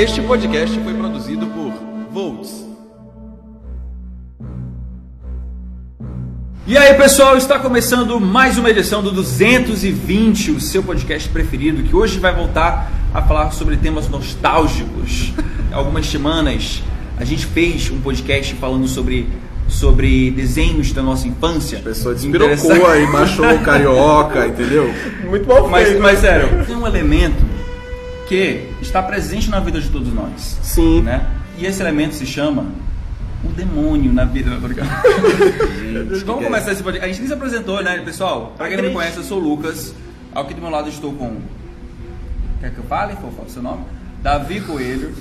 Este 0.00 0.22
podcast 0.22 0.80
foi 0.80 0.94
produzido 0.94 1.46
por 1.48 1.74
Volts. 2.10 2.66
E 6.66 6.74
aí, 6.74 6.94
pessoal, 6.94 7.36
está 7.36 7.58
começando 7.58 8.18
mais 8.18 8.56
uma 8.56 8.70
edição 8.70 9.02
do 9.02 9.10
220, 9.10 10.52
o 10.52 10.58
seu 10.58 10.82
podcast 10.82 11.28
preferido, 11.28 11.82
que 11.82 11.94
hoje 11.94 12.18
vai 12.18 12.34
voltar 12.34 12.90
a 13.12 13.20
falar 13.20 13.50
sobre 13.50 13.76
temas 13.76 14.08
nostálgicos. 14.08 15.34
Algumas 15.70 16.06
semanas 16.06 16.82
a 17.18 17.24
gente 17.26 17.44
fez 17.44 17.90
um 17.90 18.00
podcast 18.00 18.54
falando 18.54 18.88
sobre 18.88 19.28
sobre 19.68 20.30
desenhos 20.30 20.92
da 20.92 21.02
nossa 21.02 21.28
infância. 21.28 21.78
A 21.78 21.82
pessoa 21.82 22.14
despirocou 22.14 22.86
aí, 22.86 23.04
machou 23.12 23.58
carioca, 23.58 24.46
entendeu? 24.46 24.90
Muito 25.28 25.44
bom 25.44 25.68
Mas, 25.68 25.88
feito, 25.88 26.02
mas 26.02 26.20
sério, 26.20 26.64
tem 26.64 26.74
um 26.74 26.86
elemento 26.86 27.49
que 28.30 28.68
está 28.80 29.02
presente 29.02 29.50
na 29.50 29.58
vida 29.58 29.80
de 29.80 29.88
todos 29.88 30.14
nós. 30.14 30.56
Sim. 30.62 31.02
Né? 31.02 31.28
E 31.58 31.66
esse 31.66 31.82
elemento 31.82 32.14
se 32.14 32.24
chama 32.24 32.64
o 33.44 33.48
demônio 33.48 34.12
na 34.12 34.24
vida. 34.24 34.50
Não, 34.50 34.60
tô 34.60 34.68
brincando. 34.68 34.88
Vamos 36.24 36.44
começar 36.44 36.70
esse 36.70 36.80
podcast. 36.80 37.04
A 37.04 37.08
gente 37.08 37.18
nem 37.18 37.26
se 37.26 37.34
apresentou, 37.34 37.82
né, 37.82 37.98
pessoal? 37.98 38.54
Pra 38.56 38.68
quem 38.68 38.76
não 38.76 38.84
me 38.84 38.92
conhece, 38.92 39.16
eu 39.16 39.24
sou 39.24 39.38
o 39.38 39.42
Lucas. 39.42 39.92
Aqui 40.32 40.54
do 40.54 40.60
meu 40.60 40.70
lado 40.70 40.88
estou 40.88 41.12
com. 41.12 41.38
Quer 42.60 42.70
que 42.70 42.78
eu 42.78 42.84
fale? 42.84 43.14
Vou 43.20 43.32
falar 43.32 43.48
o 43.48 43.50
seu 43.50 43.62
nome? 43.62 43.82
Davi 44.22 44.60
Coelho. 44.60 45.12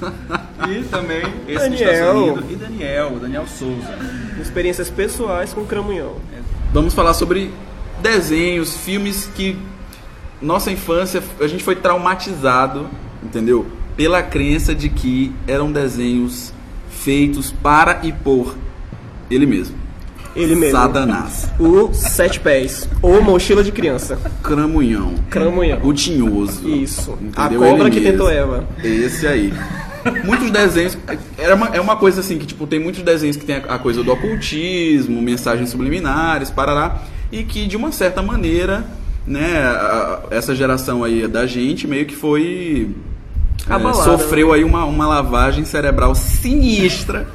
e 0.70 0.84
também 0.84 1.24
esse 1.48 1.68
que 1.68 1.76
está 1.76 1.92
Daniel. 1.92 2.14
sorrindo. 2.14 2.46
E 2.52 2.56
Daniel, 2.58 3.20
Daniel 3.20 3.48
Souza. 3.48 3.98
Experiências 4.40 4.88
pessoais 4.92 5.52
com 5.52 5.66
Cramunhão. 5.66 6.18
Vamos 6.72 6.94
falar 6.94 7.16
sobre 7.16 7.52
desenhos, 8.04 8.78
filmes 8.78 9.28
que 9.34 9.58
nossa 10.42 10.72
infância 10.72 11.22
a 11.40 11.48
gente 11.48 11.64
foi 11.64 11.76
traumatizado, 11.76 12.88
entendeu? 13.24 13.66
Pela 13.96 14.22
crença 14.24 14.74
de 14.74 14.90
que 14.90 15.32
eram 15.48 15.72
desenhos 15.72 16.54
feitos 16.90 17.52
para 17.64 18.00
e 18.04 18.12
por 18.12 18.56
ele 19.30 19.46
mesmo. 19.46 19.76
Ele 20.36 20.56
mesmo. 20.56 20.78
Satanás. 20.78 21.52
O 21.60 21.92
Sete 21.94 22.40
Pés. 22.40 22.88
Ou 23.02 23.22
Mochila 23.22 23.64
de 23.64 23.72
Criança. 23.72 24.18
Cramunhão. 24.44 25.16
Cramunhão. 25.30 25.80
O 25.84 25.92
tinhoso. 25.92 26.70
Isso. 26.70 27.18
A 27.36 27.46
Entendeu? 27.48 27.60
cobra 27.68 27.84
Ele 27.88 27.92
que 27.92 28.00
mesmo. 28.00 28.12
tentou 28.12 28.30
Eva. 28.32 28.68
Esse 28.84 29.28
aí. 29.28 29.52
Muitos 30.24 30.50
desenhos. 30.52 30.98
Era 31.38 31.56
uma, 31.56 31.68
é 31.76 31.82
uma 31.82 31.96
coisa 31.98 32.22
assim 32.22 32.38
que, 32.38 32.46
tipo, 32.46 32.66
tem 32.68 32.80
muitos 32.80 33.02
desenhos 33.02 33.36
que 33.36 33.44
tem 33.46 33.56
a, 33.56 33.76
a 33.76 33.80
coisa 33.80 34.04
do 34.04 34.12
ocultismo, 34.14 35.22
mensagens 35.22 35.70
subliminares, 35.72 36.50
parará. 36.52 37.02
E 37.32 37.44
que, 37.44 37.68
de 37.68 37.76
uma 37.76 37.92
certa 37.92 38.22
maneira, 38.22 38.86
né, 39.28 39.58
a- 39.58 40.22
a- 40.32 40.36
essa 40.36 40.56
geração 40.56 41.04
aí 41.04 41.28
da 41.28 41.46
gente 41.48 41.88
meio 41.88 42.06
que 42.06 42.16
foi. 42.16 42.90
É, 43.68 43.74
Abalada, 43.74 44.04
sofreu 44.04 44.54
aí 44.54 44.64
uma, 44.64 44.86
uma 44.86 45.08
lavagem 45.08 45.66
cerebral 45.66 46.16
sinistra 46.16 47.28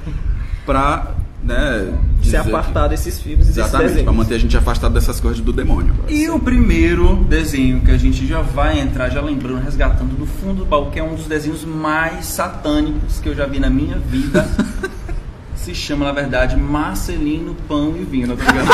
pra. 0.64 1.12
Né, 1.42 1.92
Se 2.22 2.39
apartar 2.39 2.89
desses 2.89 3.20
filmes 3.20 3.50
Exatamente, 3.50 4.03
pra 4.03 4.12
manter 4.14 4.36
a 4.36 4.39
gente 4.39 4.56
afastado 4.56 4.94
dessas 4.94 5.20
coisas 5.20 5.41
do 5.41 5.53
demônio. 5.53 5.94
E 6.08 6.27
o 6.31 6.41
primeiro 6.41 7.16
desenho 7.16 7.83
que 7.83 7.91
a 7.91 7.98
gente 7.98 8.27
já 8.27 8.41
vai 8.41 8.81
entrar, 8.81 9.11
já 9.11 9.20
lembrando, 9.20 9.62
resgatando 9.62 10.16
do 10.16 10.25
fundo 10.25 10.61
do 10.61 10.64
baú, 10.64 10.91
que 10.91 10.98
é 10.98 11.03
um 11.03 11.14
dos 11.14 11.27
desenhos 11.27 11.62
mais 11.62 12.25
satânicos 12.25 13.20
que 13.20 13.28
eu 13.28 13.34
já 13.34 13.44
vi 13.44 13.61
na 13.61 13.69
minha 13.69 13.98
vida. 13.98 14.48
Se 15.55 15.75
chama, 15.75 16.06
na 16.06 16.12
verdade, 16.12 16.56
Marcelino 16.56 17.55
Pão 17.69 17.94
e 17.97 18.05
Vinho. 18.05 18.28
Não 18.28 18.36
tô 18.36 18.44
brincando. 18.44 18.70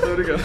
tô 0.00 0.14
brincando. 0.14 0.42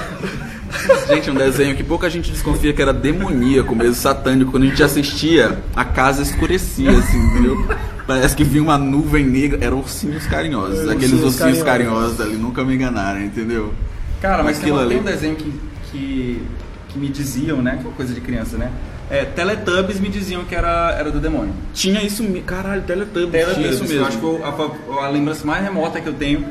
Gente, 1.07 1.29
um 1.31 1.35
desenho 1.35 1.75
que 1.75 1.83
pouca 1.83 2.09
gente 2.09 2.31
desconfia 2.31 2.73
que 2.73 2.81
era 2.81 2.93
demoníaco 2.93 3.75
mesmo, 3.75 3.93
satânico. 3.95 4.51
Quando 4.51 4.63
a 4.63 4.67
gente 4.67 4.83
assistia, 4.83 5.59
a 5.75 5.85
casa 5.85 6.21
escurecia, 6.21 6.91
assim, 6.91 7.17
entendeu? 7.17 7.65
Parece 8.07 8.35
que 8.35 8.43
vinha 8.43 8.63
uma 8.63 8.77
nuvem 8.77 9.25
negra. 9.25 9.59
Eram 9.63 9.77
ursinhos 9.79 10.25
carinhosos. 10.27 10.81
Aqueles 10.89 11.11
ursinhos 11.13 11.23
ursinhos 11.35 11.63
carinhosos. 11.63 12.17
carinhosos 12.17 12.21
ali, 12.21 12.35
nunca 12.35 12.63
me 12.63 12.75
enganaram, 12.75 13.21
entendeu? 13.21 13.73
Cara, 14.21 14.43
mas 14.43 14.59
tem, 14.59 14.71
uma- 14.71 14.81
tem 14.85 14.91
ali. 14.97 14.99
um 14.99 15.03
desenho 15.03 15.35
que, 15.35 15.53
que, 15.91 16.41
que 16.89 16.97
me 16.99 17.07
diziam, 17.09 17.61
né? 17.61 17.71
Que 17.79 17.85
é 17.85 17.87
uma 17.89 17.93
coisa 17.95 18.13
de 18.13 18.21
criança, 18.21 18.57
né? 18.57 18.71
É, 19.09 19.25
Teletubbies 19.25 19.99
me 19.99 20.09
diziam 20.09 20.43
que 20.45 20.55
era, 20.55 20.95
era 20.97 21.11
do 21.11 21.19
demônio. 21.19 21.53
Tinha 21.73 22.01
isso 22.01 22.23
mesmo. 22.23 22.41
Caralho, 22.43 22.81
Teletubbies. 22.81 23.31
Tinha 23.31 23.45
Teletubbies, 23.45 23.75
isso 23.75 23.83
eu 23.83 23.89
mesmo. 23.89 24.05
acho 24.07 24.17
que 24.17 24.23
eu- 24.23 24.95
a, 24.99 25.05
a 25.05 25.09
lembrança 25.09 25.45
mais 25.45 25.63
remota 25.63 26.01
que 26.01 26.07
eu 26.07 26.13
tenho 26.13 26.45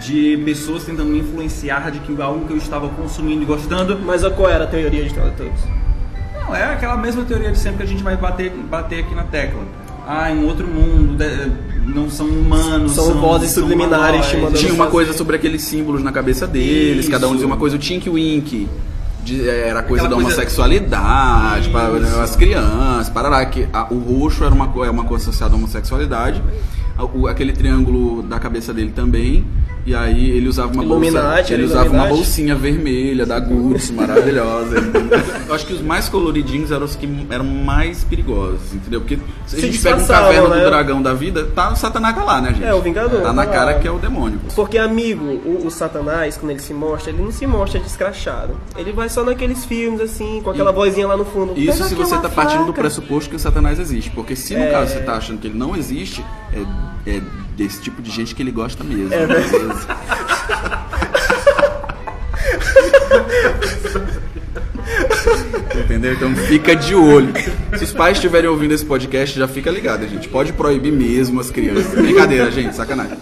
de 0.00 0.36
pessoas 0.44 0.84
tentando 0.84 1.08
me 1.10 1.20
influenciar 1.20 1.90
de 1.90 1.98
que 2.00 2.20
algo 2.20 2.46
que 2.46 2.52
eu 2.52 2.56
estava 2.58 2.88
consumindo 2.88 3.42
e 3.42 3.46
gostando 3.46 3.98
Mas 4.04 4.22
qual 4.28 4.50
era 4.50 4.64
a 4.64 4.66
teoria 4.66 5.04
de 5.04 5.14
Teletubbies? 5.14 5.60
Não, 6.46 6.54
é 6.54 6.64
aquela 6.64 6.96
mesma 6.96 7.24
teoria 7.24 7.50
de 7.50 7.58
sempre 7.58 7.78
que 7.78 7.82
a 7.82 7.86
gente 7.86 8.02
vai 8.02 8.16
bater, 8.16 8.50
bater 8.50 9.00
aqui 9.00 9.14
na 9.14 9.24
tecla. 9.24 9.62
Ah, 10.06 10.30
em 10.30 10.38
um 10.38 10.46
outro 10.46 10.66
mundo, 10.68 11.16
não 11.86 12.08
são 12.08 12.26
humanos. 12.26 12.92
São 12.92 13.14
vozes 13.14 13.50
são 13.50 13.62
subliminares 13.64 14.26
Tinha 14.26 14.72
uma 14.72 14.84
fazer. 14.84 14.90
coisa 14.92 15.12
sobre 15.12 15.34
aqueles 15.34 15.62
símbolos 15.62 16.02
na 16.02 16.12
cabeça 16.12 16.46
deles, 16.46 17.00
Isso. 17.00 17.10
cada 17.10 17.26
um 17.26 17.32
dizia 17.32 17.46
uma 17.46 17.56
coisa, 17.56 17.74
o 17.74 17.78
Tink 17.78 18.08
Wink. 18.08 18.68
de- 19.24 19.48
era 19.48 19.82
coisa 19.82 20.04
Aquela 20.04 20.08
da 20.20 20.22
coisa- 20.22 20.28
homossexualidade, 20.36 21.68
para 21.70 21.98
Isso. 21.98 22.20
as 22.20 22.36
crianças, 22.36 23.08
parará, 23.08 23.44
que 23.46 23.66
a- 23.72 23.88
o 23.90 23.98
roxo 23.98 24.44
era 24.44 24.54
uma, 24.54 24.72
é 24.86 24.90
uma 24.90 25.02
coisa 25.02 25.24
associada 25.28 25.54
à 25.54 25.56
homossexualidade, 25.56 26.40
a- 26.96 27.04
o- 27.04 27.26
aquele 27.26 27.52
triângulo 27.52 28.22
da 28.22 28.38
cabeça 28.38 28.72
dele 28.72 28.92
também, 28.94 29.44
e 29.86 29.94
aí 29.94 30.30
ele 30.30 30.48
usava 30.48 30.72
uma 30.72 30.82
bolsa, 30.84 31.06
Illuminati, 31.06 31.52
ele 31.54 31.62
era 31.62 31.70
usava 31.70 31.90
uma 31.90 32.06
bolsinha 32.06 32.54
vermelha 32.56 33.24
da 33.24 33.38
Gucci, 33.38 33.92
maravilhosa. 33.92 34.76
Eu 35.48 35.54
acho 35.54 35.64
que 35.66 35.72
os 35.72 35.80
mais 35.80 36.08
coloridinhos 36.08 36.72
eram 36.72 36.84
os 36.84 36.96
que 36.96 37.08
eram 37.30 37.44
mais 37.44 38.02
perigosos, 38.02 38.74
entendeu? 38.74 39.00
Porque 39.00 39.16
se 39.46 39.56
a 39.56 39.60
Se 39.60 39.66
gente 39.66 39.78
pega 39.80 40.02
um 40.02 40.06
caverna 40.06 40.48
né? 40.56 40.64
do 40.64 40.70
dragão 40.70 41.00
da 41.00 41.14
vida, 41.14 41.44
tá 41.54 41.72
o 41.72 41.76
Satanás 41.76 42.14
tá 42.16 42.24
lá, 42.24 42.40
né, 42.40 42.48
gente? 42.52 42.64
É, 42.64 42.74
o 42.74 42.80
Vingador, 42.82 43.20
Tá 43.20 43.28
tá 43.28 43.32
na 43.32 43.44
lá. 43.44 43.50
cara 43.50 43.74
que 43.78 43.86
é 43.86 43.90
o 43.90 43.98
demônio. 43.98 44.40
Porque, 44.54 44.76
amigo, 44.76 45.24
o, 45.24 45.66
o 45.66 45.70
Satanás, 45.70 46.36
quando 46.36 46.50
ele 46.50 46.60
se 46.60 46.74
mostra, 46.74 47.12
ele 47.12 47.22
não 47.22 47.30
se 47.30 47.46
mostra 47.46 47.78
descrachado. 47.80 48.56
Ele 48.76 48.92
vai 48.92 49.08
só 49.08 49.22
naqueles 49.24 49.64
filmes, 49.64 50.00
assim, 50.00 50.40
com 50.42 50.50
aquela 50.50 50.72
vozinha 50.72 51.06
lá 51.06 51.16
no 51.16 51.24
fundo. 51.24 51.52
Isso 51.56 51.72
"Pega 51.78 51.84
se 51.88 51.94
você 51.94 52.16
tá 52.18 52.28
partindo 52.28 52.60
do 52.60 52.66
faca." 52.72 52.80
pressuposto 52.80 53.30
que 53.30 53.36
o 53.36 53.38
Satanás 53.38 53.78
existe. 53.78 54.10
Porque 54.10 54.34
se 54.34 54.54
no 54.56 54.64
É. 54.64 54.70
caso 54.70 54.92
você 54.92 55.00
tá 55.00 55.14
achando 55.14 55.38
que 55.38 55.46
ele 55.46 55.56
não 55.58 55.76
existe, 55.76 56.24
é, 56.52 57.10
é 57.10 57.20
desse 57.56 57.80
tipo 57.80 58.02
de 58.02 58.10
gente 58.10 58.34
que 58.34 58.42
ele 58.42 58.52
gosta 58.52 58.84
mesmo. 58.84 59.12
É 59.12 59.26
beleza? 59.26 59.96
Entendeu? 65.84 66.12
Então 66.12 66.34
fica 66.34 66.76
de 66.76 66.94
olho. 66.94 67.32
Se 67.76 67.84
os 67.84 67.92
pais 67.92 68.16
estiverem 68.18 68.50
ouvindo 68.50 68.72
esse 68.72 68.84
podcast, 68.84 69.38
já 69.38 69.48
fica 69.48 69.70
ligado, 69.70 70.06
gente. 70.06 70.28
Pode 70.28 70.52
proibir 70.52 70.92
mesmo 70.92 71.40
as 71.40 71.50
crianças. 71.50 71.94
Brincadeira, 71.94 72.50
gente, 72.50 72.74
sacanagem. 72.74 73.16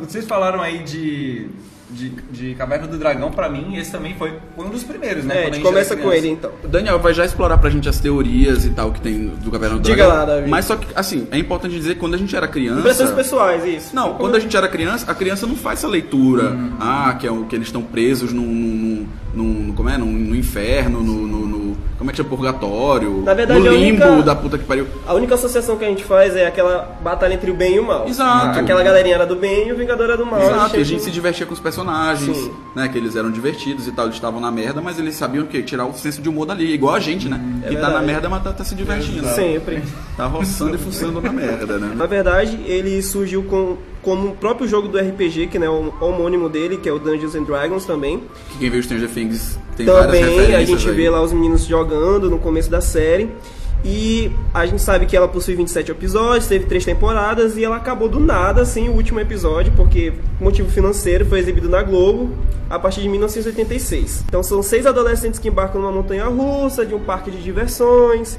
Vocês 0.00 0.26
falaram 0.26 0.60
aí 0.60 0.78
de, 0.80 1.46
de, 1.90 2.08
de 2.30 2.54
Caverna 2.54 2.86
do 2.86 2.98
Dragão, 2.98 3.30
pra 3.30 3.48
mim, 3.48 3.76
esse 3.76 3.92
também 3.92 4.14
foi, 4.14 4.34
um 4.58 4.68
dos 4.68 4.82
primeiros, 4.82 5.24
né? 5.24 5.44
É, 5.44 5.46
a 5.48 5.52
gente 5.52 5.62
começa 5.62 5.96
com 5.96 6.12
ele 6.12 6.28
então. 6.28 6.50
O 6.64 6.68
Daniel 6.68 6.98
vai 6.98 7.14
já 7.14 7.24
explorar 7.24 7.58
pra 7.58 7.70
gente 7.70 7.88
as 7.88 8.00
teorias 8.00 8.64
e 8.64 8.70
tal 8.70 8.90
que 8.92 9.00
tem 9.00 9.28
do 9.28 9.50
Caverna 9.50 9.76
do 9.76 9.82
Diga 9.82 9.96
Dragão. 10.04 10.16
lá, 10.16 10.24
Davi. 10.24 10.50
Mas 10.50 10.64
só 10.64 10.76
que, 10.76 10.86
assim, 10.94 11.28
é 11.30 11.38
importante 11.38 11.74
dizer 11.76 11.94
que 11.94 12.00
quando 12.00 12.14
a 12.14 12.18
gente 12.18 12.34
era 12.34 12.48
criança. 12.48 12.80
Impressões 12.80 13.10
pessoais, 13.10 13.64
isso. 13.64 13.94
Não, 13.94 14.14
quando 14.14 14.34
a 14.36 14.40
gente 14.40 14.56
era 14.56 14.68
criança, 14.68 15.10
a 15.10 15.14
criança 15.14 15.46
não 15.46 15.54
faz 15.56 15.78
essa 15.80 15.88
leitura. 15.88 16.56
Ah, 16.80 17.16
que, 17.18 17.26
é 17.26 17.30
o, 17.30 17.44
que 17.44 17.54
eles 17.54 17.68
estão 17.68 17.82
presos 17.82 18.32
num, 18.32 18.42
num, 18.46 19.06
num, 19.34 19.44
num- 19.44 19.72
como 19.72 19.88
é? 19.88 19.96
Num, 19.96 20.06
no 20.10 20.34
inferno, 20.34 21.02
no, 21.02 21.26
no- 21.26 21.46
no- 21.46 21.65
Como 22.06 22.10
é 22.10 22.12
que 22.12 22.16
chama? 22.18 22.28
Purgatório. 22.28 23.22
Na 23.24 23.34
verdade, 23.34 23.58
no 23.60 23.70
limbo 23.72 24.04
única- 24.04 24.22
da 24.22 24.34
puta 24.36 24.56
que 24.56 24.64
pariu. 24.64 24.86
A 25.06 25.12
única 25.14 25.34
associação 25.34 25.76
que 25.76 25.84
a 25.84 25.88
gente 25.88 26.04
faz 26.04 26.36
é 26.36 26.46
aquela 26.46 26.96
batalha 27.02 27.34
entre 27.34 27.50
o 27.50 27.54
bem 27.54 27.74
e 27.74 27.80
o 27.80 27.84
mal. 27.86 28.06
Exato. 28.08 28.60
Aquela 28.60 28.82
galerinha 28.82 29.16
era 29.16 29.26
do 29.26 29.34
bem 29.34 29.68
e 29.68 29.72
o 29.72 29.76
Vingador 29.76 30.04
era 30.04 30.16
do 30.16 30.24
mal. 30.24 30.40
Exato, 30.40 30.76
e 30.76 30.80
a 30.80 30.84
gente 30.84 31.02
se 31.02 31.10
divertia 31.10 31.44
com 31.46 31.52
os 31.52 31.58
personagens, 31.60 32.36
Sim. 32.36 32.52
né? 32.76 32.88
Que 32.88 32.96
eles 32.98 33.16
eram 33.16 33.30
divertidos 33.30 33.88
e 33.88 33.92
tal, 33.92 34.04
eles 34.06 34.14
estavam 34.16 34.40
na 34.40 34.50
merda, 34.52 34.80
mas 34.80 34.98
eles 35.00 35.16
sabiam 35.16 35.44
o 35.44 35.46
quê? 35.48 35.62
Tirar 35.62 35.84
o 35.86 35.94
senso 35.94 36.22
de 36.22 36.28
humor 36.28 36.46
dali, 36.46 36.72
igual 36.72 36.94
a 36.94 37.00
gente, 37.00 37.28
né? 37.28 37.40
que 37.66 37.74
tá 37.74 37.80
na 37.82 37.86
verdade. 37.88 38.06
merda, 38.06 38.28
mas 38.28 38.42
tá, 38.44 38.52
tá 38.52 38.62
se 38.64 38.74
divertindo. 38.76 39.26
Sempre. 39.28 39.82
Tá 40.16 40.26
roçando 40.26 40.76
e 40.76 40.78
fuçando 40.78 41.20
na 41.20 41.32
merda, 41.32 41.78
né? 41.78 41.92
Na 41.96 42.06
verdade, 42.06 42.58
ele 42.66 43.02
surgiu 43.02 43.42
com, 43.42 43.76
como 44.06 44.28
o 44.28 44.36
próprio 44.36 44.68
jogo 44.68 44.86
do 44.86 44.96
RPG, 44.96 45.48
que 45.48 45.58
é 45.58 45.68
o 45.68 45.92
homônimo 46.00 46.48
dele, 46.48 46.76
que 46.76 46.88
é 46.88 46.92
o 46.92 46.98
Dungeons 47.00 47.34
and 47.34 47.42
Dragons 47.42 47.84
também. 47.84 48.22
Que 48.52 48.58
quem 48.60 48.70
viu 48.70 48.80
Stranger 48.80 49.08
Things 49.08 49.58
tem 49.76 49.84
várias 49.84 50.06
Também 50.06 50.54
a 50.54 50.64
gente 50.64 50.88
aí. 50.88 50.94
vê 50.94 51.10
lá 51.10 51.20
os 51.20 51.32
meninos 51.32 51.64
jogando 51.64 52.30
no 52.30 52.38
começo 52.38 52.70
da 52.70 52.80
série. 52.80 53.28
E 53.84 54.30
a 54.54 54.64
gente 54.64 54.80
sabe 54.80 55.06
que 55.06 55.16
ela 55.16 55.26
possui 55.26 55.56
27 55.56 55.90
episódios, 55.90 56.46
teve 56.46 56.66
três 56.66 56.84
temporadas 56.84 57.56
e 57.56 57.64
ela 57.64 57.76
acabou 57.76 58.08
do 58.08 58.20
nada, 58.20 58.62
assim, 58.62 58.88
o 58.88 58.92
último 58.92 59.18
episódio, 59.18 59.72
porque 59.76 60.12
motivo 60.40 60.70
financeiro 60.70 61.26
foi 61.26 61.40
exibido 61.40 61.68
na 61.68 61.82
Globo 61.82 62.30
a 62.70 62.78
partir 62.78 63.00
de 63.02 63.08
1986. 63.08 64.24
Então 64.28 64.40
são 64.40 64.62
seis 64.62 64.86
adolescentes 64.86 65.40
que 65.40 65.48
embarcam 65.48 65.80
numa 65.80 65.92
montanha 65.92 66.26
russa, 66.26 66.86
de 66.86 66.94
um 66.94 67.00
parque 67.00 67.28
de 67.28 67.42
diversões. 67.42 68.38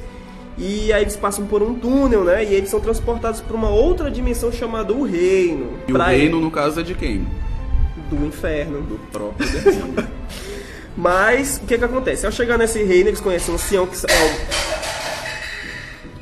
E 0.58 0.92
aí 0.92 1.02
eles 1.02 1.16
passam 1.16 1.46
por 1.46 1.62
um 1.62 1.74
túnel, 1.74 2.24
né? 2.24 2.44
E 2.44 2.54
eles 2.54 2.68
são 2.68 2.80
transportados 2.80 3.40
para 3.40 3.56
uma 3.56 3.70
outra 3.70 4.10
dimensão 4.10 4.50
chamada 4.50 4.92
o 4.92 5.04
Reino. 5.04 5.74
E 5.86 5.92
o 5.92 5.96
reino, 5.96 6.40
no 6.40 6.50
caso, 6.50 6.80
é 6.80 6.82
de 6.82 6.94
quem? 6.94 7.24
do 8.08 8.26
inferno. 8.26 8.80
Do 8.82 8.98
próprio 9.10 9.48
demônio. 9.48 10.08
Mas 10.96 11.60
o 11.62 11.66
que 11.66 11.78
que 11.78 11.84
acontece? 11.84 12.26
Ao 12.26 12.32
chegar 12.32 12.58
nesse 12.58 12.82
reino, 12.82 13.08
eles 13.08 13.20
conhecem 13.20 13.52
um 13.52 13.54
ancião 13.54 13.86
que 13.86 13.94
é 14.10 14.36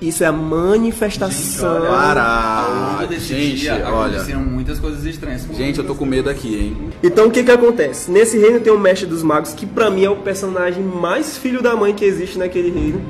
Isso 0.03 0.23
é 0.23 0.27
a 0.27 0.33
manifestação. 0.33 1.81
Gente, 1.81 1.91
olha, 1.91 3.07
desse 3.07 3.27
Gente, 3.27 3.57
dia, 3.61 3.73
olha. 3.87 3.89
aconteceram 3.89 4.41
muitas 4.41 4.79
coisas 4.79 5.03
estranhas. 5.07 5.47
Gente, 5.55 5.79
eu 5.79 5.87
tô 5.87 5.95
com 5.95 6.05
medo 6.05 6.29
aqui, 6.29 6.55
hein? 6.57 6.93
Então 7.03 7.29
o 7.29 7.31
que 7.31 7.43
que 7.43 7.51
acontece? 7.51 8.11
Nesse 8.11 8.37
reino 8.39 8.61
tem 8.61 8.71
o 8.71 8.79
Mestre 8.79 9.07
dos 9.07 9.23
Magos, 9.23 9.55
que 9.55 9.65
pra 9.65 9.91
mim 9.91 10.05
é 10.05 10.11
o 10.11 10.17
personagem 10.17 10.83
mais 10.83 11.39
filho 11.39 11.63
da 11.63 11.75
mãe 11.75 11.95
que 11.95 12.05
existe 12.05 12.39
naquele 12.39 12.71
reino. 12.71 13.03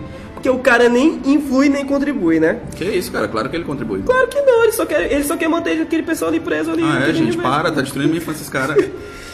Porque 0.46 0.60
o 0.60 0.62
cara 0.62 0.88
nem 0.88 1.20
influi 1.24 1.68
nem 1.68 1.84
contribui, 1.84 2.38
né? 2.38 2.60
Que 2.76 2.84
isso, 2.84 3.10
cara? 3.10 3.26
Claro 3.26 3.48
que 3.50 3.56
ele 3.56 3.64
contribui. 3.64 4.02
Claro 4.02 4.28
que 4.28 4.40
não, 4.42 4.62
ele 4.62 4.72
só 4.72 4.86
quer, 4.86 5.10
ele 5.10 5.24
só 5.24 5.36
quer 5.36 5.48
manter 5.48 5.80
aquele 5.80 6.04
pessoal 6.04 6.30
ali 6.30 6.38
preso 6.38 6.70
ali. 6.70 6.84
Ah, 6.84 7.08
é, 7.08 7.12
gente, 7.12 7.36
para, 7.36 7.72
tá 7.72 7.80
destruindo 7.80 8.10
minha 8.10 8.22
infância 8.22 8.42
esse 8.42 8.50
cara. 8.50 8.76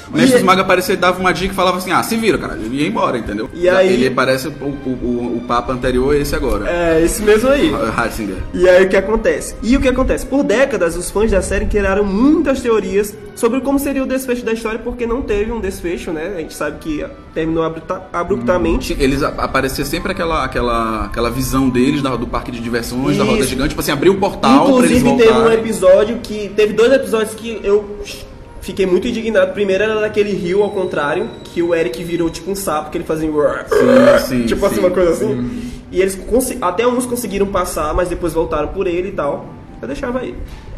O 0.08 0.16
Mestre 0.16 0.34
dos 0.38 0.42
Magos 0.42 0.62
aparecia 0.62 0.94
e 0.94 0.96
dava 0.96 1.18
uma 1.20 1.32
dica 1.32 1.52
e 1.52 1.56
falava 1.56 1.78
assim, 1.78 1.90
ah, 1.92 2.02
se 2.02 2.16
vira, 2.16 2.38
cara. 2.38 2.54
Ele 2.54 2.76
ia 2.82 2.86
embora, 2.88 3.16
entendeu? 3.18 3.48
E 3.54 3.68
aí- 3.68 3.92
Ele 3.92 4.10
parece 4.10 4.48
o, 4.48 4.50
o, 4.50 5.36
o, 5.38 5.42
Papa 5.46 5.72
anterior 5.72 6.14
esse 6.14 6.34
agora. 6.34 6.68
É, 6.70 7.02
esse 7.02 7.22
mesmo 7.22 7.48
aí. 7.48 7.70
Ratzinger. 7.70 8.36
E 8.54 8.68
aí 8.68 8.84
o 8.84 8.88
que 8.88 8.96
acontece? 8.96 9.54
E 9.62 9.76
o 9.76 9.80
que 9.80 9.88
acontece? 9.88 10.24
Por 10.26 10.42
décadas, 10.44 10.96
os 10.96 11.10
fãs 11.10 11.30
da 11.30 11.42
série 11.42 11.66
criaram 11.66 12.04
muitas 12.04 12.60
teorias 12.60 13.14
sobre 13.34 13.60
como 13.60 13.78
seria 13.78 14.02
o 14.02 14.06
desfecho 14.06 14.44
da 14.44 14.52
história, 14.52 14.78
porque 14.78 15.06
não 15.06 15.22
teve 15.22 15.50
um 15.52 15.60
desfecho, 15.60 16.10
né? 16.12 16.34
A 16.36 16.40
gente 16.40 16.54
sabe 16.54 16.78
que 16.78 17.04
terminou 17.34 17.64
abrupta- 17.64 18.02
abruptamente. 18.12 18.96
Eles 18.98 19.22
a- 19.22 19.28
aparecia 19.28 19.84
sempre 19.84 20.12
aquela, 20.12 20.44
aquela, 20.44 21.06
aquela 21.06 21.30
visão 21.30 21.68
deles 21.68 22.02
da- 22.02 22.14
do 22.16 22.26
parque 22.26 22.50
de 22.52 22.60
diversões, 22.60 23.16
da 23.16 23.24
roda 23.24 23.40
Isso. 23.40 23.48
gigante, 23.48 23.70
tipo 23.70 23.80
assim, 23.80 23.92
abrir 23.92 24.10
o 24.10 24.16
portal 24.18 24.66
pra 24.76 24.86
eles 24.86 24.98
Inclusive 25.02 25.22
teve 25.24 25.38
um 25.38 25.50
episódio 25.52 26.18
que. 26.22 26.50
Teve 26.54 26.72
dois 26.74 26.92
episódios 26.92 27.34
que 27.34 27.60
eu 27.64 27.98
fiquei 28.62 28.86
muito 28.86 29.06
indignado. 29.06 29.52
Primeiro 29.52 29.84
era 29.84 30.00
daquele 30.00 30.32
rio 30.32 30.62
ao 30.62 30.70
contrário, 30.70 31.28
que 31.44 31.62
o 31.62 31.74
Eric 31.74 32.02
virou 32.02 32.30
tipo 32.30 32.50
um 32.50 32.54
sapo, 32.54 32.90
que 32.90 32.96
ele 32.96 33.04
fazia. 33.04 33.28
Sim, 33.28 34.24
sim, 34.26 34.46
tipo 34.46 34.64
assim, 34.64 34.76
sim. 34.76 34.80
uma 34.80 34.90
coisa 34.90 35.10
assim. 35.10 35.72
E 35.90 36.00
eles 36.00 36.18
até 36.62 36.86
uns 36.86 37.04
conseguiram 37.04 37.46
passar, 37.46 37.92
mas 37.92 38.08
depois 38.08 38.32
voltaram 38.32 38.68
por 38.68 38.86
ele 38.86 39.08
e 39.08 39.12
tal. 39.12 39.46
Eu 39.82 39.86
deixava 39.86 40.20
aí. 40.20 40.34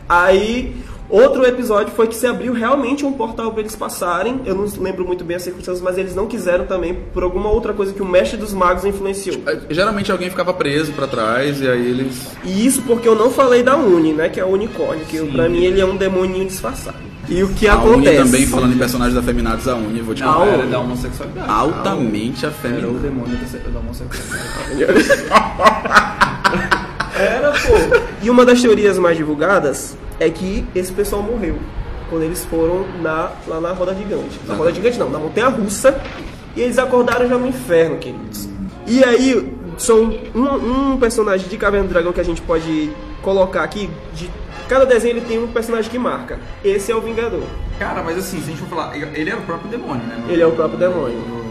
Aí. 0.08 0.75
Outro 1.06 1.44
episódio 1.44 1.92
foi 1.94 2.08
que 2.08 2.16
se 2.16 2.26
abriu 2.26 2.54
realmente 2.54 3.04
um 3.04 3.12
portal 3.12 3.52
para 3.52 3.60
eles 3.60 3.76
passarem. 3.76 4.40
Eu 4.46 4.54
não 4.54 4.64
lembro 4.81 5.04
muito 5.04 5.22
bem 5.22 5.36
as 5.36 5.42
circunstâncias, 5.42 5.82
mas 5.82 5.98
eles 5.98 6.14
não 6.14 6.26
quiseram 6.26 6.64
também 6.64 6.94
por 7.12 7.22
alguma 7.22 7.50
outra 7.50 7.75
coisa 7.75 7.92
que 7.92 8.00
o 8.00 8.06
mestre 8.06 8.38
dos 8.38 8.54
magos 8.54 8.86
influenciou. 8.86 9.36
É, 9.46 9.60
Geralmente 9.69 10.10
alguém 10.10 10.31
ficava 10.31 10.54
preso 10.54 10.92
pra 10.94 11.06
trás 11.06 11.60
e 11.60 11.69
aí 11.69 11.90
eles. 11.90 12.32
E 12.42 12.66
isso 12.66 12.81
porque 12.82 13.06
eu 13.06 13.14
não 13.14 13.31
falei 13.31 13.62
da 13.62 13.76
Uni, 13.76 14.14
né? 14.14 14.31
Que 14.31 14.40
é 14.40 14.44
o 14.44 14.48
unicórnio, 14.48 15.04
que 15.04 15.20
pra 15.31 15.46
mim 15.46 15.62
ele 15.62 15.78
é 15.78 15.84
um 15.84 15.94
demoninho 15.94 16.46
disfarçado. 16.46 17.13
E 17.28 17.42
o 17.42 17.48
que 17.48 17.66
a 17.66 17.76
Uni 17.76 18.06
acontece? 18.08 18.16
também, 18.24 18.46
falando 18.46 18.74
em 18.74 18.78
personagens 18.78 19.16
afeminados, 19.16 19.66
a 19.66 19.74
Uni, 19.74 20.00
vou 20.00 20.14
te. 20.14 20.22
Uni. 20.22 20.48
Era 20.48 20.66
da 20.66 20.78
homossexualidade. 20.78 21.50
Altamente 21.50 22.44
Era 22.44 22.54
o 22.54 22.56
afeminado. 22.56 22.98
demônio 22.98 23.36
da, 23.36 23.70
da 23.70 23.78
homossexualidade. 23.78 24.84
Era, 27.16 27.52
pô. 27.52 27.74
E 28.22 28.28
uma 28.30 28.44
das 28.44 28.60
teorias 28.60 28.98
mais 28.98 29.16
divulgadas 29.16 29.96
é 30.18 30.28
que 30.28 30.66
esse 30.74 30.92
pessoal 30.92 31.22
morreu 31.22 31.58
quando 32.10 32.22
eles 32.22 32.44
foram 32.44 32.84
na, 33.00 33.30
lá 33.46 33.60
na 33.60 33.72
roda 33.72 33.94
gigante. 33.94 34.38
Na 34.46 34.54
roda 34.54 34.72
gigante 34.72 34.98
não, 34.98 35.08
na 35.08 35.18
montanha 35.18 35.48
russa. 35.48 36.00
E 36.56 36.60
eles 36.60 36.78
acordaram 36.78 37.28
já 37.28 37.36
no 37.36 37.46
inferno, 37.46 37.98
queridos. 37.98 38.48
E 38.86 39.02
aí, 39.02 39.52
são 39.78 40.14
um, 40.34 40.92
um 40.92 40.96
personagem 40.98 41.48
de 41.48 41.56
Caverna 41.56 41.88
do 41.88 41.92
Dragão 41.92 42.12
que 42.12 42.20
a 42.20 42.24
gente 42.24 42.40
pode 42.42 42.90
colocar 43.22 43.62
aqui. 43.62 43.88
De, 44.14 44.30
cada 44.69 44.84
desenho 44.87 45.16
ele 45.16 45.26
tem 45.26 45.38
um 45.43 45.46
personagem 45.49 45.90
que 45.90 45.99
marca. 45.99 46.38
Esse 46.64 46.90
é 46.93 46.96
o 46.96 47.00
Vingador. 47.00 47.43
Cara, 47.78 48.02
mas 48.02 48.19
assim, 48.19 48.38
se 48.38 48.44
a 48.44 48.46
gente 48.49 48.58
for 48.61 48.69
falar, 48.69 48.96
ele 48.96 49.31
é 49.31 49.34
o 49.34 49.40
próprio 49.43 49.70
demônio, 49.70 50.05
né? 50.06 50.16
No- 50.25 50.32
Ele 50.32 50.43
é 50.43 50.46
o 50.46 50.52
próprio 50.52 50.78
demônio. 50.78 51.16
no, 51.19 51.44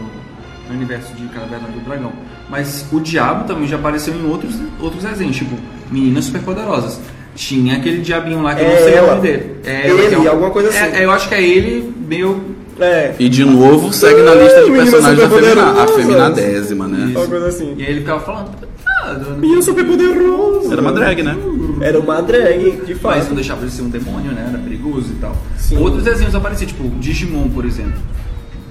no 0.68 0.74
universo 0.74 1.12
de 1.14 1.26
Caverna 1.28 1.68
do 1.68 1.80
Dragão. 1.84 2.12
Mas 2.48 2.86
o 2.92 3.00
diabo 3.00 3.46
também 3.46 3.66
já 3.66 3.76
apareceu 3.76 4.14
em 4.14 4.26
outros, 4.28 4.54
outros 4.80 5.02
desenhos, 5.02 5.36
tipo 5.36 5.56
Meninas 5.90 6.24
Superpoderosas. 6.26 7.00
Tinha 7.34 7.76
aquele 7.78 7.98
diabinho 8.00 8.42
lá 8.42 8.54
que 8.54 8.62
eu 8.62 8.66
É 8.66 8.70
não 8.70 8.78
sei 8.78 8.92
o 8.94 8.96
ela. 8.96 9.14
nome 9.16 9.22
dele. 9.22 9.56
É 9.64 9.88
Ele, 9.90 10.14
é 10.14 10.18
o- 10.18 10.30
alguma 10.30 10.50
coisa 10.50 10.68
é- 10.72 10.82
assim. 10.82 10.96
é, 10.96 11.04
eu 11.04 11.10
acho 11.10 11.28
que 11.28 11.34
é 11.34 11.42
ele, 11.42 11.92
meio. 12.06 12.54
É. 12.80 13.14
E 13.18 13.28
de 13.28 13.44
novo 13.44 13.92
segue 13.92 14.22
na 14.22 14.34
lista 14.34 14.64
de 14.64 14.70
personagens 14.72 15.20
afemina- 15.20 15.28
superpoderosas. 15.50 15.90
afeminadésima, 15.90 16.88
né? 16.88 17.12
Coisa 17.14 17.46
assim. 17.46 17.74
E 17.78 17.82
aí 17.82 17.90
ele 17.90 18.00
ficava 18.00 18.20
falando. 18.20 18.50
Ah, 18.86 19.14
Menino 19.38 19.62
super 19.62 19.84
poderoso. 19.86 20.72
Era 20.72 20.80
uma 20.80 20.92
drag, 20.92 21.22
né? 21.22 21.36
Era 21.80 22.00
uma 22.00 22.20
drag, 22.22 22.70
de 22.86 22.94
Mas 22.94 23.16
não 23.18 23.22
fato. 23.22 23.34
deixava 23.34 23.66
de 23.66 23.72
ser 23.72 23.82
um 23.82 23.88
demônio, 23.90 24.32
né? 24.32 24.46
Era 24.48 24.58
perigoso 24.58 25.12
e 25.12 25.16
tal. 25.20 25.36
Sim. 25.58 25.76
Outros 25.78 26.02
desenhos 26.02 26.34
apareciam, 26.34 26.66
tipo 26.68 26.88
Digimon, 27.00 27.48
por 27.50 27.64
exemplo. 27.64 28.00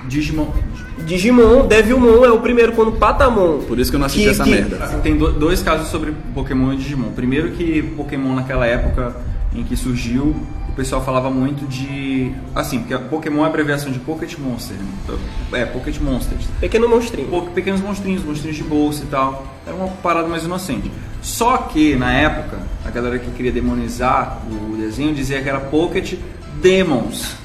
Digimon. 0.08 0.48
Digimon, 1.06 1.66
Devilmon 1.68 2.24
é 2.26 2.32
o 2.32 2.40
primeiro 2.40 2.74
quando 2.74 2.92
Patamon. 2.94 3.60
Por 3.68 3.80
isso 3.80 3.90
que 3.92 3.96
eu 3.96 4.00
não 4.00 4.06
assisti 4.06 4.24
Que- 4.26 4.30
essa 4.32 4.44
que- 4.44 4.50
merda. 4.52 4.78
Tem 5.02 5.18
do- 5.18 5.32
dois 5.32 5.62
casos 5.62 5.88
sobre 5.90 6.14
Pokémon 6.34 6.74
e 6.74 6.78
Digimon. 6.78 7.12
Primeiro 7.16 7.52
que 7.52 7.82
Pokémon 7.96 8.36
naquela 8.36 8.66
época 8.66 9.16
em 9.56 9.64
que 9.64 9.76
surgiu, 9.76 10.36
o 10.74 10.76
pessoal 10.76 11.04
falava 11.06 11.30
muito 11.30 11.66
de. 11.68 12.32
Assim, 12.56 12.80
porque 12.80 12.98
Pokémon 12.98 13.44
é 13.46 13.48
abreviação 13.48 13.92
de 13.92 14.00
Pocket 14.00 14.38
Monster. 14.40 14.76
né? 14.76 15.18
É, 15.54 15.66
Pocket 15.66 16.00
Monsters. 16.00 16.46
Pequeno 16.60 16.90
monstrinho. 16.90 17.28
Pou- 17.30 17.44
Pequenos 17.54 17.80
monstrinhos, 17.80 18.24
monstrinhos 18.24 18.58
de 18.58 18.64
bolsa 18.64 19.04
e 19.04 19.08
tal. 19.08 19.46
Era 19.66 19.76
uma 19.76 19.88
parada 19.88 20.28
mais 20.28 20.44
inocente. 20.44 20.92
Só 21.22 21.58
que 21.58 21.96
na 21.96 22.12
época, 22.12 22.58
a 22.86 22.90
galera 22.90 23.20
que 23.20 23.30
queria 23.32 23.52
demonizar 23.52 24.42
o 24.50 24.76
desenho 24.76 25.14
dizia 25.14 25.42
que 25.42 25.48
era 25.48 25.60
Pocket 25.60 26.16
Demons. 26.62 27.36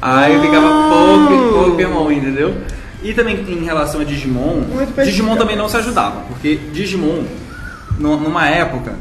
Aí 0.00 0.40
ficava 0.40 0.66
Poké- 0.68 1.70
Pokémon, 1.70 2.10
entendeu? 2.10 2.54
E 3.02 3.14
também 3.14 3.36
em 3.48 3.64
relação 3.64 4.00
a 4.00 4.04
Digimon, 4.04 4.62
Digimon 5.04 5.36
também 5.36 5.56
não 5.56 5.68
se 5.68 5.76
ajudava, 5.76 6.20
porque 6.28 6.56
Digimon, 6.72 7.22
nu- 7.98 8.16
numa 8.18 8.48
época, 8.48 8.94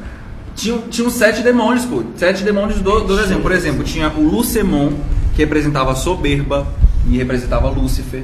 tinha, 0.55 0.77
tinha 0.89 1.07
uns 1.07 1.13
sete 1.13 1.41
demônios, 1.41 1.85
pô. 1.85 2.03
Sete 2.15 2.43
demônios 2.43 2.79
do, 2.79 3.01
do 3.01 3.17
desenho. 3.17 3.41
Por 3.41 3.51
exemplo, 3.51 3.83
tinha 3.83 4.09
o 4.09 4.21
Lucemon, 4.21 4.91
que 5.35 5.41
representava 5.41 5.91
a 5.91 5.95
soberba 5.95 6.67
e 7.07 7.17
representava 7.17 7.69
Lúcifer. 7.69 8.23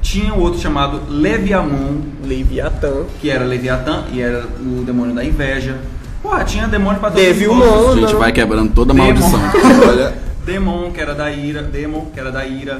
Tinha 0.00 0.32
o 0.32 0.40
outro 0.40 0.60
chamado 0.60 1.02
Leviamon, 1.08 2.00
Leviatã. 2.24 3.04
que 3.20 3.30
era 3.30 3.44
Leviatã 3.44 4.04
e 4.12 4.20
era 4.20 4.46
o 4.60 4.82
demônio 4.84 5.14
da 5.14 5.24
inveja. 5.24 5.78
Pô, 6.22 6.38
tinha 6.44 6.66
demônio 6.66 7.00
pra 7.00 7.10
todos 7.10 7.22
os 7.22 7.28
Devilmon, 7.28 7.58
gostos. 7.58 7.96
A 7.96 8.00
gente 8.06 8.14
vai 8.16 8.32
quebrando 8.32 8.72
toda 8.72 8.92
a 8.92 8.94
Demon. 8.94 9.08
maldição. 9.08 9.40
Olha, 9.88 10.14
Demon, 10.44 10.90
que 10.90 11.00
era 11.00 11.14
da 11.14 11.30
ira. 11.30 11.62
Demon, 11.62 12.06
que 12.12 12.20
era 12.20 12.30
da 12.30 12.44
ira. 12.46 12.78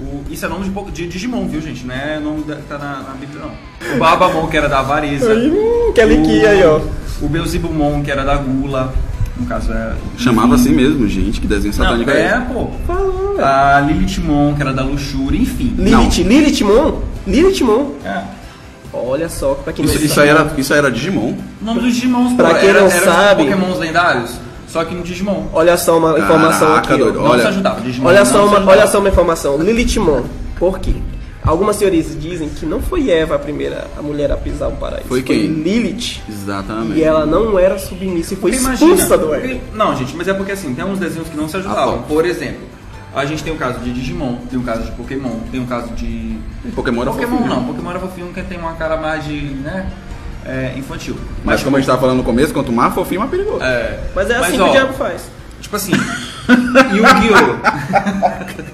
O, 0.00 0.22
isso 0.30 0.44
é 0.44 0.48
nome 0.48 0.68
de, 0.68 0.90
de 0.90 1.06
Digimon, 1.06 1.46
viu, 1.46 1.60
gente? 1.60 1.84
Não 1.84 1.94
é 1.94 2.18
nome 2.18 2.42
da, 2.44 2.56
que 2.56 2.62
tá 2.62 2.78
na, 2.78 3.02
na 3.08 3.14
Bíblia, 3.14 3.42
não. 3.42 3.96
O 3.96 3.98
Babamon, 3.98 4.46
que 4.48 4.56
era 4.56 4.68
da 4.68 4.80
avareza. 4.80 5.32
Hum, 5.34 5.92
que 5.94 6.00
aliquia 6.00 6.50
aí, 6.50 6.64
ó. 6.64 6.80
O 7.22 7.28
Beelzebumon, 7.28 8.02
que 8.02 8.10
era 8.10 8.24
da 8.24 8.36
gula. 8.36 8.92
No 9.36 9.46
caso, 9.46 9.72
é... 9.72 9.92
chamava 10.18 10.56
assim 10.56 10.72
mesmo, 10.72 11.08
gente, 11.08 11.40
que 11.40 11.46
desenho 11.46 11.74
Não, 11.78 11.84
satânico 11.84 12.10
é, 12.10 12.20
é 12.26 12.40
pô. 12.52 12.68
Falou, 12.86 13.34
velho. 13.36 13.44
A 13.46 13.80
Lilithmon, 13.80 14.54
que 14.54 14.60
era 14.60 14.74
da 14.74 14.82
luxúria, 14.82 15.38
enfim. 15.40 15.74
Lilith, 15.78 16.22
Lilithmon? 16.22 17.00
Lilithmon. 17.26 17.92
É. 18.04 18.22
Olha 18.92 19.28
só, 19.30 19.54
pra 19.54 19.72
quem 19.72 19.86
não 19.86 19.90
Isso, 19.94 20.04
isso 20.04 20.14
sabe. 20.16 20.28
aí 20.28 20.36
era, 20.36 20.52
isso 20.58 20.72
aí 20.74 20.78
era 20.78 20.90
Digimon? 20.90 21.34
O 21.62 21.64
nome 21.64 21.80
dos 21.80 21.94
Digimons, 21.94 22.34
Pra 22.34 22.50
pô, 22.50 22.54
quem 22.56 22.68
era, 22.68 22.80
não 22.80 22.86
era 22.88 22.98
tipo 22.98 23.10
sabe- 23.10 23.44
Pokémons 23.44 23.78
lendários, 23.78 24.32
só 24.68 24.84
que 24.84 24.94
no 24.94 25.02
Digimon. 25.02 25.46
Olha 25.54 25.78
só 25.78 25.96
uma 25.96 26.18
informação 26.18 26.68
Caraca, 26.68 26.92
aqui, 26.94 27.02
doido. 27.02 27.18
Não 27.20 27.30
Olha, 27.30 27.40
se 27.42 27.48
ajudava. 27.48 27.80
Digimon 27.80 28.08
Olha 28.08 28.18
não 28.18 28.26
só, 28.26 28.32
se 28.32 28.38
uma, 28.38 28.56
ajudava. 28.58 28.70
olha 28.70 28.86
só 28.86 28.98
uma 28.98 29.08
informação. 29.08 29.56
Lilithmon. 29.62 30.22
Por 30.58 30.78
quê? 30.78 30.92
Algumas 31.44 31.76
teorias 31.76 32.16
dizem 32.20 32.48
que 32.48 32.64
não 32.64 32.80
foi 32.80 33.10
Eva 33.10 33.34
a 33.34 33.38
primeira 33.38 33.88
a 33.98 34.02
mulher 34.02 34.30
a 34.30 34.36
pisar 34.36 34.68
o 34.68 34.72
paraíso. 34.76 35.08
Foi 35.08 35.22
quem? 35.22 35.46
Lilith. 35.46 36.20
Exatamente. 36.28 36.98
E 36.98 37.02
ela 37.02 37.26
não 37.26 37.58
era 37.58 37.78
submissa 37.78 38.34
e 38.34 38.36
foi 38.36 38.52
Porque 38.52 38.64
expulsa 38.72 39.18
do 39.18 39.26
porque- 39.26 39.44
Éden. 39.46 39.60
Não, 39.74 39.96
gente, 39.96 40.14
mas 40.16 40.28
é 40.28 40.34
porque 40.34 40.52
assim, 40.52 40.72
tem 40.74 40.84
uns 40.84 40.98
desenhos 41.00 41.28
que 41.28 41.36
não 41.36 41.48
se 41.48 41.56
ajudavam. 41.56 41.96
Ah, 41.96 42.08
Por 42.08 42.24
exemplo, 42.24 42.60
a 43.14 43.24
gente 43.24 43.42
tem 43.42 43.52
o 43.52 43.56
caso 43.56 43.80
de 43.80 43.92
Digimon, 43.92 44.36
tem 44.48 44.58
o 44.58 44.62
caso 44.62 44.84
de 44.84 44.92
Pokémon, 44.92 45.40
tem 45.50 45.60
o 45.60 45.66
caso 45.66 45.88
de. 45.94 46.38
Pokémon 46.76 47.02
era 47.02 47.10
Pokémon 47.10 47.36
fofinho. 47.38 47.48
não, 47.54 47.64
Pokémon 47.64 47.90
era 47.90 47.98
fofinho 47.98 48.26
que 48.32 48.42
tem 48.42 48.58
uma 48.58 48.74
cara 48.74 48.96
mais 48.96 49.24
de. 49.24 49.40
né? 49.40 49.90
é, 50.44 50.74
infantil. 50.76 51.16
Mas 51.44 51.62
como 51.62 51.76
a 51.76 51.78
gente 51.80 51.86
tava 51.86 52.00
falando 52.00 52.16
no 52.18 52.24
começo, 52.24 52.52
quanto 52.52 52.72
mais 52.72 52.92
fofinho, 52.94 53.20
mais 53.20 53.30
perigoso. 53.30 53.62
É, 53.62 54.00
Mas 54.14 54.28
é 54.30 54.36
assim 54.36 54.60
ó, 54.60 54.64
que 54.64 54.70
o 54.70 54.72
diabo 54.72 54.92
faz. 54.94 55.22
Tipo 55.60 55.76
assim, 55.76 55.92
Yu-Gi-Oh! 56.94 57.56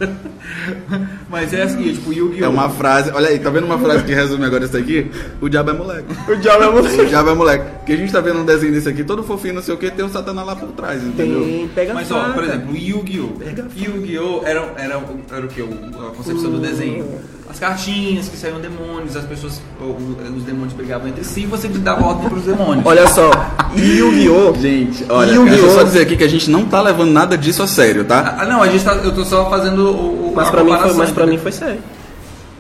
mas 1.29 1.53
é 1.53 1.63
assim, 1.63 1.93
tipo, 1.93 2.13
Yu-Gi-Oh! 2.13 2.45
É 2.45 2.49
uma 2.49 2.69
frase, 2.71 3.11
olha 3.13 3.29
aí, 3.29 3.39
tá 3.39 3.51
vendo 3.51 3.65
uma 3.65 3.79
frase 3.79 4.05
que 4.05 4.15
resume 4.15 4.45
agora 4.45 4.65
isso 4.65 4.77
aqui? 4.77 5.11
O 5.41 5.49
diabo 5.49 5.71
é 5.71 5.73
moleque. 5.73 6.07
O 6.31 6.37
diabo 6.37 6.63
é 6.65 6.69
O 6.69 6.73
você. 6.73 7.05
diabo 7.07 7.31
é 7.31 7.35
moleque. 7.35 7.65
Que 7.87 7.93
a 7.93 7.97
gente 7.97 8.13
tá 8.13 8.21
vendo 8.21 8.41
um 8.41 8.45
desenho 8.45 8.73
desse 8.73 8.89
aqui, 8.89 9.05
todo 9.05 9.23
fofinho, 9.23 9.55
não 9.55 9.63
sei 9.63 9.75
o 9.75 9.79
que, 9.79 9.91
tem 9.91 10.05
um 10.05 10.09
satanás 10.09 10.47
lá 10.47 10.57
por 10.57 10.69
trás, 10.73 11.03
entendeu? 11.03 11.43
Tem, 11.43 11.69
pega 11.69 11.95
Mas 11.95 12.11
ó, 12.11 12.31
por 12.31 12.45
exemplo, 12.45 12.73
o 12.73 12.77
Yu-Gi-Oh! 12.77 13.39
Yu-Gi-Oh! 13.77 14.43
Era, 14.45 14.73
era, 14.77 15.03
era 15.31 15.47
o 15.47 15.49
que? 15.49 15.63
A 15.63 16.11
concepção 16.17 16.51
do 16.51 16.59
desenho. 16.61 17.07
As 17.51 17.59
cartinhas 17.59 18.29
que 18.29 18.37
saíam 18.37 18.61
demônios, 18.61 19.17
as 19.17 19.25
pessoas, 19.25 19.61
o- 19.81 19.85
o- 19.85 20.17
os 20.37 20.43
demônios 20.45 20.75
brigavam 20.75 21.09
entre 21.09 21.25
si 21.25 21.41
e 21.43 21.47
você 21.47 21.67
dava 21.69 22.05
ordem 22.07 22.29
pros 22.29 22.45
demônios. 22.45 22.85
Olha 22.85 23.07
só, 23.09 23.31
Yu-Gi-Oh! 23.75 24.55
Gente, 24.61 25.07
olha, 25.09 25.33
Yu-Gi-Oh! 25.33 25.51
deixa 25.51 25.67
eu 25.67 25.75
só 25.75 25.83
dizer 25.83 26.03
aqui 26.03 26.17
que 26.17 26.25
a 26.25 26.29
gente 26.29 26.51
não 26.51 26.67
tá 26.67 26.83
levando 26.83 27.11
nada 27.11 27.39
disso 27.39 27.63
a 27.63 27.67
sério, 27.67 28.05
tá? 28.05 28.37
Ah, 28.39 28.45
não, 28.45 28.63
a 28.63 28.69
gente 28.69 28.85
tá, 28.85 28.93
eu 28.97 29.15
tô 29.15 29.25
só 29.25 29.49
fazendo 29.49 29.79
o, 29.89 30.29
o 30.31 30.33
Mas 30.37 30.49
a 30.49 30.51
pra, 30.51 30.63
mim 30.65 30.77
foi, 30.77 30.93
mas 30.93 31.11
pra 31.11 31.27
mim 31.27 31.39
foi 31.39 31.51
sério. 31.53 31.79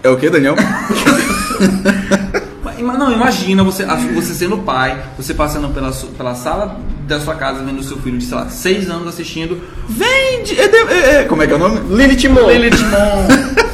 É 0.02 0.08
o 0.08 0.16
que, 0.16 0.30
Daniel? 0.30 0.54
Não, 2.98 3.12
imagina 3.12 3.62
você, 3.62 3.84
você 4.14 4.34
sendo 4.34 4.58
pai, 4.58 5.00
você 5.16 5.32
passando 5.32 5.68
pela, 5.72 5.92
pela 6.16 6.34
sala 6.34 6.78
da 7.06 7.20
sua 7.20 7.34
casa 7.36 7.62
vendo 7.62 7.78
o 7.78 7.82
seu 7.82 7.96
filho 7.98 8.18
de, 8.18 8.24
sei 8.24 8.36
lá, 8.36 8.48
6 8.48 8.90
anos 8.90 9.08
assistindo. 9.08 9.60
Vende! 9.88 10.58
É, 10.60 10.64
é, 10.64 11.20
é, 11.20 11.24
como 11.24 11.42
é 11.42 11.46
que 11.46 11.52
é 11.52 11.56
o 11.56 11.58
nome? 11.58 11.80
Lilith 11.96 12.28
Mon. 12.28 12.48
Lilith 12.50 12.76
Mon. 12.82 13.58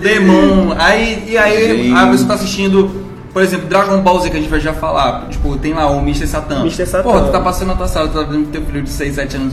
Demon. 0.00 0.74
Aí, 0.78 1.24
e 1.28 1.38
aí, 1.38 1.92
aí 1.92 2.10
você 2.10 2.24
tá 2.24 2.34
assistindo 2.34 3.06
por 3.32 3.42
exemplo, 3.42 3.68
Dragon 3.68 4.00
Ball 4.00 4.18
Z 4.20 4.30
que 4.30 4.36
a 4.38 4.40
gente 4.40 4.48
vai 4.48 4.60
já 4.60 4.72
falar, 4.72 5.28
tipo, 5.28 5.58
tem 5.58 5.74
lá 5.74 5.90
o 5.90 5.98
Mr. 5.98 6.26
Satan. 6.26 6.60
Mr. 6.60 6.86
Satan. 6.86 7.02
Porra, 7.02 7.24
tu 7.24 7.32
tá 7.32 7.40
passando 7.40 7.68
na 7.68 7.74
tua 7.74 7.86
sala, 7.86 8.08
tu 8.08 8.14
tá 8.14 8.22
vendo 8.22 8.50
teu 8.50 8.62
filho 8.62 8.82
de 8.82 8.88
6, 8.88 9.14
7 9.14 9.36
anos 9.36 9.52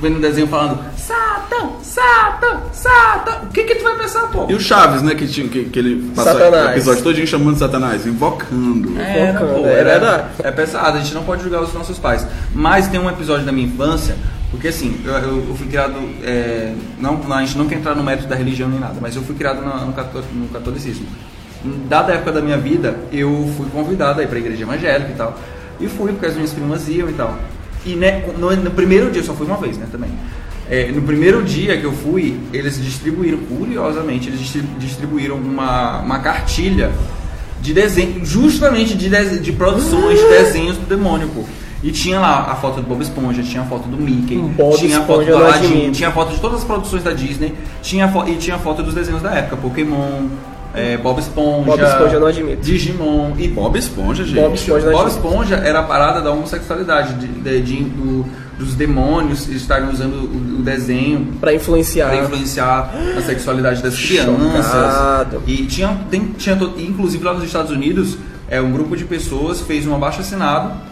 vendo 0.00 0.16
um 0.16 0.20
desenho 0.20 0.46
falando 0.46 0.78
Satan, 0.96 1.70
Satan, 1.82 2.60
Satan. 2.72 3.42
O 3.44 3.46
que 3.48 3.64
que 3.64 3.74
tu 3.74 3.84
vai 3.84 3.98
pensar, 3.98 4.28
pô? 4.28 4.46
E 4.48 4.54
o 4.54 4.60
Chaves, 4.60 5.02
né, 5.02 5.14
que, 5.14 5.26
tinha, 5.26 5.48
que, 5.48 5.64
que 5.64 5.78
ele 5.78 6.10
passou 6.14 6.40
o 6.40 6.70
episódio 6.70 7.02
todinho 7.02 7.26
chamando 7.26 7.54
de 7.54 7.58
Satanás, 7.58 8.06
invocando. 8.06 8.98
É, 9.00 9.30
invocando, 9.30 9.54
pô, 9.54 9.66
é 9.66 9.84
verdade. 9.84 10.24
É 10.42 10.50
pesado, 10.50 10.96
a 10.96 11.00
gente 11.00 11.14
não 11.14 11.24
pode 11.24 11.42
julgar 11.42 11.62
os 11.62 11.72
nossos 11.74 11.98
pais. 11.98 12.26
Mas 12.54 12.88
tem 12.88 13.00
um 13.00 13.10
episódio 13.10 13.44
da 13.44 13.52
minha 13.52 13.66
infância, 13.66 14.16
porque 14.50 14.68
assim, 14.68 15.00
eu, 15.04 15.12
eu, 15.12 15.54
fui 15.54 15.66
criado, 15.66 15.94
é, 16.22 16.74
não, 16.98 17.20
a 17.32 17.40
gente 17.44 17.58
não 17.58 17.66
quer 17.68 17.76
entrar 17.76 17.94
no 17.94 18.02
mérito 18.02 18.26
da 18.26 18.34
religião 18.34 18.68
nem 18.68 18.80
nada, 18.80 18.96
mas 19.00 19.14
eu 19.14 19.22
fui 19.22 19.34
criado 19.34 19.60
no, 19.60 19.86
no 19.86 20.48
catolicismo 20.48 21.06
dada 21.88 22.12
a 22.12 22.16
época 22.16 22.32
da 22.32 22.40
minha 22.40 22.56
vida, 22.56 22.96
eu 23.12 23.50
fui 23.56 23.66
convidado 23.70 24.20
aí 24.20 24.26
para 24.26 24.36
a 24.36 24.40
igreja 24.40 24.62
evangélica 24.62 25.10
e 25.10 25.14
tal. 25.14 25.38
E 25.80 25.88
fui 25.88 26.12
porque 26.12 26.26
as 26.26 26.34
minhas 26.34 26.52
primas 26.52 26.88
iam 26.88 27.08
e 27.08 27.12
tal. 27.12 27.36
E 27.84 27.94
né, 27.94 28.24
no, 28.38 28.54
no 28.56 28.70
primeiro 28.70 29.10
dia, 29.10 29.22
só 29.22 29.34
fui 29.34 29.46
uma 29.46 29.56
vez, 29.56 29.76
né, 29.76 29.86
também. 29.90 30.10
É, 30.70 30.90
no 30.92 31.02
primeiro 31.02 31.42
dia 31.42 31.78
que 31.78 31.84
eu 31.84 31.92
fui, 31.92 32.38
eles 32.52 32.82
distribuíram, 32.82 33.38
curiosamente, 33.38 34.28
eles 34.28 34.40
distribuíram 34.78 35.36
uma, 35.36 36.00
uma 36.00 36.18
cartilha 36.18 36.92
de 37.60 37.72
desenho, 37.72 38.24
justamente 38.24 38.94
de, 38.94 39.08
de, 39.08 39.38
de 39.38 39.52
produções 39.52 40.18
de 40.18 40.28
desenhos 40.28 40.76
do 40.76 40.86
demônio, 40.86 41.28
pô. 41.28 41.44
E 41.82 41.92
tinha 41.92 42.18
lá 42.18 42.50
a 42.50 42.56
foto 42.56 42.80
do 42.80 42.88
Bob 42.88 43.00
Esponja, 43.00 43.42
tinha 43.42 43.62
a 43.62 43.66
foto 43.66 43.88
do 43.88 43.96
Mickey, 43.96 44.36
Bob 44.36 44.76
tinha 44.76 44.98
a 44.98 45.04
foto 45.04 45.24
do 45.24 45.36
Aladdin, 45.36 45.92
tinha 45.92 46.08
a 46.08 46.12
foto 46.12 46.34
de 46.34 46.40
todas 46.40 46.58
as 46.58 46.64
produções 46.64 47.04
da 47.04 47.12
Disney, 47.12 47.54
tinha 47.82 48.12
e 48.26 48.34
tinha 48.34 48.56
a 48.56 48.58
foto 48.58 48.82
dos 48.82 48.94
desenhos 48.94 49.22
da 49.22 49.30
época, 49.30 49.56
Pokémon, 49.58 50.26
é, 50.74 50.96
Bob 50.96 51.20
Esponja. 51.20 51.70
Bob 51.70 51.82
Esponja 51.82 52.14
eu 52.14 52.20
não 52.20 52.26
admito. 52.26 52.62
Digimon. 52.62 53.32
E 53.38 53.46
Bob 53.46 53.78
Esponja, 53.78 54.24
gente. 54.24 54.40
Bob 54.40 54.54
Esponja, 54.54 54.90
Bob 54.90 55.08
Esponja 55.08 55.54
era 55.54 55.78
a 55.78 55.82
parada 55.84 56.20
da 56.20 56.32
homossexualidade, 56.32 57.14
de, 57.14 57.28
de, 57.28 57.62
de 57.62 57.84
do, 57.84 58.26
dos 58.58 58.74
demônios 58.74 59.48
estarem 59.48 59.88
usando 59.88 60.14
o, 60.14 60.58
o 60.58 60.62
desenho 60.62 61.34
para 61.40 61.54
influenciar 61.54 62.08
para 62.08 62.24
influenciar 62.24 62.92
a 63.16 63.22
sexualidade 63.22 63.80
das 63.84 63.96
crianças. 63.96 64.66
Chocado. 64.66 65.42
E 65.46 65.64
tinha, 65.66 65.96
tem, 66.10 66.26
tinha 66.36 66.58
inclusive 66.76 67.22
lá 67.22 67.34
nos 67.34 67.44
Estados 67.44 67.70
Unidos, 67.70 68.18
é 68.48 68.60
um 68.60 68.72
grupo 68.72 68.96
de 68.96 69.04
pessoas 69.04 69.60
fez 69.60 69.86
um 69.86 69.94
abaixo 69.94 70.20
assinado 70.22 70.87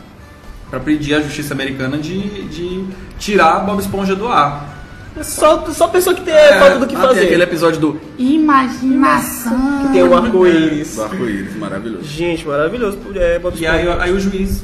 para 0.71 0.81
pedir 0.81 1.15
à 1.15 1.21
justiça 1.21 1.55
americana 1.55 1.99
de, 1.99 2.49
de 2.49 2.85
tirar 3.19 3.61
Bob 3.61 3.81
Esponja 3.81 4.15
do 4.15 4.29
ar. 4.29 4.75
É 5.17 5.23
só, 5.23 5.65
só 5.71 5.89
pessoa 5.89 6.15
que 6.15 6.21
tem 6.21 6.35
é, 6.35 6.59
falta 6.59 6.79
do 6.79 6.87
que 6.87 6.95
ah, 6.95 7.01
fazer. 7.01 7.21
Tem 7.21 7.25
aquele 7.25 7.43
episódio 7.43 7.81
do 7.81 8.01
Imaginação. 8.19 9.87
Que 9.87 9.93
tem 9.95 10.03
o 10.03 10.15
arco-íris. 10.15 10.99
O 10.99 11.03
arco-íris, 11.05 11.57
maravilhoso. 11.57 12.05
Gente, 12.05 12.47
maravilhoso. 12.47 12.99
É, 13.15 13.39
Bob 13.39 13.59
e 13.59 13.67
aí, 13.67 13.89
aí 13.89 14.13
o 14.13 14.21
juiz, 14.21 14.63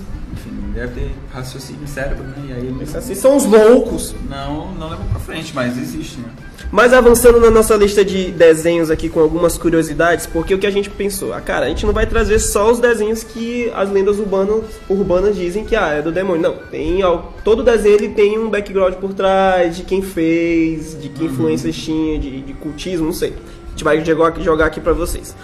deve 0.73 1.00
ter 1.00 1.11
raciocínio 1.33 1.87
cérebro, 1.87 2.25
né? 2.25 2.35
E 2.49 2.52
aí 2.52 2.67
ele... 2.67 2.83
Assim, 2.83 3.14
são 3.14 3.37
os 3.37 3.45
loucos. 3.45 4.14
Não, 4.29 4.73
não 4.73 4.88
leva 4.88 5.05
pra 5.05 5.21
frente, 5.21 5.52
mas 5.55 5.79
existe, 5.79 6.19
né? 6.19 6.29
Mas 6.71 6.95
avançando 6.95 7.38
na 7.38 7.50
nossa 7.50 7.76
lista 7.76 8.02
de 8.02 8.31
desenhos 8.31 8.91
aqui 8.91 9.11
com 9.11 9.21
algumas 9.21 9.59
curiosidades, 9.59 10.26
porque 10.26 10.55
o 10.55 10.59
que 10.59 10.67
a 10.67 10.71
gente 10.71 10.88
pensou? 10.88 11.35
Ah, 11.35 11.41
cara, 11.41 11.67
a 11.67 11.69
gente 11.69 11.85
não 11.85 11.93
vai 11.93 12.07
trazer 12.07 12.38
só 12.38 12.71
os 12.71 12.79
desenhos 12.79 13.23
que 13.23 13.71
as 13.75 13.91
lendas 13.91 14.19
urbanas, 14.19 14.64
urbanas 14.88 15.37
dizem 15.37 15.67
que 15.67 15.76
ah, 15.76 15.88
é 15.88 16.00
do 16.00 16.11
demônio. 16.11 16.41
Não, 16.41 16.57
tem 16.71 17.00
todo 17.45 17.62
desenho 17.62 17.95
ele 17.97 18.09
tem 18.09 18.38
um 18.38 18.49
background 18.49 18.95
por 18.95 19.12
trás 19.12 19.76
de 19.76 19.83
quem 19.83 20.00
fez, 20.00 20.99
de 20.99 21.11
que 21.11 21.25
uhum. 21.25 21.31
influências 21.31 21.76
tinha, 21.76 22.19
de, 22.19 22.41
de 22.41 22.55
cultismo, 22.55 23.05
não 23.05 23.12
sei. 23.12 23.35
A 23.67 23.71
gente 23.71 23.85
vai 23.85 24.02
jogar, 24.02 24.41
jogar 24.41 24.67
aqui 24.67 24.81
pra 24.81 24.95
vocês. 24.95 25.37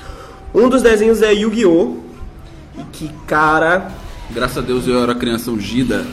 Um 0.55 0.69
dos 0.71 0.81
desenhos 0.81 1.21
é 1.21 1.35
Yu-Gi-Oh! 1.35 1.97
E 2.79 2.85
que, 2.93 3.11
cara, 3.27 3.91
Graças 4.31 4.59
a 4.59 4.61
Deus 4.61 4.87
eu 4.87 5.03
era 5.03 5.15
criança 5.15 5.51
ungida 5.51 6.05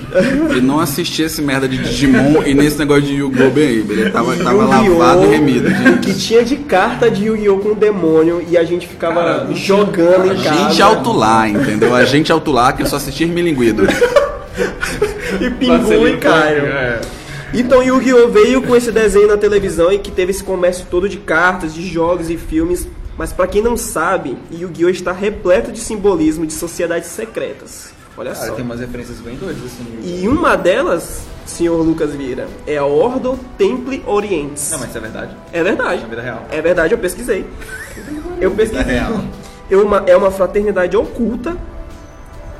e 0.55 0.61
não 0.61 0.79
assistia 0.79 1.25
esse 1.25 1.41
merda 1.41 1.67
de 1.67 1.77
Digimon 1.77 2.43
e 2.45 2.53
nesse 2.53 2.77
negócio 2.77 3.03
de 3.03 3.15
Yu-Gi-Oh! 3.15 3.49
bem 3.49 3.65
Ele 3.65 4.09
tava, 4.09 4.35
tava 4.37 4.65
lavado 4.65 5.25
e 5.25 5.27
remido. 5.27 5.69
Gente. 5.69 6.07
Que 6.07 6.13
tinha 6.13 6.43
de 6.43 6.55
carta 6.55 7.11
de 7.11 7.25
Yu-Gi-Oh! 7.25 7.57
com 7.57 7.69
o 7.69 7.75
demônio 7.75 8.45
e 8.49 8.57
a 8.57 8.63
gente 8.63 8.87
ficava 8.87 9.15
Cara, 9.15 9.47
jogando 9.53 10.27
em 10.27 10.35
casa. 10.41 10.49
A 10.49 10.69
gente 10.69 10.81
alto 10.81 11.11
lá, 11.11 11.49
entendeu? 11.49 11.93
A 11.93 12.05
gente 12.05 12.31
alto 12.31 12.51
lá 12.51 12.71
que 12.71 12.87
só 12.87 12.95
assistia 12.95 13.27
milinguido. 13.27 13.83
e 15.41 15.49
Pingu 15.49 16.07
e 16.07 16.17
Caio. 16.17 16.65
É. 16.67 17.01
Então 17.53 17.83
Yu-Gi-Oh! 17.83 18.29
veio 18.29 18.61
com 18.61 18.75
esse 18.77 18.93
desenho 18.93 19.27
na 19.27 19.37
televisão 19.37 19.91
e 19.91 19.99
que 19.99 20.09
teve 20.09 20.31
esse 20.31 20.43
comércio 20.43 20.85
todo 20.89 21.09
de 21.09 21.17
cartas, 21.17 21.73
de 21.73 21.85
jogos 21.85 22.29
e 22.29 22.37
filmes. 22.37 22.87
Mas 23.17 23.33
para 23.33 23.47
quem 23.47 23.61
não 23.61 23.75
sabe, 23.75 24.37
Yu-Gi-Oh! 24.51 24.89
está 24.89 25.11
repleto 25.11 25.69
de 25.69 25.79
simbolismo 25.79 26.45
de 26.45 26.53
sociedades 26.53 27.09
secretas. 27.09 27.93
Olha 28.17 28.33
Cara, 28.33 28.47
só. 28.47 28.53
tem 28.53 28.63
umas 28.63 28.79
referências 28.79 29.17
bem 29.19 29.35
doidas 29.35 29.63
assim. 29.65 29.85
E 30.03 30.27
uma 30.27 30.55
delas, 30.55 31.23
senhor 31.45 31.81
Lucas 31.81 32.13
Vieira, 32.13 32.47
é 32.65 32.77
a 32.77 32.85
Ordo 32.85 33.37
Temple 33.57 34.03
Orientes. 34.05 34.71
Não, 34.71 34.79
mas 34.79 34.89
isso 34.89 34.97
é 34.97 35.01
verdade? 35.01 35.35
É 35.51 35.63
verdade. 35.63 36.03
É 36.03 36.07
vida 36.07 36.21
real. 36.21 36.45
É 36.49 36.61
verdade, 36.61 36.93
eu 36.93 36.97
pesquisei. 36.97 37.45
eu 38.39 38.51
pesquisei. 38.51 38.95
É 38.95 38.99
real. 38.99 39.21
É 39.69 39.75
uma, 39.75 39.97
é 40.07 40.15
uma 40.15 40.31
fraternidade 40.31 40.95
oculta 40.95 41.57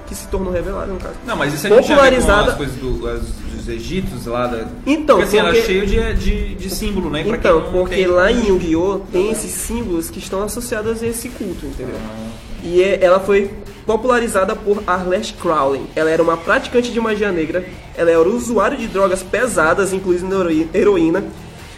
que 0.08 0.16
se 0.16 0.28
tornou 0.28 0.52
revelada 0.52 0.92
no 0.92 1.00
caso. 1.00 1.16
Não, 1.26 1.36
mas 1.36 1.54
isso 1.54 1.68
é 1.68 1.70
popularizada 1.70 2.52
as 2.52 2.58
coisas 2.58 2.76
do, 2.76 3.08
as, 3.08 3.22
dos 3.22 3.70
egípcios 3.70 4.26
lá 4.26 4.48
da. 4.48 4.66
Então, 4.86 5.20
porque, 5.20 5.38
assim, 5.38 5.46
porque... 5.46 5.58
ela 5.58 5.58
é 5.58 5.62
cheio 5.62 5.86
de, 5.86 6.14
de, 6.16 6.56
de 6.56 6.70
símbolo, 6.70 7.10
né? 7.10 7.24
Pra 7.24 7.38
então, 7.38 7.70
porque 7.72 7.96
tem... 7.96 8.08
lá 8.08 8.32
em 8.32 8.48
Yu-Gi-Oh! 8.48 9.00
tem 9.12 9.32
esses 9.32 9.52
símbolos 9.52 10.10
que 10.10 10.20
estão 10.20 10.44
associados 10.44 11.02
a 11.02 11.08
esse 11.08 11.30
culto, 11.30 11.66
entendeu? 11.66 11.96
Ah. 11.96 12.30
E 12.64 12.82
é, 12.82 13.04
ela 13.04 13.20
foi 13.20 13.52
popularizada 13.86 14.56
por 14.56 14.84
Arlette 14.88 15.34
Crowley. 15.34 15.86
Ela 15.96 16.10
era 16.10 16.24
uma 16.24 16.38
praticante 16.38 16.92
de 16.92 17.00
magia 17.00 17.32
negra, 17.32 17.66
ela 17.96 18.12
era 18.12 18.28
usuário 18.28 18.78
de 18.78 18.88
drogas 18.88 19.22
pesadas, 19.22 19.94
incluindo 19.94 20.50
heroína, 20.74 21.24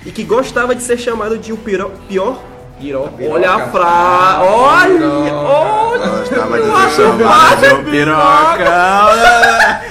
e 0.05 0.11
que 0.11 0.23
gostava 0.23 0.73
de 0.73 0.81
ser 0.81 0.97
chamado 0.97 1.37
de 1.37 1.51
o 1.51 1.57
pior, 1.57 1.91
pior 2.07 2.39
Piró. 2.79 3.09
Olha 3.31 3.51
a 3.51 3.67
fra... 3.69 4.39
Olha! 4.43 5.33
Olha! 5.33 6.07
Gostava 6.09 6.59
de 6.59 6.65
ser 6.65 6.91
chamado 6.95 7.83
de 7.83 7.89
piroca! 7.89 9.81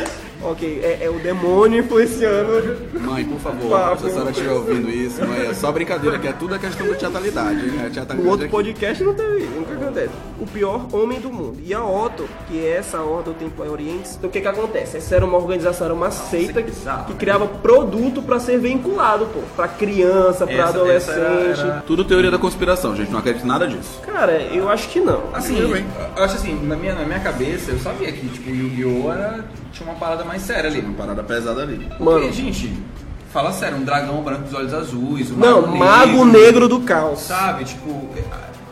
Ok, 0.46 0.80
é, 0.80 1.04
é, 1.04 1.10
o 1.10 1.18
demônio 1.18 1.80
influenciando. 1.80 2.76
Mãe, 3.00 3.24
por 3.24 3.40
favor, 3.40 3.98
se 3.98 4.06
a 4.06 4.10
senhora 4.10 4.30
estiver 4.30 4.52
ouvindo 4.52 4.88
isso, 4.88 5.26
mãe, 5.26 5.46
é 5.46 5.52
só 5.52 5.72
brincadeira, 5.72 6.20
que 6.20 6.28
é 6.28 6.32
tudo 6.32 6.54
a 6.54 6.58
questão 6.58 6.86
da 6.86 6.94
teatralidade. 6.94 7.66
Né? 7.66 7.90
no 8.14 8.28
outro 8.28 8.44
aqui. 8.44 8.52
podcast 8.52 9.02
não 9.02 9.12
teve 9.12 9.38
isso, 9.38 9.50
nunca 9.50 9.72
acontece. 9.74 10.10
O 10.38 10.46
pior 10.46 10.86
homem 10.92 11.18
do 11.18 11.32
mundo. 11.32 11.58
E 11.64 11.74
a 11.74 11.84
Otto, 11.84 12.28
que 12.46 12.64
é 12.64 12.76
essa 12.76 13.00
ordem 13.00 13.34
do 13.34 13.38
Templo 13.40 13.68
Oriente, 13.68 14.10
então 14.16 14.30
o 14.30 14.32
que 14.32 14.40
que 14.40 14.46
acontece? 14.46 14.98
Essa 14.98 15.16
era 15.16 15.24
uma 15.24 15.36
organização, 15.36 15.86
era 15.86 15.94
uma 15.94 16.12
seita 16.12 16.62
que, 16.62 16.70
que 16.70 17.14
criava 17.14 17.48
produto 17.48 18.22
para 18.22 18.38
ser 18.38 18.58
vinculado, 18.58 19.26
pô, 19.26 19.40
pra 19.56 19.66
criança, 19.66 20.46
pra 20.46 20.54
essa, 20.54 20.68
adolescente. 20.68 21.18
Essa 21.18 21.20
era, 21.20 21.70
era... 21.72 21.80
Tudo 21.84 22.04
teoria 22.04 22.30
da 22.30 22.38
conspiração, 22.38 22.94
gente, 22.94 23.10
não 23.10 23.18
acredito 23.18 23.42
em 23.42 23.48
nada 23.48 23.66
disso. 23.66 24.00
Cara, 24.06 24.40
eu 24.40 24.68
acho 24.68 24.88
que 24.90 25.00
não. 25.00 25.24
Assim, 25.32 25.58
eu, 25.58 25.76
eu 25.76 26.24
acho 26.24 26.36
assim, 26.36 26.54
na 26.64 26.76
minha, 26.76 26.94
na 26.94 27.04
minha 27.04 27.20
cabeça, 27.20 27.72
eu 27.72 27.78
sabia 27.80 28.12
que, 28.12 28.28
tipo, 28.28 28.48
Yu-Gi-Oh! 28.48 29.12
era 29.12 29.44
tinha 29.76 29.90
uma 29.90 29.98
parada 29.98 30.24
mais 30.24 30.35
séria 30.38 30.70
ali. 30.70 30.80
Uma 30.80 30.94
parada 30.94 31.22
pesada 31.22 31.62
ali. 31.62 31.76
Porque, 31.76 32.02
Mano. 32.02 32.32
gente, 32.32 32.72
fala 33.32 33.52
sério, 33.52 33.78
um 33.78 33.84
dragão 33.84 34.22
branco 34.22 34.42
dos 34.42 34.54
olhos 34.54 34.74
azuis, 34.74 35.30
um 35.30 35.36
Não, 35.36 35.62
mago, 35.62 35.76
mago 35.78 36.24
negro, 36.24 36.40
negro, 36.40 36.68
do 36.68 36.80
caos. 36.80 37.20
Sabe, 37.20 37.64
tipo, 37.64 38.08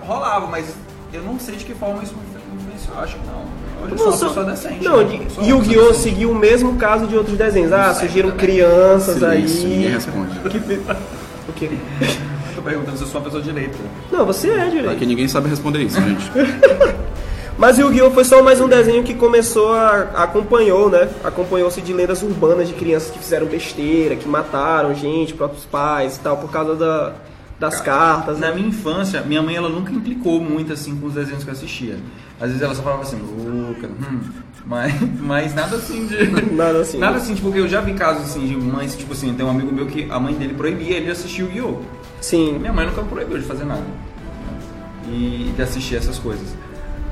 rolava, 0.01 0.47
mas 0.47 0.75
eu 1.13 1.23
não 1.23 1.39
sei 1.39 1.57
de 1.57 1.65
que 1.65 1.75
forma 1.75 2.03
isso 2.03 2.15
influenciou, 2.55 2.99
acho 2.99 3.17
que 3.17 3.27
não. 3.27 3.45
Eu 3.91 3.99
sou 3.99 4.07
uma 4.07 4.19
pessoa 4.19 4.47
decente. 4.47 4.85
Não, 4.85 5.05
né? 5.05 5.27
Yu-Gi-Oh! 5.43 5.93
seguiu 5.93 6.31
o 6.31 6.35
mesmo 6.35 6.77
caso 6.77 7.07
de 7.07 7.17
outros 7.17 7.37
desenhos. 7.37 7.73
Ah, 7.73 7.93
surgiram 7.93 8.31
crianças 8.31 9.17
Silêncio, 9.17 9.67
aí. 9.67 9.75
Ninguém 9.75 9.91
responde. 9.91 10.41
Que... 11.45 11.51
O 11.51 11.53
quê? 11.53 11.71
tô 12.57 12.63
perguntando 12.63 12.97
se 12.97 13.03
eu 13.03 13.09
sou 13.09 13.21
uma 13.21 13.25
pessoa 13.25 13.43
direita. 13.43 13.77
Não, 14.11 14.25
você 14.25 14.49
é 14.49 14.69
direito. 14.69 14.91
Aqui 14.91 15.05
ninguém 15.05 15.29
sabe 15.29 15.49
responder 15.49 15.83
isso, 15.83 16.01
gente. 16.01 16.31
Mas 17.57 17.79
Yu-Gi-Oh! 17.79 18.11
foi 18.11 18.25
só 18.25 18.43
mais 18.43 18.61
um 18.61 18.69
desenho 18.69 19.05
que 19.05 19.15
começou 19.15 19.73
a. 19.73 20.23
acompanhou, 20.25 20.91
né? 20.91 21.09
Acompanhou-se 21.23 21.81
de 21.81 21.93
lendas 21.93 22.21
urbanas 22.23 22.67
de 22.67 22.75
crianças 22.75 23.11
que 23.11 23.19
fizeram 23.19 23.47
besteira, 23.47 24.17
que 24.17 24.29
mataram 24.29 24.93
gente, 24.93 25.33
próprios 25.35 25.65
pais 25.65 26.17
e 26.17 26.21
tal, 26.21 26.37
por 26.37 26.51
causa 26.51 26.75
da, 26.75 27.13
das 27.61 27.81
cartas. 27.81 28.41
Na 28.41 28.49
né? 28.49 28.57
minha 28.57 28.69
infância, 28.69 29.21
minha 29.23 29.41
mãe 29.41 29.55
ela 29.55 29.69
nunca 29.69 29.93
implicou 29.93 30.41
muito 30.41 30.73
assim 30.73 30.97
com 30.97 31.07
os 31.07 31.15
desenhos 31.15 31.45
que 31.45 31.51
eu 31.51 31.53
assistia. 31.53 31.97
Às 32.41 32.49
vezes 32.49 32.61
ela 32.61 32.75
só 32.75 32.83
falava 32.83 33.03
assim, 33.03 33.19
louca, 33.19 33.87
hum, 33.87 34.21
mas, 34.67 34.93
mas 35.21 35.55
nada 35.55 35.77
assim 35.77 36.09
de. 36.09 36.27
nada 36.53 36.81
assim. 36.81 36.99
Nada 36.99 37.19
assim, 37.19 37.37
tipo, 37.37 37.47
porque 37.47 37.61
eu 37.61 37.69
já 37.69 37.81
vi 37.81 37.95
casos 37.95 38.25
assim 38.25 38.49
de 38.49 38.57
mães, 38.57 38.97
tipo 38.97 39.13
assim, 39.13 39.33
tem 39.33 39.47
um 39.47 39.51
amigo 39.51 39.73
meu 39.73 39.87
que 39.87 40.11
a 40.11 40.19
mãe 40.19 40.35
dele 40.35 40.55
proibia 40.55 40.97
ele 40.97 41.05
de 41.07 41.13
assistir 41.13 41.45
o 41.45 41.47
Yu-Gi-Oh! 41.47 41.83
Sim. 42.21 42.59
Minha 42.59 42.73
mãe 42.73 42.85
nunca 42.85 43.03
proibiu 43.03 43.39
de 43.39 43.45
fazer 43.45 43.65
nada. 43.65 43.85
E 45.07 45.53
de 45.55 45.63
assistir 45.63 45.97
essas 45.97 46.19
coisas. 46.19 46.49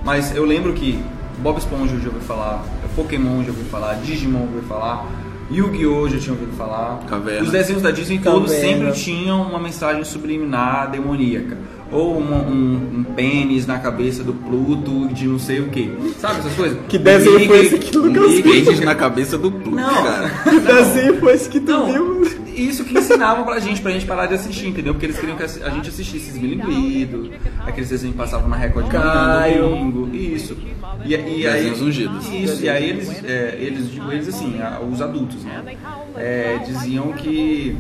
Mas 0.05 0.35
eu 0.35 0.45
lembro 0.45 0.73
que 0.73 0.99
Bob 1.39 1.59
Esponja 1.59 1.95
eu 1.95 2.01
já 2.01 2.09
ouvi 2.09 2.21
falar, 2.21 2.65
Pokémon 2.97 3.39
eu 3.39 3.45
já 3.45 3.51
ouvi 3.51 3.65
falar, 3.71 3.95
Digimon 3.95 4.41
eu 4.41 4.47
já 4.49 4.55
ouvi 4.57 4.67
falar, 4.69 5.07
Yu-Gi-Oh! 5.51 6.09
já 6.09 6.19
tinha 6.19 6.33
ouvido 6.35 6.57
falar. 6.57 6.99
Caverna. 7.09 7.43
Os 7.43 7.51
desenhos 7.51 7.83
da 7.83 7.91
Disney 7.91 8.19
todos 8.19 8.51
Caverna. 8.53 8.79
sempre 8.79 8.93
tinham 9.01 9.43
uma 9.43 9.59
mensagem 9.59 10.03
subliminar 10.05 10.91
demoníaca. 10.91 11.59
Ou 11.91 12.17
uma- 12.17 12.39
um, 12.39 13.01
um 13.01 13.05
pênis 13.15 13.67
na 13.67 13.79
cabeça 13.79 14.23
do 14.25 14.33
Pluto 14.33 15.09
de 15.13 15.27
não 15.27 15.39
sei 15.39 15.61
o 15.61 15.69
que. 15.69 15.93
Sabe 16.19 16.39
essas 16.41 16.55
coisas? 16.55 16.79
Que 16.89 16.97
desenho 16.99 17.47
foi 17.47 17.67
esse 17.67 17.79
que 17.79 17.91
tu 17.93 18.03
nunca 18.07 18.21
Mickey- 18.29 18.43
Pênis 18.65 18.81
na 18.81 18.95
cabeça 18.95 19.37
do 19.37 19.53
Pluto, 19.53 19.77
Não. 19.77 20.03
cara. 20.03 20.31
Que 20.43 20.61
desenho 20.61 21.21
foi 21.21 21.35
esse 21.35 21.49
que 21.51 21.61
tu 21.61 21.71
Não, 21.71 21.93
viu? 21.93 22.23
Isso 22.55 22.85
que 22.85 22.97
ensinavam 22.99 23.45
pra 23.45 23.59
gente, 23.61 23.81
pra 23.81 23.91
gente 23.93 24.07
parar 24.07 24.27
de 24.27 24.35
assistir, 24.35 24.69
entendeu? 24.69 24.95
Porque 24.95 25.07
eles 25.07 25.19
queriam 25.19 25.37
que 25.37 25.43
a 25.43 25.71
gente 25.71 25.89
assistisse 25.89 26.31
Esmilinguido, 26.31 27.31
aqueles 27.67 27.89
desenhos 27.91 28.15
que 28.15 28.23
passavam 28.23 28.49
na 28.49 28.57
Record 28.57 28.89
Caio. 28.89 29.69
domingo, 29.69 30.15
isso. 30.15 30.57
E, 31.05 31.15
e 31.15 31.47
aí, 31.47 31.71
ungidos. 31.83 32.29
Isso, 32.29 32.63
e 32.65 32.69
aí 32.69 32.89
eles, 32.91 33.25
é, 33.25 33.57
eles, 33.59 33.91
digo 33.91 34.13
eles 34.13 34.29
assim, 34.29 34.61
os 34.91 35.01
adultos, 35.03 35.43
né? 35.45 35.77
É, 36.17 36.59
diziam 36.65 37.13
que 37.13 37.77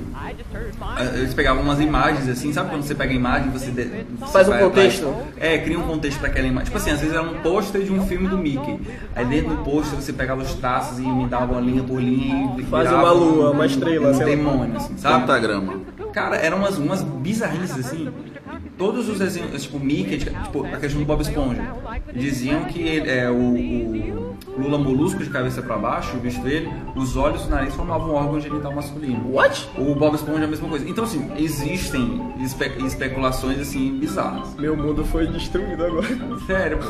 eles 1.14 1.34
pegavam 1.34 1.62
umas 1.62 1.78
imagens 1.80 2.28
assim, 2.28 2.52
sabe 2.52 2.70
quando 2.70 2.82
você 2.82 2.94
pega 2.94 3.12
a 3.12 3.14
imagem 3.14 3.50
você, 3.50 3.70
de, 3.70 3.84
você 4.18 4.32
Faz 4.32 4.48
um 4.48 4.52
atrás? 4.52 4.62
contexto? 4.72 5.14
É, 5.38 5.58
cria 5.58 5.78
um 5.78 5.82
contexto 5.82 6.18
para 6.18 6.28
aquela 6.28 6.46
imagem. 6.46 6.64
Tipo 6.64 6.78
assim, 6.78 6.90
às 6.90 7.00
vezes 7.00 7.14
era 7.14 7.22
um 7.22 7.34
pôster 7.40 7.82
de 7.82 7.92
um 7.92 8.04
filme 8.06 8.28
do 8.28 8.38
Mickey. 8.38 8.78
Aí 9.14 9.24
dentro 9.26 9.50
do 9.50 9.56
pôster 9.64 9.94
você 10.00 10.12
pegava 10.12 10.42
os 10.42 10.54
traços 10.54 10.98
e 10.98 11.02
me 11.02 11.26
dava 11.26 11.52
uma 11.52 11.60
linha 11.60 11.82
por 11.82 12.00
linha 12.00 12.54
e 12.58 12.62
uma 12.62 13.12
lua, 13.12 13.50
um- 13.50 13.52
uma 13.52 13.66
estrela, 13.66 14.10
um 14.10 14.14
sei 14.14 14.36
lá. 14.36 14.61
Demônio, 14.62 14.76
assim, 14.76 14.96
sabe? 14.98 15.20
Pentagrama. 15.20 15.80
Cara, 16.12 16.36
eram 16.36 16.58
umas, 16.58 16.78
umas 16.78 17.02
bizarrices 17.02 17.78
assim. 17.86 18.12
Todos 18.82 19.08
os 19.08 19.16
desenhos, 19.20 19.62
tipo 19.62 19.78
Mickey, 19.78 20.18
tipo 20.18 20.64
a 20.66 20.76
questão 20.76 21.00
do 21.00 21.06
Bob 21.06 21.20
Esponja, 21.22 21.62
diziam 22.16 22.64
que 22.64 22.80
ele- 22.80 23.08
é, 23.08 23.30
o, 23.30 23.34
o 23.36 24.60
Lula 24.60 24.76
Molusco 24.76 25.22
de 25.22 25.30
cabeça 25.30 25.62
pra 25.62 25.76
baixo, 25.78 26.16
visto 26.18 26.42
dele, 26.42 26.68
os 26.96 27.16
olhos 27.16 27.44
e 27.44 27.46
o 27.46 27.50
nariz 27.50 27.72
formavam 27.76 28.10
um 28.10 28.14
órgão 28.14 28.40
genital 28.40 28.74
masculino. 28.74 29.32
What? 29.32 29.68
O 29.78 29.94
Bob 29.94 30.16
Esponja 30.16 30.40
é 30.40 30.44
a 30.44 30.48
mesma 30.48 30.68
coisa. 30.68 30.88
Então, 30.88 31.04
assim, 31.04 31.30
existem 31.38 32.20
espe- 32.40 32.72
especulações 32.84 33.60
assim 33.60 33.98
bizarras. 34.00 34.52
Meu 34.58 34.76
mundo 34.76 35.04
foi 35.04 35.28
destruído 35.28 35.84
agora. 35.84 36.08
Sério, 36.44 36.78
pô. 36.78 36.86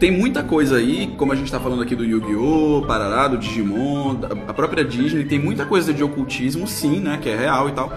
Tem 0.00 0.10
muita 0.10 0.42
coisa 0.42 0.76
aí, 0.76 1.08
como 1.18 1.32
a 1.32 1.36
gente 1.36 1.52
tá 1.52 1.60
falando 1.60 1.82
aqui 1.82 1.94
do 1.94 2.04
Yu-Gi-Oh!, 2.06 2.84
Parará, 2.86 3.28
do 3.28 3.36
Digimon, 3.36 4.16
a 4.48 4.52
própria 4.54 4.82
Disney, 4.82 5.24
tem 5.24 5.38
muita 5.38 5.66
coisa 5.66 5.92
de 5.92 6.02
ocultismo, 6.02 6.66
sim, 6.66 7.00
né, 7.00 7.18
que 7.20 7.28
é 7.28 7.36
real 7.36 7.68
e 7.68 7.72
tal. 7.72 7.92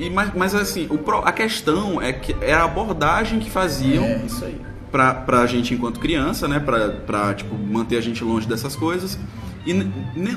E, 0.00 0.10
mas, 0.10 0.30
mas 0.34 0.54
assim, 0.54 0.88
o 0.90 0.98
a 1.24 1.32
questão 1.32 2.00
é 2.00 2.12
que 2.12 2.34
é 2.40 2.52
a 2.54 2.64
abordagem 2.64 3.38
que 3.38 3.50
faziam 3.50 4.04
É, 4.04 4.16
isso 4.24 4.44
aí. 4.44 4.60
pra, 4.90 5.12
pra 5.14 5.46
gente 5.46 5.74
enquanto 5.74 6.00
criança, 6.00 6.48
né? 6.48 6.58
Pra, 6.58 6.88
pra 6.88 7.34
tipo, 7.34 7.54
manter 7.54 7.96
a 7.98 8.00
gente 8.00 8.24
longe 8.24 8.48
dessas 8.48 8.74
coisas. 8.74 9.18
E 9.66 9.74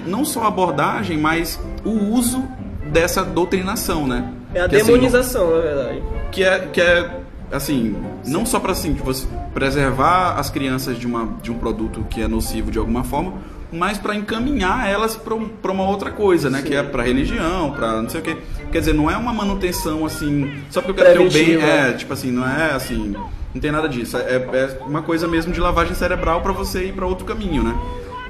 não 0.05 0.25
só 0.25 0.43
a 0.43 0.47
abordagem, 0.49 1.17
mas 1.17 1.57
o 1.85 1.89
uso 2.13 2.43
dessa 2.91 3.23
doutrinação, 3.23 4.05
né? 4.05 4.29
É 4.53 4.61
a 4.61 4.67
Que, 4.69 4.75
assim, 4.75 4.85
demonização, 4.85 5.49
na 5.55 5.61
verdade. 5.61 6.03
que 6.31 6.43
é, 6.43 6.59
que 6.67 6.81
é 6.81 7.21
assim, 7.51 7.95
não 8.27 8.45
só 8.45 8.59
para 8.59 8.73
assim, 8.73 8.93
tipo, 8.93 9.11
preservar 9.53 10.33
as 10.37 10.49
crianças 10.49 10.97
de, 10.99 11.07
uma, 11.07 11.37
de 11.41 11.51
um 11.51 11.57
produto 11.57 12.05
que 12.09 12.21
é 12.21 12.27
nocivo 12.27 12.69
de 12.69 12.77
alguma 12.79 13.03
forma, 13.03 13.33
mas 13.73 13.97
para 13.97 14.15
encaminhar 14.15 14.87
elas 14.89 15.15
para 15.17 15.71
uma 15.71 15.87
outra 15.89 16.11
coisa, 16.11 16.49
né? 16.49 16.61
Que 16.61 16.75
é 16.75 16.83
para 16.83 17.03
religião, 17.03 17.71
para 17.71 18.01
não 18.01 18.09
sei 18.09 18.21
o 18.21 18.23
quê. 18.23 18.37
Quer 18.71 18.79
dizer, 18.79 18.93
não 18.93 19.09
é 19.09 19.17
uma 19.17 19.33
manutenção 19.33 20.05
assim, 20.05 20.51
só 20.69 20.81
porque 20.81 21.01
eu 21.01 21.05
quero 21.05 21.19
ter 21.19 21.27
o 21.27 21.31
bem, 21.31 21.61
é, 21.61 21.91
tipo 21.93 22.13
assim, 22.13 22.31
não 22.31 22.47
é 22.47 22.71
assim, 22.71 23.13
não 23.53 23.61
tem 23.61 23.71
nada 23.71 23.89
disso. 23.89 24.17
É, 24.17 24.35
é 24.35 24.77
uma 24.85 25.01
coisa 25.01 25.27
mesmo 25.27 25.51
de 25.51 25.59
lavagem 25.59 25.93
cerebral 25.95 26.41
para 26.41 26.51
você 26.51 26.85
ir 26.85 26.93
para 26.93 27.05
outro 27.05 27.25
caminho, 27.25 27.63
né? 27.63 27.75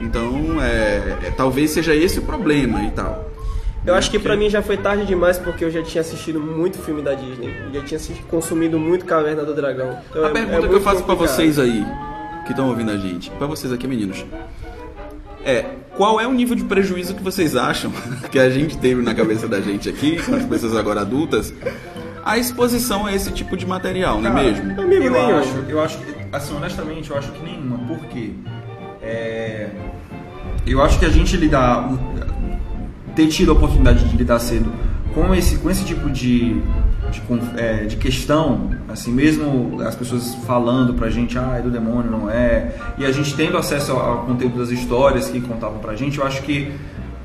Então, 0.02 0.62
é, 0.62 1.18
é- 1.28 1.34
talvez 1.36 1.72
seja 1.72 1.94
esse 1.96 2.20
o 2.20 2.24
problema 2.24 2.82
e 2.84 2.92
tal. 2.92 3.32
Eu 3.86 3.96
acho 3.96 4.10
que 4.10 4.18
pra 4.18 4.32
Porque- 4.32 4.46
mim 4.46 4.50
já 4.50 4.62
foi 4.62 4.78
tarde 4.78 5.06
demais 5.06 5.38
porque 5.38 5.64
eu 5.66 5.70
já 5.70 5.82
tinha 5.84 6.02
assistido 6.02 6.40
muito 6.40 6.78
filme 6.80 7.02
da 7.02 7.14
Disney. 7.14 7.54
Já 7.74 7.82
tinha 7.82 8.00
consumido 8.30 8.80
muito 8.80 9.04
Caverna 9.06 9.44
do 9.44 9.54
Dragão. 9.54 9.98
Então 10.10 10.24
A 10.24 10.28
é- 10.28 10.30
é 10.30 10.34
pergunta 10.34 10.68
que 10.70 10.74
eu 10.76 10.82
faço 10.82 11.04
pra 11.04 11.16
complicado. 11.16 11.36
vocês 11.36 11.60
aí, 11.60 11.86
que 12.46 12.52
estão 12.52 12.70
ouvindo 12.70 12.92
a 12.92 12.98
gente, 12.98 13.30
pra 13.32 13.46
vocês 13.46 13.72
aqui, 13.74 13.86
meninos, 13.88 14.26
é 15.46 15.66
qual 15.96 16.20
é 16.20 16.28
o 16.28 16.34
nível 16.34 16.56
de 16.56 16.64
prejuízo 16.64 17.14
que 17.14 17.24
vocês 17.24 17.56
acham 17.56 17.92
que 18.32 18.40
a 18.40 18.50
gente 18.50 18.78
teve 18.78 19.02
na 19.02 19.14
cabeça 19.14 19.48
da 19.48 19.62
gente 19.62 19.90
aqui, 19.90 20.22
com 20.22 20.36
as 20.36 20.46
pessoas 20.46 20.76
agora 20.76 21.02
adultas, 21.02 21.54
a 22.26 22.38
exposição 22.38 23.06
a 23.06 23.14
esse 23.14 23.32
tipo 23.32 23.56
de 23.58 23.66
material, 23.66 24.20
não 24.22 24.30
é 24.30 24.34
Cara, 24.34 24.44
mesmo? 24.44 24.82
Amigo 24.82 25.04
eu 25.04 25.12
nenhum. 25.12 25.38
acho, 25.38 25.66
eu 25.68 25.82
acho 25.84 25.98
que, 26.00 26.14
assim, 26.32 26.56
honestamente, 26.56 27.10
eu 27.12 27.18
acho 27.18 27.32
que 27.32 27.44
nenhuma. 27.44 27.78
Por 27.80 28.00
quê? 28.08 28.32
É, 29.02 29.70
eu 30.66 30.82
acho 30.82 30.98
que 30.98 31.06
a 31.06 31.10
gente 31.10 31.36
lidar, 31.36 31.90
ter 33.16 33.28
tido 33.28 33.52
a 33.52 33.54
oportunidade 33.54 34.08
de 34.08 34.16
lidar 34.16 34.40
cedo 34.40 34.72
com 35.14 35.36
esse, 35.36 35.58
com 35.58 35.70
esse 35.70 35.86
tipo 35.86 36.10
de, 36.10 36.62
de, 37.14 37.60
é, 37.62 37.86
de 37.86 37.96
questão, 37.96 38.72
assim, 38.90 39.12
mesmo 39.12 39.82
as 39.82 39.96
pessoas 39.96 40.36
falando 40.46 40.94
pra 40.94 41.10
gente, 41.10 41.38
ah, 41.38 41.56
é 41.58 41.62
do 41.62 41.70
demônio, 41.70 42.12
não 42.12 42.30
é, 42.30 42.76
e 42.98 43.06
a 43.06 43.12
gente 43.12 43.36
tendo 43.36 43.58
acesso 43.58 43.92
ao, 43.92 44.00
ao 44.00 44.26
conteúdo 44.26 44.60
das 44.60 44.70
histórias 44.70 45.30
que 45.30 45.40
contavam 45.40 45.80
pra 45.80 45.96
gente, 45.96 46.18
eu 46.18 46.26
acho 46.26 46.42
que 46.42 46.72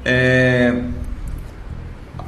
é, 0.04 0.82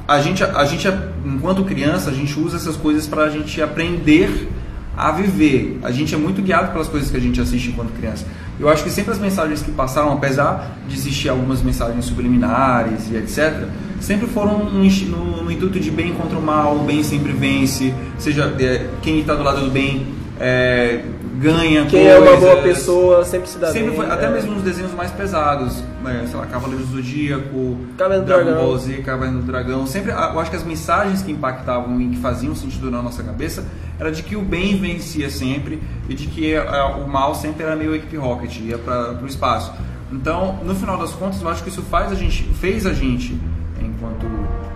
a 0.08 0.20
gente, 0.20 0.42
a 0.42 0.64
gente, 0.64 0.88
enquanto 1.24 1.64
criança, 1.64 2.10
a 2.10 2.12
gente 2.12 2.38
usa 2.38 2.56
essas 2.56 2.76
coisas 2.76 3.06
para 3.06 3.22
a 3.22 3.30
gente 3.30 3.62
aprender 3.62 4.48
a 4.96 5.10
viver. 5.12 5.78
A 5.82 5.90
gente 5.90 6.14
é 6.14 6.18
muito 6.18 6.42
guiado 6.42 6.72
pelas 6.72 6.88
coisas 6.88 7.10
que 7.10 7.16
a 7.16 7.20
gente 7.20 7.40
assiste 7.40 7.68
enquanto 7.70 7.90
criança. 7.98 8.26
Eu 8.58 8.68
acho 8.68 8.84
que 8.84 8.90
sempre 8.90 9.12
as 9.12 9.18
mensagens 9.18 9.62
que 9.62 9.70
passaram, 9.70 10.12
apesar 10.12 10.76
de 10.86 10.94
existir 10.94 11.28
algumas 11.30 11.62
mensagens 11.62 12.04
subliminares 12.04 13.10
e 13.10 13.16
etc., 13.16 13.66
sempre 14.00 14.26
foram 14.26 14.64
no, 14.70 14.82
no- 14.84 15.42
no 15.44 15.50
intuito 15.50 15.80
de 15.80 15.90
bem 15.90 16.12
contra 16.12 16.38
o 16.38 16.42
mal, 16.42 16.76
o 16.76 16.84
bem 16.84 17.02
sempre 17.02 17.32
vence, 17.32 17.94
seja 18.18 18.54
é, 18.58 18.86
quem 19.02 19.20
está 19.20 19.34
do 19.34 19.42
lado 19.42 19.62
do 19.64 19.70
bem 19.70 20.06
é, 20.38 21.02
ganha 21.40 21.86
Quem 21.86 22.06
é 22.06 22.18
uma 22.18 22.36
boa 22.36 22.56
coisas. 22.56 22.78
pessoa 22.78 23.24
sempre 23.24 23.48
se 23.48 23.58
dá 23.58 23.72
Sempre 23.72 23.88
bem. 23.88 23.96
foi, 23.96 24.10
até 24.10 24.26
é. 24.26 24.30
mesmo 24.30 24.52
nos 24.52 24.62
desenhos 24.62 24.92
mais 24.92 25.10
pesados, 25.10 25.82
né, 26.02 26.26
sei 26.30 26.38
lá, 26.38 26.46
Cavaleiros 26.46 26.88
do 26.88 26.96
Zodíaco, 26.96 27.48
do 27.48 27.96
Dragon 27.96 28.24
Dragão. 28.24 28.54
Ball 28.56 28.78
Z, 28.78 28.92
Caverna 28.98 29.40
do 29.40 29.46
Dragão. 29.46 29.86
Sempre, 29.86 30.12
eu 30.12 30.38
acho 30.40 30.50
que 30.50 30.56
as 30.56 30.64
mensagens 30.64 31.22
que 31.22 31.32
impactavam 31.32 32.00
e 32.00 32.08
que 32.10 32.16
faziam 32.18 32.54
sentido 32.54 32.90
na 32.90 33.00
nossa 33.00 33.22
cabeça 33.22 33.64
era 33.98 34.12
de 34.12 34.22
que 34.22 34.36
o 34.36 34.42
bem 34.42 34.76
vencia 34.76 35.30
sempre 35.30 35.82
e 36.08 36.14
de 36.14 36.26
que 36.26 36.52
eh, 36.52 36.82
o 37.04 37.08
mal 37.08 37.34
sempre 37.34 37.64
era 37.64 37.74
meio 37.74 37.94
equipe 37.94 38.16
rocket, 38.16 38.58
ia 38.60 38.78
para 38.78 39.18
o 39.22 39.26
espaço. 39.26 39.72
Então, 40.12 40.58
no 40.64 40.74
final 40.74 40.98
das 40.98 41.12
contas, 41.12 41.40
eu 41.40 41.48
acho 41.48 41.62
que 41.62 41.68
isso 41.70 41.82
faz 41.82 42.10
a 42.12 42.14
gente, 42.14 42.42
fez 42.60 42.84
a 42.84 42.92
gente, 42.92 43.38
enquanto 43.80 44.26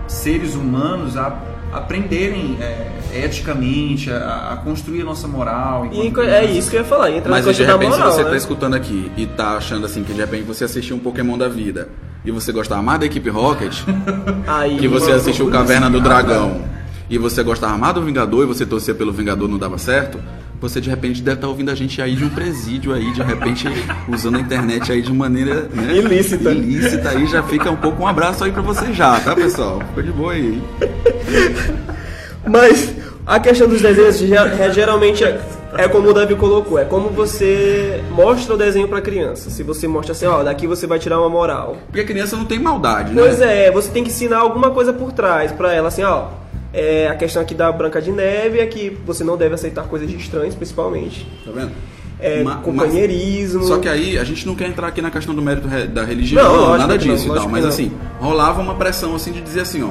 seres 0.07 0.55
humanos, 0.55 1.17
a 1.17 1.31
aprenderem 1.77 2.57
eh, 2.59 3.23
eticamente, 3.23 4.11
a, 4.11 4.53
a 4.53 4.57
construir 4.57 5.01
a 5.01 5.05
nossa 5.05 5.27
moral. 5.27 5.87
E 5.91 6.11
é 6.21 6.45
isso 6.45 6.69
que 6.69 6.75
eu 6.75 6.81
ia 6.81 6.85
falar, 6.85 7.11
entra 7.11 7.29
Mas 7.29 7.45
na 7.45 7.51
de 7.51 7.63
repente, 7.63 7.89
moral, 7.89 8.11
se 8.11 8.17
você 8.17 8.23
né? 8.23 8.29
tá 8.29 8.37
escutando 8.37 8.73
aqui 8.75 9.11
e 9.17 9.25
tá 9.25 9.57
achando 9.57 9.85
assim 9.85 10.03
que 10.03 10.13
de 10.13 10.19
repente 10.19 10.43
você 10.43 10.63
assistiu 10.63 10.95
um 10.95 10.99
Pokémon 10.99 11.37
da 11.37 11.47
vida 11.47 11.89
e 12.23 12.31
você 12.31 12.51
gostava 12.51 12.81
mais 12.81 12.99
da 12.99 13.05
equipe 13.05 13.29
Rocket, 13.29 13.83
Aí, 14.47 14.77
que 14.77 14.87
você 14.87 15.07
mano, 15.07 15.17
assistiu 15.17 15.49
Caverna 15.49 15.89
do 15.89 16.01
Dragão 16.01 16.63
e 17.09 17.17
você 17.17 17.43
gostava 17.43 17.77
mais 17.77 17.93
do 17.93 18.01
Vingador 18.01 18.43
e 18.43 18.47
você 18.47 18.65
torcia 18.65 18.95
pelo 18.95 19.11
Vingador 19.13 19.47
não 19.47 19.57
dava 19.57 19.77
certo, 19.77 20.19
você 20.59 20.81
de 20.81 20.89
repente 20.89 21.21
deve 21.21 21.37
estar 21.37 21.47
ouvindo 21.47 21.69
a 21.69 21.75
gente 21.75 22.01
aí 22.01 22.15
de 22.15 22.23
um 22.23 22.29
presídio 22.29 22.93
aí, 22.93 23.11
de 23.11 23.21
repente 23.21 23.67
usando 24.09 24.37
a 24.37 24.39
internet 24.39 24.91
aí 24.91 25.01
de 25.01 25.13
maneira 25.13 25.69
né, 25.73 25.95
Ilícita. 25.97 26.51
ilícita 26.51 27.09
aí, 27.09 27.27
já 27.27 27.43
fica 27.43 27.69
um 27.69 27.75
pouco 27.75 28.01
um 28.01 28.07
abraço 28.07 28.43
aí 28.43 28.51
pra 28.51 28.61
você 28.61 28.91
já, 28.93 29.19
tá 29.19 29.35
pessoal? 29.35 29.79
Ficou 29.79 30.03
de 30.03 30.11
boa 30.11 30.33
aí. 30.33 30.61
Mas 32.47 32.93
a 33.25 33.39
questão 33.39 33.67
dos 33.67 33.81
desenhos 33.81 34.21
é, 34.59 34.71
geralmente 34.71 35.23
é, 35.23 35.39
é 35.77 35.87
como 35.87 36.09
o 36.09 36.13
Davi 36.13 36.35
colocou, 36.35 36.77
é 36.77 36.85
como 36.85 37.09
você 37.09 38.03
mostra 38.11 38.53
o 38.53 38.57
desenho 38.57 38.87
pra 38.87 39.01
criança. 39.01 39.49
Se 39.49 39.63
você 39.63 39.87
mostra 39.87 40.11
assim, 40.11 40.25
ó, 40.25 40.43
daqui 40.43 40.67
você 40.67 40.85
vai 40.85 40.99
tirar 40.99 41.19
uma 41.19 41.29
moral. 41.29 41.77
Porque 41.87 42.01
a 42.01 42.05
criança 42.05 42.35
não 42.35 42.45
tem 42.45 42.59
maldade, 42.59 43.13
né? 43.13 43.21
Pois 43.21 43.41
é, 43.41 43.71
você 43.71 43.89
tem 43.89 44.03
que 44.03 44.09
ensinar 44.09 44.37
alguma 44.39 44.71
coisa 44.71 44.93
por 44.93 45.11
trás 45.11 45.51
pra 45.51 45.73
ela, 45.73 45.87
assim, 45.87 46.03
ó. 46.03 46.27
É, 46.71 47.07
a 47.07 47.15
questão 47.15 47.41
aqui 47.41 47.55
da 47.55 47.71
Branca 47.71 48.01
de 48.01 48.11
Neve 48.11 48.59
é 48.59 48.65
que 48.65 48.95
você 49.05 49.23
não 49.23 49.37
deve 49.37 49.55
aceitar 49.55 49.83
coisas 49.83 50.09
de 50.09 50.17
estranhos, 50.17 50.53
principalmente. 50.53 51.25
Tá 51.45 51.51
vendo? 51.51 51.71
É, 52.19 52.43
Ma- 52.43 52.57
companheirismo. 52.57 53.63
Só 53.63 53.77
que 53.77 53.87
aí 53.89 54.17
a 54.17 54.23
gente 54.23 54.45
não 54.45 54.55
quer 54.55 54.67
entrar 54.67 54.87
aqui 54.87 55.01
na 55.01 55.09
questão 55.09 55.33
do 55.33 55.41
mérito 55.41 55.67
da 55.67 56.03
religião, 56.03 56.43
Não, 56.43 56.77
nada 56.77 56.97
que 56.97 57.07
não, 57.07 57.15
disso 57.15 57.27
e 57.29 57.33
tal. 57.33 57.49
Mas 57.49 57.65
assim, 57.65 57.91
rolava 58.19 58.61
uma 58.61 58.75
pressão 58.75 59.15
assim 59.15 59.31
de 59.31 59.41
dizer 59.41 59.61
assim, 59.61 59.83
ó. 59.83 59.89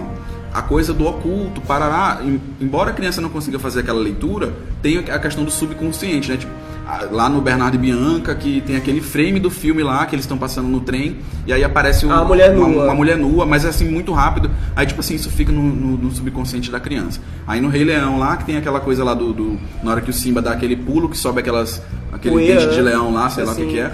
A 0.55 0.63
coisa 0.63 0.95
do 0.95 1.05
oculto, 1.05 1.61
parará, 1.61 2.21
em- 2.23 2.41
embora 2.61 2.91
a 2.91 2.93
criança 2.95 3.21
não 3.21 3.29
consiga 3.29 3.59
fazer 3.59 3.81
aquela 3.81 3.99
leitura, 4.01 4.53
tem 4.81 4.99
a 4.99 5.19
questão 5.19 5.43
do 5.45 5.51
subconsciente, 5.51 6.31
né? 6.31 6.37
Tipo, 6.37 6.53
lá 7.11 7.29
no 7.31 7.41
Bernardo 7.41 7.75
e 7.75 7.79
Bianca, 7.79 8.35
que 8.37 8.61
tem 8.61 8.77
aquele 8.77 9.01
frame 9.01 9.41
do 9.41 9.51
filme 9.51 9.83
lá, 9.83 10.05
que 10.07 10.15
eles 10.15 10.25
estão 10.25 10.37
passando 10.39 10.69
no 10.69 10.81
trem, 10.81 11.17
e 11.47 11.53
aí 11.53 11.65
aparece 11.65 12.07
o- 12.07 12.13
A 12.13 12.25
mulher 12.25 12.55
uma, 12.55 12.69
nua. 12.69 12.85
uma 12.85 12.95
mulher 12.95 13.17
nua, 13.17 13.45
mas 13.47 13.65
é 13.65 13.69
assim, 13.71 13.87
muito 13.91 14.13
rápido. 14.13 14.49
Aí, 14.77 14.87
tipo 14.87 15.01
assim, 15.01 15.15
isso 15.17 15.29
fica 15.31 15.51
no, 15.51 15.61
no- 15.63 15.97
no 15.97 16.11
subconsciente 16.13 16.71
da 16.71 16.79
criança. 16.79 17.21
Aí 17.47 17.61
no 17.61 17.69
Rei 17.69 17.83
Leão 17.85 18.19
lá, 18.19 18.37
que 18.37 18.45
tem 18.45 18.57
aquela 18.57 18.79
coisa 18.81 19.03
lá 19.03 19.13
do, 19.15 19.33
do- 19.33 19.59
Na 19.83 19.91
hora 19.93 20.01
que 20.03 20.11
o 20.11 20.13
Simba 20.13 20.41
dá 20.41 20.53
aquele 20.53 20.77
pulo, 20.77 21.09
que 21.09 21.17
sobe 21.19 21.41
aquelas, 21.41 21.83
aquele 22.13 22.37
dente 22.37 22.69
de 22.69 22.77
né? 22.77 22.83
leão 22.83 23.13
lá, 23.13 23.29
sei 23.29 23.45
lá 23.45 23.53
o 23.53 23.57
que, 23.57 23.63
Assim. 23.63 23.71
que 23.73 23.79
é. 23.81 23.85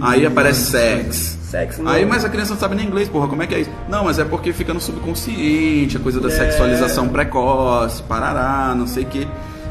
Ah. 0.00 0.10
Aí 0.10 0.24
aparece 0.26 0.70
sex. 0.70 1.38
Sexo, 1.54 1.82
não. 1.84 1.92
Aí, 1.92 2.04
mas 2.04 2.24
a 2.24 2.28
criança 2.28 2.54
não 2.54 2.60
sabe 2.60 2.74
nem 2.74 2.84
inglês, 2.86 3.08
porra, 3.08 3.28
como 3.28 3.42
é 3.42 3.46
que 3.46 3.54
é 3.54 3.60
isso? 3.60 3.70
Não, 3.88 4.04
mas 4.04 4.18
é 4.18 4.24
porque 4.24 4.52
fica 4.52 4.74
no 4.74 4.80
subconsciente, 4.80 5.96
a 5.96 6.00
coisa 6.00 6.20
da 6.20 6.28
É. 6.28 6.30
sexualização 6.32 7.08
precoce, 7.08 8.02
parará, 8.02 8.74
não 8.76 8.86
sei 8.86 9.04
o 9.04 9.06
quê. 9.06 9.26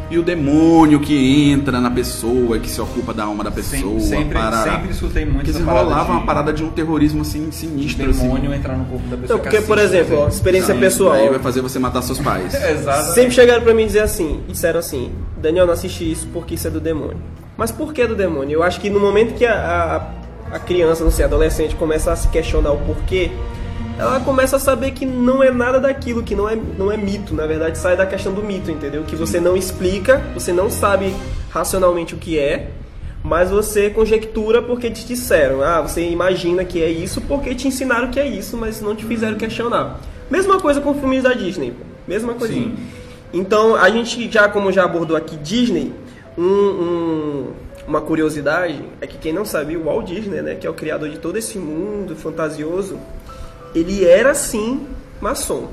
E 0.09 0.17
o 0.17 0.21
demônio 0.23 0.99
que 0.99 1.49
entra 1.51 1.81
na 1.81 1.89
pessoa, 1.89 2.59
que 2.59 2.69
se 2.69 2.79
ocupa 2.79 3.13
da 3.13 3.23
alma 3.23 3.43
da 3.43 3.49
pessoa, 3.49 3.99
Sempre, 3.99 4.01
sempre, 4.01 4.33
parará. 4.35 4.71
sempre 4.73 4.91
escutei 4.91 5.25
muito 5.25 5.51
Porque 5.51 5.63
parada 5.63 5.87
de- 6.05 6.11
uma 6.11 6.21
parada 6.25 6.53
de 6.53 6.63
um 6.63 6.69
terrorismo 6.69 7.21
assim, 7.21 7.49
de 7.49 7.55
sinistro. 7.55 8.09
assim. 8.11 8.21
demônio 8.21 8.53
entrar 8.53 8.77
no 8.77 8.85
corpo 8.85 9.07
da 9.07 9.17
pessoa. 9.17 9.37
Não, 9.37 9.43
porque, 9.43 9.57
que 9.61 9.63
por 9.67 9.79
exemplo, 9.79 10.17
ó, 10.19 10.23
né? 10.25 10.29
experiência 10.29 10.73
Sim, 10.73 10.79
pessoal. 10.79 11.13
Aí 11.13 11.29
vai 11.29 11.39
fazer 11.39 11.61
você 11.61 11.79
matar 11.79 12.01
seus 12.03 12.19
pais. 12.19 12.53
Exato. 12.63 13.13
Sempre 13.13 13.31
chegaram 13.31 13.63
pra 13.63 13.73
mim 13.73 13.83
e 13.83 13.87
dizer 13.87 14.01
assim, 14.01 14.41
disseram 14.47 14.79
assim, 14.79 15.11
Daniel, 15.41 15.65
não 15.65 15.73
assisti 15.73 16.11
isso 16.11 16.27
porque 16.31 16.53
isso 16.55 16.67
é 16.67 16.71
do 16.71 16.79
demônio. 16.79 17.17
Mas 17.57 17.71
por 17.71 17.91
que 17.91 18.05
do 18.05 18.15
demônio? 18.15 18.55
Eu 18.55 18.63
acho 18.63 18.79
que 18.79 18.89
no 18.89 18.99
momento 18.99 19.33
que 19.35 19.45
a, 19.45 19.53
a, 19.95 20.22
a 20.53 20.59
criança, 20.59 21.03
não 21.03 21.11
sei, 21.11 21.25
adolescente, 21.25 21.75
começa 21.75 22.11
a 22.11 22.15
se 22.15 22.27
questionar 22.29 22.71
o 22.71 22.77
porquê, 22.77 23.31
ela 23.97 24.19
começa 24.19 24.55
a 24.55 24.59
saber 24.59 24.91
que 24.91 25.05
não 25.05 25.43
é 25.43 25.51
nada 25.51 25.79
daquilo, 25.79 26.23
que 26.23 26.35
não 26.35 26.47
é, 26.49 26.55
não 26.77 26.91
é 26.91 26.97
mito. 26.97 27.33
Na 27.33 27.45
verdade, 27.45 27.77
sai 27.77 27.95
da 27.97 28.05
questão 28.05 28.33
do 28.33 28.41
mito, 28.41 28.71
entendeu? 28.71 29.03
Que 29.03 29.15
você 29.15 29.39
não 29.39 29.55
explica, 29.55 30.21
você 30.33 30.51
não 30.53 30.69
sabe 30.69 31.13
racionalmente 31.49 32.13
o 32.15 32.17
que 32.17 32.37
é, 32.39 32.69
mas 33.23 33.49
você 33.51 33.89
conjectura 33.89 34.61
porque 34.61 34.89
te 34.89 35.05
disseram. 35.05 35.61
Ah, 35.61 35.81
você 35.81 36.07
imagina 36.09 36.65
que 36.65 36.81
é 36.83 36.89
isso 36.89 37.21
porque 37.21 37.53
te 37.55 37.67
ensinaram 37.67 38.09
que 38.09 38.19
é 38.19 38.25
isso, 38.27 38.57
mas 38.57 38.81
não 38.81 38.95
te 38.95 39.05
fizeram 39.05 39.37
questionar. 39.37 39.99
Mesma 40.29 40.59
coisa 40.59 40.81
com 40.81 40.93
filmes 40.95 41.23
da 41.23 41.33
Disney. 41.33 41.73
Mesma. 42.07 42.35
Sim. 42.41 42.75
Então, 43.31 43.75
a 43.75 43.89
gente 43.89 44.29
já, 44.31 44.47
como 44.49 44.71
já 44.71 44.83
abordou 44.83 45.15
aqui 45.15 45.35
Disney, 45.37 45.93
um- 46.37 46.43
um- 46.43 47.47
uma 47.87 48.01
curiosidade 48.01 48.83
é 49.01 49.07
que 49.07 49.17
quem 49.17 49.33
não 49.33 49.45
sabia, 49.45 49.77
o 49.77 49.83
Walt 49.83 50.05
Disney, 50.07 50.41
né, 50.41 50.55
que 50.55 50.65
é 50.65 50.69
o 50.69 50.73
criador 50.73 51.09
de 51.09 51.17
todo 51.17 51.37
esse 51.37 51.57
mundo 51.57 52.15
fantasioso, 52.15 52.99
ele 53.75 54.05
era 54.05 54.33
sim 54.33 54.87
maçom. 55.19 55.69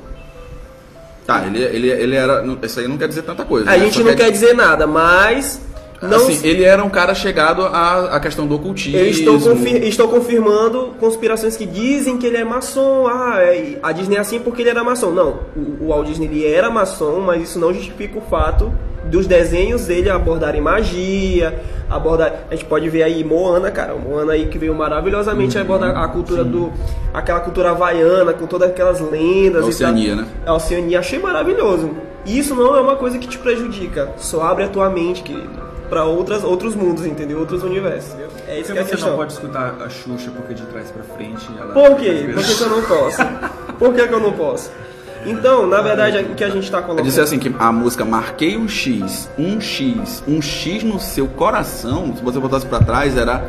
Tá, 1.26 1.46
ele, 1.46 1.62
ele, 1.62 1.90
ele 1.90 2.16
era. 2.16 2.44
Isso 2.62 2.80
aí 2.80 2.88
não 2.88 2.98
quer 2.98 3.06
dizer 3.06 3.22
tanta 3.22 3.44
coisa. 3.44 3.70
A 3.70 3.76
né? 3.76 3.84
gente 3.84 3.98
Só 3.98 4.02
não 4.02 4.16
quer 4.16 4.30
dizer 4.32 4.54
nada, 4.54 4.86
mas 4.86 5.60
não 6.02 6.16
Assim, 6.16 6.40
ele 6.46 6.62
era 6.64 6.82
um 6.82 6.88
cara 6.88 7.14
chegado 7.14 7.62
à, 7.62 8.16
à 8.16 8.20
questão 8.20 8.46
do 8.46 8.54
ocultismo. 8.54 8.98
Eu 8.98 9.06
estou, 9.06 9.38
confir- 9.38 9.82
estou 9.84 10.08
confirmando 10.08 10.94
conspirações 10.98 11.56
que 11.56 11.66
dizem 11.66 12.16
que 12.16 12.26
ele 12.26 12.36
é 12.38 12.44
maçom. 12.44 13.06
Ah, 13.06 13.36
é- 13.40 13.78
a 13.82 13.92
Disney 13.92 14.16
é 14.16 14.20
assim 14.20 14.38
porque 14.40 14.62
ele 14.62 14.70
era 14.70 14.82
maçom. 14.82 15.10
Não, 15.10 15.40
o, 15.56 15.84
o 15.84 15.88
Walt 15.88 16.06
Disney 16.06 16.26
ele 16.26 16.46
era 16.46 16.70
maçom, 16.70 17.20
mas 17.20 17.42
isso 17.42 17.58
não 17.58 17.72
justifica 17.74 18.18
o 18.18 18.22
fato 18.22 18.72
dos 19.04 19.26
desenhos 19.26 19.86
dele 19.86 20.08
abordarem 20.10 20.60
magia, 20.60 21.58
abordar. 21.88 22.44
A 22.50 22.54
gente 22.54 22.64
pode 22.66 22.88
ver 22.88 23.02
aí 23.02 23.24
Moana, 23.24 23.70
cara, 23.70 23.94
Moana 23.94 24.32
aí 24.34 24.46
que 24.46 24.56
veio 24.58 24.74
maravilhosamente 24.74 25.56
Uhum. 25.56 25.62
abordar 25.62 25.96
a 25.96 26.08
cultura 26.08 26.44
do, 26.44 26.70
aquela 27.12 27.40
cultura 27.40 27.70
havaiana 27.70 28.32
com 28.32 28.46
todas 28.46 28.70
aquelas 28.70 29.00
lendas. 29.00 29.64
A 29.64 29.66
Oceania, 29.68 30.04
e 30.12 30.16
tal. 30.16 30.16
né? 30.24 30.28
A 30.46 30.54
Oceania 30.54 30.98
achei 31.00 31.18
maravilhoso. 31.18 31.90
Isso 32.26 32.54
não 32.54 32.76
é 32.76 32.80
uma 32.80 32.96
coisa 32.96 33.18
que 33.18 33.26
te 33.26 33.38
prejudica. 33.38 34.10
Só 34.18 34.42
abre 34.42 34.64
a 34.64 34.68
tua 34.68 34.88
mente, 34.90 35.22
querido. 35.22 35.69
Pra 35.90 36.04
outras, 36.04 36.42
outros 36.44 36.74
mundos, 36.74 37.04
entendeu? 37.04 37.38
Outros 37.40 37.62
universos. 37.62 38.10
entendeu? 38.14 38.30
É 38.48 38.60
isso 38.60 38.72
que 38.72 38.78
é 38.78 38.80
a 38.80 38.84
você 38.84 38.90
questão. 38.92 39.10
não 39.10 39.16
pode 39.16 39.32
escutar 39.32 39.74
a 39.82 39.88
Xuxa 39.90 40.30
porque 40.30 40.54
de 40.54 40.62
trás 40.66 40.88
pra 40.90 41.02
frente 41.02 41.46
ela... 41.58 41.74
Por 41.74 41.96
quê? 41.96 42.30
Por 42.32 42.42
que, 42.44 42.54
que 42.54 42.62
eu 42.62 42.68
não 42.70 42.82
posso? 42.82 43.18
Por 43.78 43.94
que, 43.94 44.06
que 44.08 44.14
eu 44.14 44.20
não 44.20 44.32
posso? 44.32 44.70
Então, 45.26 45.66
na 45.66 45.82
verdade, 45.82 46.16
o 46.18 46.34
que 46.34 46.44
a 46.44 46.48
gente 46.48 46.64
está 46.64 46.80
colocando. 46.80 47.04
dizer 47.04 47.20
assim 47.22 47.38
que 47.38 47.54
a 47.58 47.70
música 47.70 48.04
Marquei 48.06 48.56
um 48.56 48.66
X, 48.68 49.28
um 49.36 49.60
X, 49.60 50.22
um 50.26 50.40
X 50.40 50.82
no 50.82 50.98
seu 50.98 51.26
coração, 51.26 52.16
se 52.16 52.22
você 52.22 52.38
botasse 52.38 52.64
pra 52.64 52.78
trás, 52.80 53.16
era. 53.16 53.44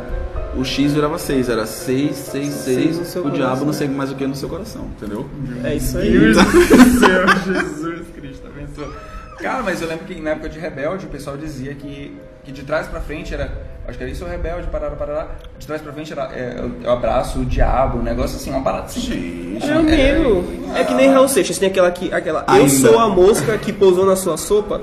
O 0.54 0.62
X 0.66 0.92
virava 0.92 1.16
6, 1.18 1.48
era 1.48 1.64
6, 1.64 2.14
6, 2.14 2.52
Seis 2.52 2.98
no 2.98 3.04
6. 3.04 3.06
seu 3.06 3.22
O 3.26 3.30
diabo 3.30 3.38
coração. 3.46 3.66
não 3.66 3.72
sei 3.72 3.88
mais 3.88 4.10
o 4.12 4.14
que 4.14 4.26
no 4.26 4.34
seu 4.36 4.50
coração, 4.50 4.84
entendeu? 4.98 5.26
É 5.64 5.74
isso 5.76 5.96
aí. 5.96 6.10
Meu 6.10 6.34
Deus 6.34 6.36
do 6.36 6.50
céu, 7.00 7.26
Jesus 7.46 8.06
Cristo, 8.14 8.46
abençoa. 8.46 8.92
Cara, 9.38 9.62
mas 9.62 9.80
eu 9.80 9.88
lembro 9.88 10.04
que 10.04 10.20
na 10.20 10.30
época 10.32 10.50
de 10.50 10.58
Rebelde 10.58 11.06
o 11.06 11.08
pessoal 11.08 11.38
dizia 11.38 11.74
que, 11.74 12.14
que 12.44 12.52
de 12.52 12.62
trás 12.62 12.86
pra 12.86 13.00
frente 13.00 13.32
era. 13.34 13.50
Acho 13.86 13.98
que 13.98 14.04
era 14.04 14.12
isso 14.12 14.24
o 14.24 14.28
Rebelde, 14.28 14.68
parará, 14.68 14.94
parará. 14.94 15.26
De 15.58 15.66
trás 15.66 15.82
pra 15.82 15.92
frente 15.92 16.12
era. 16.12 16.30
É, 16.32 16.54
eu, 16.58 16.72
eu 16.84 16.90
abraço 16.92 17.40
o 17.40 17.44
diabo, 17.44 17.98
um 17.98 18.02
negócio 18.02 18.36
assim, 18.36 18.50
uma 18.50 18.62
parada 18.62 18.84
assim. 18.84 19.58
Meu 19.64 19.78
amigo, 19.78 20.44
é 20.74 20.84
que 20.84 20.94
nem 20.94 21.10
Raul 21.10 21.28
Seixas, 21.28 21.58
tem 21.58 21.68
aquela 21.68 21.88
aqui, 21.88 22.12
aquela. 22.12 22.44
Eu 22.48 22.54
Ainda. 22.54 22.68
sou 22.68 22.98
a 22.98 23.08
mosca 23.08 23.56
que 23.58 23.72
pousou 23.72 24.06
na 24.06 24.16
sua 24.16 24.36
sopa. 24.36 24.82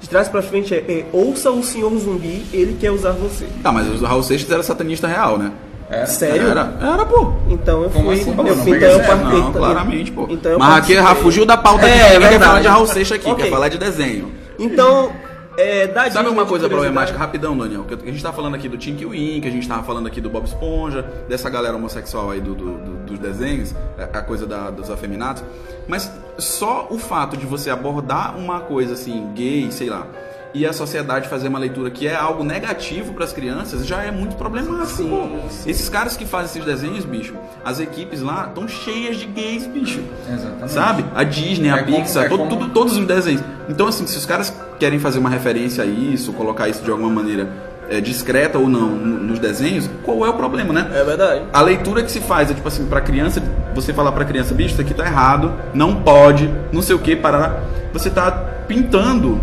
De 0.00 0.08
trás 0.08 0.28
pra 0.28 0.40
frente 0.40 0.72
é, 0.72 0.78
é, 0.78 1.04
ouça 1.12 1.50
o 1.50 1.60
senhor 1.60 1.90
zumbi, 1.98 2.46
ele 2.52 2.76
quer 2.80 2.92
usar 2.92 3.10
você. 3.10 3.46
Tá, 3.64 3.72
mas 3.72 4.00
o 4.00 4.04
Raul 4.04 4.22
Seixas 4.22 4.48
era 4.48 4.62
satanista 4.62 5.08
real, 5.08 5.36
né? 5.38 5.50
É. 5.90 6.06
Sério? 6.06 6.48
Era, 6.48 6.72
era, 6.80 7.04
pô. 7.04 7.32
Então 7.48 7.82
eu 7.82 7.90
Como 7.90 8.04
fui. 8.04 8.20
assim, 8.20 8.32
pô? 8.32 8.42
eu 8.46 8.56
fui 8.58 8.76
então 8.76 8.88
eu 8.90 9.00
participei. 9.00 9.38
Não, 9.40 9.52
claramente, 9.52 10.12
pô. 10.12 10.26
Então 10.30 10.52
eu 10.52 10.58
Mas 10.60 10.78
aqui 10.78 10.96
fugiu 11.20 11.44
da 11.44 11.56
pauta 11.56 11.84
É, 11.88 11.90
é 11.90 11.94
ninguém 11.94 12.10
quer 12.12 12.20
verdade. 12.28 12.44
falar 12.44 12.60
de 12.60 12.68
Raul 12.68 12.86
Seixas 12.86 13.18
aqui, 13.18 13.28
Ok. 13.28 13.44
quer 13.44 13.50
falar 13.50 13.68
de 13.68 13.78
desenho. 13.78 14.30
Então, 14.56 15.10
é, 15.58 15.86
da 15.88 16.08
Sabe 16.10 16.28
uma 16.28 16.46
coisa 16.46 16.68
problemática, 16.68 17.18
rapidão, 17.18 17.56
Daniel? 17.58 17.84
Que 17.84 17.94
a 17.94 18.12
gente 18.12 18.22
tá 18.22 18.32
falando 18.32 18.54
aqui 18.54 18.68
do 18.68 18.78
Tinky 18.78 19.04
Wink, 19.04 19.46
a 19.46 19.50
gente 19.50 19.66
tava 19.66 19.82
falando 19.82 20.06
aqui 20.06 20.20
do 20.20 20.30
Bob 20.30 20.44
Esponja, 20.44 21.02
dessa 21.28 21.50
galera 21.50 21.76
homossexual 21.76 22.30
aí 22.30 22.40
do, 22.40 22.54
do- 22.54 22.78
do- 22.78 22.96
dos 23.06 23.18
desenhos, 23.18 23.74
a 23.98 24.18
a 24.18 24.22
coisa 24.22 24.46
da- 24.46 24.70
dos 24.70 24.88
afeminados. 24.90 25.42
Mas 25.88 26.10
só 26.38 26.86
o 26.90 26.98
fato 26.98 27.36
de 27.36 27.44
você 27.44 27.70
abordar 27.70 28.36
uma 28.38 28.60
coisa 28.60 28.92
assim, 28.94 29.32
gay, 29.34 29.70
sei 29.72 29.88
lá, 29.90 30.06
e 30.54 30.64
a 30.66 30.72
sociedade 30.72 31.28
fazer 31.28 31.48
uma 31.48 31.58
leitura 31.58 31.90
que 31.90 32.06
é 32.06 32.14
algo 32.16 32.42
negativo 32.42 33.12
para 33.12 33.24
as 33.24 33.32
crianças 33.32 33.86
já 33.86 34.02
é 34.02 34.10
muito 34.10 34.36
problemático. 34.36 34.86
Sim, 34.86 35.08
pô. 35.10 35.48
sim. 35.50 35.70
Esses 35.70 35.88
caras 35.88 36.16
que 36.16 36.24
fazem 36.24 36.62
esses 36.62 36.64
desenhos, 36.64 37.04
bicho, 37.04 37.34
as 37.64 37.80
equipes 37.80 38.22
lá 38.22 38.46
estão 38.48 38.66
cheias 38.66 39.16
de 39.18 39.26
gays, 39.26 39.66
bicho. 39.66 40.00
Exatamente. 40.32 40.72
Sabe? 40.72 41.04
A 41.14 41.22
Disney, 41.24 41.70
a 41.70 41.76
É 41.78 41.82
como- 41.82 41.96
Pixar, 41.98 42.24
é 42.24 42.28
todo- 42.28 42.38
como- 42.38 42.50
tudo- 42.50 42.70
todos 42.72 42.96
os 42.96 43.06
desenhos. 43.06 43.42
Então, 43.68 43.86
assim, 43.86 44.06
se 44.06 44.16
os 44.16 44.24
caras 44.24 44.52
querem 44.78 44.98
fazer 44.98 45.18
uma 45.18 45.28
referência 45.30 45.84
a 45.84 45.86
isso, 45.86 46.32
colocar 46.32 46.68
isso 46.68 46.82
de 46.82 46.90
alguma 46.90 47.10
maneira 47.10 47.48
é, 47.90 48.02
discreta 48.02 48.58
ou 48.58 48.68
não 48.68 48.86
no- 48.90 49.18
nos 49.24 49.38
desenhos, 49.38 49.88
qual 50.04 50.22
é 50.26 50.28
o 50.28 50.34
problema, 50.34 50.74
né? 50.74 50.90
É 50.94 51.02
verdade. 51.04 51.42
A 51.50 51.62
leitura 51.62 52.02
que 52.02 52.12
se 52.12 52.20
faz 52.20 52.50
é 52.50 52.54
tipo 52.54 52.68
assim, 52.68 52.84
pra 52.84 53.00
criança, 53.00 53.42
você 53.74 53.94
falar 53.94 54.12
pra 54.12 54.26
criança, 54.26 54.52
bicho, 54.52 54.72
isso 54.74 54.80
aqui 54.82 54.92
tá 54.92 55.06
errado, 55.06 55.54
não 55.72 56.02
pode, 56.02 56.52
não 56.70 56.82
sei 56.82 56.94
o 56.94 56.98
que, 56.98 57.16
parará. 57.16 57.60
Você 57.94 58.10
tá 58.10 58.30
pintando 58.68 59.40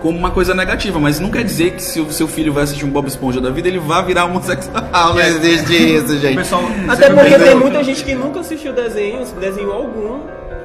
como 0.00 0.18
uma 0.18 0.30
coisa 0.30 0.54
negativa, 0.54 0.98
mas 0.98 1.20
não 1.20 1.30
quer 1.30 1.44
dizer 1.44 1.72
que 1.72 1.82
se 1.82 2.00
o 2.00 2.10
seu 2.12 2.26
filho 2.26 2.52
vai 2.52 2.64
assistir 2.64 2.84
um 2.84 2.90
Bob 2.90 3.06
Esponja 3.06 3.40
da 3.40 3.50
vida, 3.50 3.68
ele 3.68 3.78
vai 3.78 4.04
virar 4.04 4.24
homossexual. 4.24 4.82
Não 5.14 5.20
existe 5.20 5.74
isso, 5.96 6.18
gente. 6.18 6.36
pessoal. 6.36 6.62
Até 6.88 7.10
porque 7.12 7.38
tem 7.38 7.54
muita 7.54 7.84
gente 7.84 8.02
que 8.04 8.14
nunca 8.14 8.40
assistiu 8.40 8.72
desenho, 8.72 9.24
desenho 9.38 9.70
algum, 9.72 10.20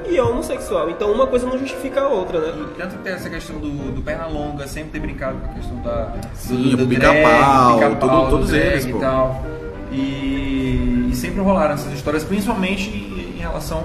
e 0.08 0.16
é 0.16 0.22
homossexual. 0.22 0.88
Então 0.88 1.10
uma 1.12 1.26
coisa 1.26 1.46
não 1.46 1.58
justifica 1.58 2.00
a 2.00 2.08
outra, 2.08 2.38
né? 2.40 2.52
Tanto 2.78 2.96
que 2.96 3.02
tem 3.02 3.12
essa 3.12 3.28
questão 3.28 3.58
do, 3.58 3.92
do 3.92 4.00
perna 4.02 4.26
longa, 4.26 4.66
sempre 4.66 4.90
ter 4.92 5.00
brincado 5.00 5.36
com 5.38 5.50
a 5.50 5.54
questão 5.54 5.76
da. 5.82 6.12
Sim, 6.34 6.74
do, 6.76 6.84
o 6.84 6.88
pica-pau, 6.88 7.78
drag, 7.78 7.96
tudo- 7.96 8.24
do 8.24 8.30
todos 8.30 8.48
drag 8.50 8.66
eles, 8.66 8.84
e 8.86 8.92
pô. 8.92 8.98
tal. 9.00 9.44
E, 9.92 11.08
e 11.10 11.14
sempre 11.14 11.40
rolaram 11.40 11.74
essas 11.74 11.92
histórias, 11.92 12.24
principalmente 12.24 12.88
em 12.90 13.38
relação. 13.38 13.84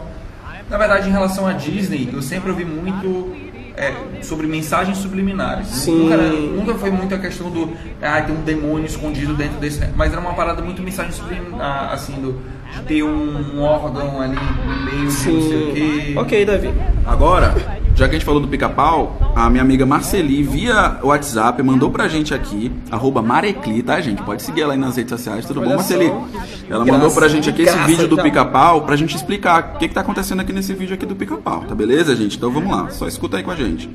Na 0.70 0.78
verdade, 0.78 1.10
em 1.10 1.12
relação 1.12 1.46
à 1.46 1.52
Disney, 1.54 2.08
eu 2.14 2.22
sempre 2.22 2.50
ouvi 2.50 2.64
muito 2.64 3.36
é, 3.76 4.22
sobre 4.22 4.48
mensagens 4.48 4.98
subliminares. 4.98 5.68
Sim. 5.68 6.04
Nunca, 6.04 6.18
nunca 6.18 6.74
foi 6.76 6.92
muito 6.92 7.14
a 7.16 7.20
questão 7.20 7.50
do. 7.50 7.74
Ah, 8.02 8.22
tem 8.22 8.36
um 8.36 8.42
demônio 8.42 8.86
escondido 8.86 9.34
dentro 9.34 9.60
desse. 9.60 9.86
Mas 9.96 10.12
era 10.12 10.22
uma 10.22 10.34
parada 10.34 10.62
muito 10.62 10.82
mensagem 10.82 11.12
subliminar, 11.12 11.92
assim, 11.92 12.14
do, 12.14 12.42
de 12.74 12.82
ter 12.84 13.04
um, 13.04 13.56
um 13.56 13.62
órgão 13.62 14.22
ali 14.22 14.36
no 14.36 14.86
meio, 14.86 14.98
de 14.98 15.04
não 15.04 15.12
sei 15.12 15.36
o 15.36 15.42
Sim. 15.42 15.72
quê. 15.74 16.14
Ok, 16.18 16.46
Davi. 16.46 16.74
Agora, 17.06 17.56
já 17.96 18.08
que 18.08 18.16
a 18.16 18.18
gente 18.18 18.26
falou 18.26 18.40
do 18.40 18.48
pica-pau, 18.48 19.18
a 19.36 19.50
minha 19.50 19.62
amiga 19.62 19.86
Marceli, 19.86 20.42
via 20.44 20.98
WhatsApp, 21.04 21.62
mandou 21.62 21.92
pra 21.92 22.08
gente 22.08 22.34
aqui, 22.34 22.72
arroba 22.90 23.22
Marecli, 23.22 23.84
tá, 23.84 24.00
gente? 24.02 24.22
Pode 24.24 24.42
seguir 24.42 24.62
ela 24.62 24.74
aí 24.74 24.80
nas 24.80 24.96
redes 24.96 25.12
sociais, 25.12 25.46
tudo 25.46 25.62
bom, 25.62 25.70
Marceli? 25.70 26.06
Ela 26.06 26.86
Graça, 26.86 26.92
mandou 26.92 27.12
pra 27.12 27.28
gente 27.28 27.50
aqui 27.50 27.64
esse 27.64 27.78
vídeo 27.80 28.08
do 28.08 28.18
pica-pau 28.18 28.82
pra 28.82 28.96
gente 28.96 29.16
explicar 29.16 29.74
o 29.76 29.80
que, 29.80 29.88
que 29.88 29.94
tá 29.94 30.02
acontecendo 30.02 30.40
aqui 30.40 30.54
nesse 30.54 30.74
vídeo 30.74 30.94
aqui 30.94 31.06
do 31.06 31.16
pica-pau, 31.16 31.62
tá 31.68 31.76
beleza, 31.76 32.16
gente? 32.16 32.38
Então 32.38 32.52
vamos 32.52 32.72
lá, 32.72 32.90
só 32.90 33.08
escuta 33.08 33.38
aí 33.38 33.44
com 33.44 33.52
a 33.52 33.56
gente. 33.56 33.90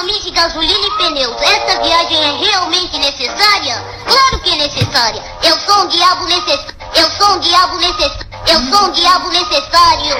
Economize 0.00 0.30
gasolina 0.30 0.86
e 0.86 0.90
pneus. 0.96 1.36
Essa 1.42 1.82
viagem 1.82 2.16
é 2.16 2.30
realmente 2.38 2.98
necessária? 2.98 3.84
Claro 4.06 4.40
que 4.42 4.50
é 4.50 4.56
necessária. 4.56 5.22
Eu 5.44 5.58
sou 5.58 5.84
um 5.84 5.88
diabo 5.88 6.24
necessário. 6.24 6.74
Eu 6.96 7.10
sou 7.10 7.36
um 7.36 7.40
diabo 7.40 7.76
necessário. 7.76 8.26
Eu 8.48 8.60
sou 8.62 8.88
um 8.88 8.92
diabo 8.92 9.28
necessário. 9.28 10.16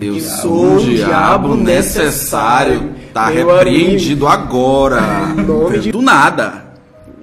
Eu 0.00 0.20
sou 0.20 0.74
um 0.74 0.78
diabo 0.78 1.56
necessário. 1.56 2.94
Tá 3.12 3.26
Meu 3.26 3.48
repreendido 3.48 4.28
agora. 4.28 5.00
Do 5.90 6.00
nada. 6.00 6.64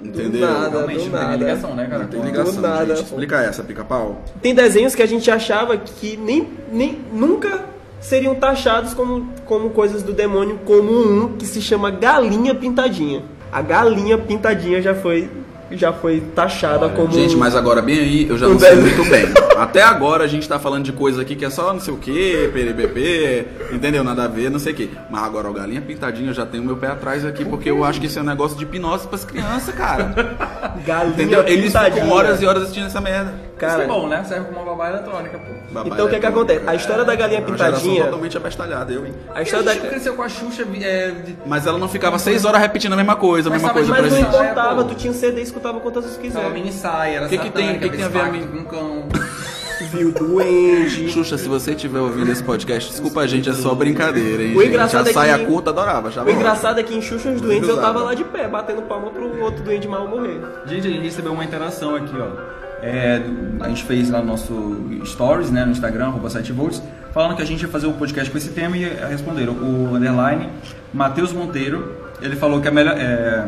Entendeu? 0.04 0.46
nada. 0.46 0.68
Realmente 0.68 1.08
do 1.08 1.10
não 1.10 1.18
tem 1.18 1.28
nada. 1.28 1.36
ligação, 1.36 1.74
né, 1.74 1.86
cara? 1.86 2.02
Não 2.02 2.08
tem 2.08 2.20
ligação, 2.20 2.54
Do 2.56 2.60
nada, 2.60 2.94
gente. 2.94 3.06
Explica 3.06 3.36
essa, 3.40 3.64
pica-pau. 3.64 4.22
Tem 4.42 4.54
desenhos 4.54 4.94
que 4.94 5.02
a 5.02 5.06
gente 5.06 5.30
achava 5.30 5.78
que 5.78 6.18
nem, 6.18 6.46
nem 6.70 7.00
nunca 7.10 7.75
seriam 8.06 8.36
taxados 8.36 8.94
como, 8.94 9.28
como 9.44 9.70
coisas 9.70 10.02
do 10.02 10.12
demônio 10.12 10.58
comum 10.64 11.34
que 11.36 11.44
se 11.44 11.60
chama 11.60 11.90
galinha 11.90 12.54
pintadinha. 12.54 13.22
A 13.50 13.60
galinha 13.60 14.16
pintadinha 14.16 14.80
já 14.80 14.94
foi 14.94 15.28
já 15.68 15.92
foi 15.92 16.20
taxada 16.32 16.88
como 16.90 17.10
Gente, 17.10 17.36
mas 17.36 17.56
agora 17.56 17.82
bem 17.82 17.98
aí, 17.98 18.28
eu 18.28 18.38
já 18.38 18.46
Um 18.46 18.50
não 18.50 18.60
sei 18.60 18.76
muito 18.76 19.04
bem. 19.10 19.26
Até 19.56 19.82
agora 19.82 20.22
a 20.22 20.26
gente 20.28 20.48
tá 20.48 20.60
falando 20.60 20.84
de 20.84 20.92
coisa 20.92 21.22
aqui 21.22 21.34
que 21.34 21.44
é 21.44 21.50
só 21.50 21.72
não 21.72 21.80
sei 21.80 21.92
o 21.92 21.96
que, 21.96 22.48
PRPP, 22.52 23.46
entendeu? 23.72 24.04
Nada 24.04 24.24
a 24.24 24.28
ver, 24.28 24.48
não 24.48 24.60
sei 24.60 24.72
o 24.72 24.76
que. 24.76 24.90
Mas 25.10 25.24
agora 25.24 25.50
o 25.50 25.52
Galinha 25.52 25.80
Pintadinha 25.80 26.30
eu 26.30 26.34
já 26.34 26.46
tenho 26.46 26.62
meu 26.62 26.76
pé 26.76 26.88
atrás 26.88 27.24
aqui, 27.24 27.44
porque 27.44 27.68
eu 27.68 27.84
acho 27.84 28.00
que 28.00 28.06
isso 28.06 28.18
é 28.18 28.22
um 28.22 28.26
negócio 28.26 28.56
de 28.56 28.64
hipnose 28.64 29.08
pras 29.08 29.24
crianças, 29.24 29.74
cara. 29.74 30.14
galinha 30.86 31.14
Entendeu? 31.14 31.44
Eles 31.46 31.72
ficam 31.72 32.10
horas 32.10 32.40
e 32.40 32.46
horas 32.46 32.62
assistindo 32.62 32.86
essa 32.86 33.00
merda. 33.00 33.34
Cara, 33.58 33.72
Isso 33.72 33.82
é 33.82 33.86
bom, 33.86 34.06
né? 34.06 34.22
Serve 34.24 34.44
como 34.46 34.60
uma 34.60 34.70
babá 34.76 34.90
eletrônica, 34.90 35.38
pô. 35.38 35.52
Babá 35.72 35.88
Então, 35.90 36.06
o 36.06 36.08
que 36.10 36.20
que 36.20 36.26
eletrônica. 36.26 36.28
acontece? 36.28 36.62
A 36.68 36.74
história 36.74 37.04
da 37.04 37.14
galinha 37.14 37.38
É 37.38 37.42
pintadinha- 37.42 38.04
totalmente 38.04 38.36
abestalhada, 38.36 38.92
eu, 38.92 39.06
hein? 39.06 39.14
a 39.34 39.40
história 39.42 39.70
a 39.70 39.74
gente 39.74 39.82
da 39.84 39.88
cresceu 39.88 40.14
com 40.14 40.22
a 40.22 40.28
Xuxa 40.28 40.66
é, 40.82 41.10
de- 41.10 41.36
Mas 41.46 41.66
ela 41.66 41.78
não 41.78 41.88
ficava 41.88 42.18
seis 42.18 42.44
horas 42.44 42.60
repetindo 42.60 42.92
a 42.92 42.96
mesma 42.96 43.16
coisa, 43.16 43.48
a 43.48 43.52
mesma 43.52 43.70
coisa 43.70 43.90
mas 43.90 44.02
não 44.02 44.10
gente. 44.10 44.26
É, 44.26 44.28
importava, 44.40 44.84
tu 44.84 44.94
tinha 44.94 45.10
um 45.10 45.14
CD 45.14 45.40
e 45.40 45.44
escutava 45.44 45.80
quantas 45.80 46.04
vezes 46.04 46.18
quiser. 46.18 46.50
mini 46.50 46.70
saia, 46.70 47.16
era 47.16 47.28
Que 47.28 47.38
que 47.38 47.50
tem- 47.50 47.78
que 47.78 47.88
que 47.88 47.96
tem 47.96 48.04
a 48.04 48.08
ver 48.08 48.20
a 48.20 48.24
X-Factor 48.26 48.50
mim? 48.52 48.62
com 48.64 48.68
cão. 48.68 49.08
Viu 49.92 50.10
duende. 50.10 51.08
Xuxa, 51.10 51.38
se 51.38 51.48
você 51.48 51.72
estiver 51.72 52.00
ouvindo 52.00 52.30
esse 52.32 52.42
podcast, 52.42 52.90
desculpa 52.90 53.20
a 53.20 53.26
gente, 53.26 53.48
é 53.48 53.52
só 53.52 53.74
brincadeira, 53.74 54.42
hein? 54.42 54.54
O 54.56 54.60
gente? 54.60 54.68
engraçado 54.68 55.06
a 55.06 55.10
é 55.10 55.12
saia 55.12 55.38
que- 55.38 55.46
curta 55.46 55.70
adorava, 55.70 56.08
achava 56.08 56.28
O 56.28 56.32
engraçado 56.32 56.80
é 56.80 56.82
que 56.82 56.94
em 56.94 57.00
Xuxa 57.02 57.28
os 57.30 57.40
Doentes 57.40 57.68
eu 57.68 57.76
tava 57.80 58.00
lá 58.02 58.14
de 58.14 58.24
pé, 58.24 58.48
batendo 58.48 58.82
palma 58.82 59.10
pro 59.10 59.38
outro 59.42 59.62
doente 59.62 59.86
mal 59.86 60.06
morrer. 60.08 60.40
Gente, 60.66 60.86
a 60.88 60.90
gente 60.90 61.02
recebeu 61.04 61.32
uma 61.32 61.44
interação 61.44 61.94
aqui, 61.94 62.14
ó. 62.18 62.65
É, 62.82 63.22
a 63.60 63.68
gente 63.68 63.84
fez 63.84 64.10
lá 64.10 64.20
no 64.20 64.26
nosso 64.26 65.00
stories, 65.04 65.50
né, 65.50 65.64
no 65.64 65.72
Instagram, 65.72 66.06
arroba 66.06 66.28
7volts, 66.28 66.82
falando 67.12 67.34
que 67.34 67.42
a 67.42 67.46
gente 67.46 67.62
ia 67.62 67.68
fazer 67.68 67.86
um 67.86 67.94
podcast 67.94 68.30
com 68.30 68.38
esse 68.38 68.50
tema 68.50 68.76
e 68.76 68.84
responderam. 69.08 69.54
O 69.54 69.94
underline, 69.94 70.48
Matheus 70.92 71.32
Monteiro, 71.32 71.94
ele 72.20 72.36
falou 72.36 72.60
que 72.60 72.68
a 72.68 72.70
melhor. 72.70 72.94
é, 72.96 73.44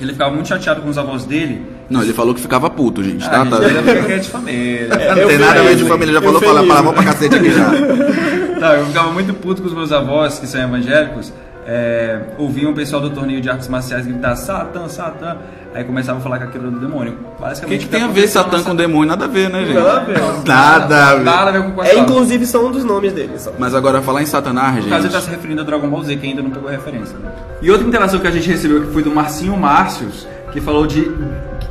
ele 0.00 0.12
ficava 0.12 0.34
muito 0.34 0.48
chateado 0.48 0.82
com 0.82 0.88
os 0.88 0.98
avós 0.98 1.24
dele. 1.24 1.64
Não, 1.88 2.02
ele 2.02 2.12
falou 2.12 2.34
que 2.34 2.40
ficava 2.40 2.68
puto, 2.68 3.02
gente, 3.02 3.28
tá? 3.28 3.42
Ah, 3.42 3.46
tá? 3.46 3.68
gente, 3.68 3.88
é 3.88 3.94
porque 3.94 4.12
é 4.12 4.18
de 4.18 4.28
família. 4.28 4.88
Não 4.88 5.28
tem 5.28 5.38
nada 5.38 5.60
a 5.60 5.62
ver 5.62 5.76
de 5.76 5.84
família, 5.84 6.14
já 6.14 6.22
falou 6.22 6.40
falar 6.40 6.66
palavrão 6.66 6.92
pra 6.92 7.04
cacete 7.04 7.34
aqui 7.34 7.50
já. 7.52 7.70
Não, 8.60 8.72
eu 8.74 8.86
ficava 8.86 9.12
muito 9.12 9.34
puto 9.34 9.60
com 9.60 9.68
os 9.68 9.74
meus 9.74 9.92
avós, 9.92 10.38
que 10.38 10.46
são 10.46 10.60
evangélicos, 10.60 11.32
é, 11.66 12.20
ouviam 12.38 12.72
o 12.72 12.74
pessoal 12.74 13.00
do 13.02 13.10
torneio 13.10 13.40
de 13.40 13.48
artes 13.48 13.68
marciais 13.68 14.06
gritar 14.06 14.36
Satã, 14.36 14.88
Satã, 14.88 15.36
aí 15.74 15.84
começavam 15.84 16.20
a 16.20 16.22
falar 16.22 16.38
que 16.38 16.44
aquilo 16.44 16.68
era 16.68 16.72
do 16.72 16.80
demônio. 16.80 17.18
O 17.40 17.66
que, 17.66 17.78
que 17.78 17.88
tem 17.88 18.02
a 18.02 18.06
ver 18.06 18.28
Satã 18.28 18.62
com 18.62 18.74
demônio? 18.76 19.08
Nada 19.08 19.24
a 19.24 19.28
ver, 19.28 19.50
né, 19.50 19.64
gente? 19.64 19.74
Nada 19.74 19.96
a 19.96 20.00
ver. 20.04 20.18
Nada 20.46 21.06
a 21.08 21.14
ver. 21.16 21.24
Nada 21.24 21.48
a 21.50 21.52
ver 21.52 21.72
com 21.72 21.82
É, 21.82 21.98
inclusive, 21.98 22.46
são 22.46 22.66
um 22.66 22.70
dos 22.70 22.84
nomes 22.84 23.12
deles. 23.12 23.42
Só. 23.42 23.52
Mas 23.58 23.74
agora, 23.74 24.00
falar 24.00 24.22
em 24.22 24.26
Satanás, 24.26 24.84
No 24.84 24.90
caso, 24.90 25.06
ele 25.06 25.12
gente... 25.12 25.24
se 25.24 25.30
referindo 25.30 25.60
a 25.60 25.64
Dragon 25.64 25.88
Ball 25.88 26.02
Z, 26.04 26.16
que 26.16 26.26
ainda 26.26 26.42
não 26.42 26.50
pegou 26.50 26.70
referência. 26.70 27.16
né? 27.18 27.30
E 27.60 27.70
outra 27.70 27.86
interação 27.86 28.20
que 28.20 28.26
a 28.26 28.30
gente 28.30 28.48
recebeu 28.48 28.82
que 28.82 28.92
foi 28.92 29.02
do 29.02 29.10
Marcinho 29.10 29.56
Márcios, 29.56 30.26
que 30.52 30.60
falou 30.60 30.86
de, 30.86 31.10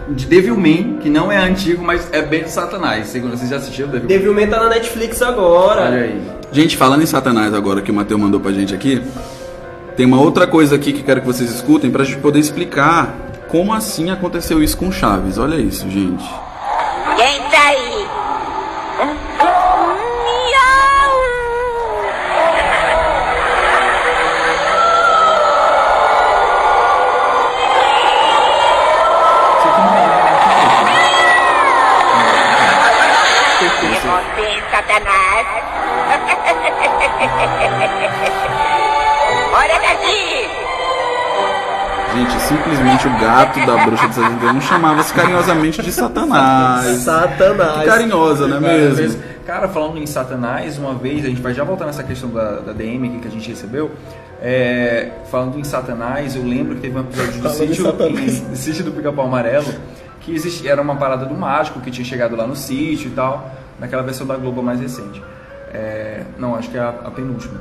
de 0.09 0.25
Devilman, 0.25 0.97
que 1.01 1.09
não 1.09 1.31
é 1.31 1.37
antigo, 1.37 1.83
mas 1.83 2.07
é 2.11 2.21
bem 2.21 2.43
de 2.43 2.51
Satanás. 2.51 3.07
Segundo, 3.07 3.37
vocês 3.37 3.49
já 3.49 3.55
assistiram 3.55 3.89
Devilman? 3.89 4.07
Devilman 4.17 4.47
tá 4.47 4.59
na 4.59 4.69
Netflix 4.69 5.21
agora. 5.21 5.83
Olha 5.83 6.01
aí. 6.01 6.21
Gente, 6.51 6.75
falando 6.75 7.01
em 7.01 7.05
Satanás 7.05 7.53
agora, 7.53 7.81
que 7.81 7.89
o 7.89 7.93
Matheus 7.93 8.19
mandou 8.19 8.39
pra 8.39 8.51
gente 8.51 8.75
aqui, 8.75 9.01
tem 9.95 10.05
uma 10.05 10.19
outra 10.19 10.45
coisa 10.45 10.75
aqui 10.75 10.91
que 10.91 11.01
quero 11.03 11.21
que 11.21 11.27
vocês 11.27 11.49
escutem 11.49 11.89
pra 11.89 12.03
gente 12.03 12.17
poder 12.17 12.39
explicar 12.39 13.15
como 13.53 13.71
assim 13.71 14.09
aconteceu 14.09 14.63
isso 14.63 14.75
com 14.75 14.91
Chaves. 14.91 15.37
Olha 15.37 15.57
isso, 15.57 15.87
gente. 15.87 16.27
Quem 17.15 17.39
tá 17.51 17.67
aí? 17.67 18.07
É 18.99 19.32
o 43.07 43.19
gato 43.19 43.65
da 43.65 43.85
bruxa 43.85 44.07
de 44.07 44.15
71 44.15 44.61
chamava-se 44.61 45.13
carinhosamente 45.13 45.81
de 45.81 45.91
Satanás. 45.91 46.97
Satanás. 46.99 47.79
Que 47.79 47.85
carinhosa, 47.85 48.47
não 48.47 48.57
é 48.57 48.59
mesmo? 48.59 49.19
Cara, 49.45 49.67
falando 49.67 49.97
em 49.97 50.05
Satanás, 50.05 50.77
uma 50.77 50.93
vez, 50.93 51.25
a 51.25 51.27
gente 51.27 51.41
vai 51.41 51.53
já 51.53 51.63
voltar 51.63 51.85
nessa 51.85 52.03
questão 52.03 52.29
da, 52.29 52.59
da 52.59 52.71
DM 52.71 53.09
aqui 53.09 53.19
que 53.19 53.27
a 53.27 53.31
gente 53.31 53.49
recebeu. 53.49 53.91
É, 54.41 55.11
falando 55.29 55.59
em 55.59 55.63
Satanás, 55.63 56.35
eu 56.35 56.43
lembro 56.43 56.75
que 56.75 56.81
teve 56.81 56.97
um 56.97 57.01
episódio 57.01 57.33
do 57.33 57.41
Falando 57.41 57.63
em 57.63 57.67
sítio, 57.67 58.47
do 58.49 58.55
sítio 58.55 58.91
Pica-Pau 58.91 59.25
Amarelo 59.25 59.73
que 60.23 60.67
era 60.67 60.81
uma 60.81 60.95
parada 60.95 61.25
do 61.25 61.35
mágico 61.35 61.81
que 61.81 61.91
tinha 61.91 62.05
chegado 62.05 62.35
lá 62.35 62.47
no 62.47 62.55
sítio 62.55 63.09
e 63.09 63.11
tal, 63.11 63.51
naquela 63.79 64.01
versão 64.01 64.25
da 64.25 64.37
Globo 64.37 64.63
mais 64.63 64.79
recente. 64.79 65.21
É, 65.73 66.23
não, 66.37 66.55
acho 66.55 66.69
que 66.69 66.77
é 66.77 66.81
a, 66.81 66.89
a 66.89 67.11
penúltima. 67.11 67.59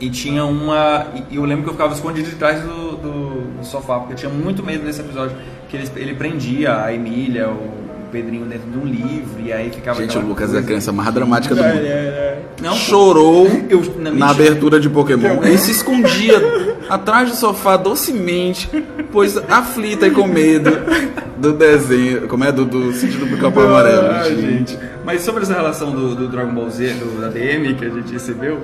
E 0.00 0.08
tinha 0.10 0.44
uma. 0.44 1.06
E 1.30 1.36
eu 1.36 1.44
lembro 1.44 1.64
que 1.64 1.70
eu 1.70 1.74
ficava 1.74 1.92
escondido 1.92 2.28
de 2.28 2.36
trás 2.36 2.62
do, 2.62 2.96
do- 2.96 3.58
do 3.58 3.64
sofá, 3.66 3.98
porque 3.98 4.12
eu 4.12 4.16
tinha 4.16 4.30
muito 4.32 4.62
medo 4.62 4.84
desse 4.84 5.00
episódio. 5.00 5.36
Que 5.68 5.76
ele, 5.76 5.90
ele 5.96 6.14
prendia 6.14 6.82
a 6.84 6.94
Emília, 6.94 7.48
o 7.48 8.08
Pedrinho 8.12 8.46
dentro 8.46 8.70
de 8.70 8.78
um 8.78 8.84
livro, 8.86 9.40
e 9.44 9.52
aí 9.52 9.70
ficava. 9.70 10.00
Gente, 10.00 10.16
o 10.16 10.20
Lucas 10.20 10.50
é 10.50 10.52
a 10.52 10.52
coisa. 10.54 10.66
criança 10.66 10.92
mais 10.92 11.12
dramática 11.12 11.54
do 11.54 11.62
É, 11.62 11.68
mundo. 11.74 11.84
é, 11.84 11.88
é. 11.88 12.42
Não, 12.62 12.70
pô. 12.70 12.76
Chorou 12.76 13.46
Eu- 13.68 13.82
na 13.98 14.10
na 14.12 14.30
abertura 14.30 14.78
de 14.78 14.88
Pokémon 14.88 15.42
e 15.44 15.58
se 15.58 15.72
escondia 15.72 16.40
atrás 16.88 17.30
do 17.30 17.36
sofá 17.36 17.76
docemente, 17.76 18.68
pois 19.12 19.36
aflita 19.36 20.06
e 20.06 20.10
com 20.12 20.26
medo 20.28 20.70
do 21.36 21.52
desenho, 21.52 22.28
como 22.28 22.44
é? 22.44 22.52
Do, 22.52 22.64
do 22.64 22.92
sítio 22.92 23.18
do 23.20 23.26
pica-pau 23.26 23.64
amarelo. 23.64 24.06
Ah, 24.12 24.24
gente. 24.30 24.78
Mas 25.04 25.22
sobre 25.22 25.42
essa 25.42 25.54
relação 25.54 25.90
do, 25.90 26.14
do 26.14 26.28
Dragon 26.28 26.52
Ball 26.52 26.70
Z, 26.70 26.94
do, 26.94 27.20
da 27.20 27.28
DM 27.28 27.74
que 27.74 27.84
a 27.84 27.88
gente 27.90 28.12
recebeu, 28.12 28.60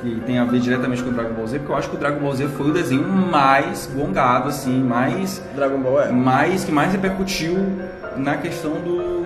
que 0.00 0.20
tem 0.26 0.38
a 0.38 0.44
ver 0.44 0.60
diretamente 0.60 1.02
com 1.02 1.10
o 1.10 1.12
Dragon 1.12 1.34
Ball 1.34 1.46
Z, 1.46 1.58
porque 1.58 1.72
eu 1.72 1.76
acho 1.76 1.90
que 1.90 1.96
o 1.96 1.98
Dragon 1.98 2.20
Ball 2.20 2.34
Z 2.34 2.48
foi 2.48 2.70
o 2.70 2.72
desenho 2.72 3.02
mais 3.08 3.90
gongado, 3.94 4.48
assim, 4.48 4.82
mais. 4.82 5.42
Dragon 5.54 5.78
Ball 5.78 6.00
é. 6.02 6.10
mais 6.12 6.64
que 6.64 6.72
mais 6.72 6.92
repercutiu 6.92 7.56
na 8.16 8.36
questão 8.36 8.72
do, 8.74 9.20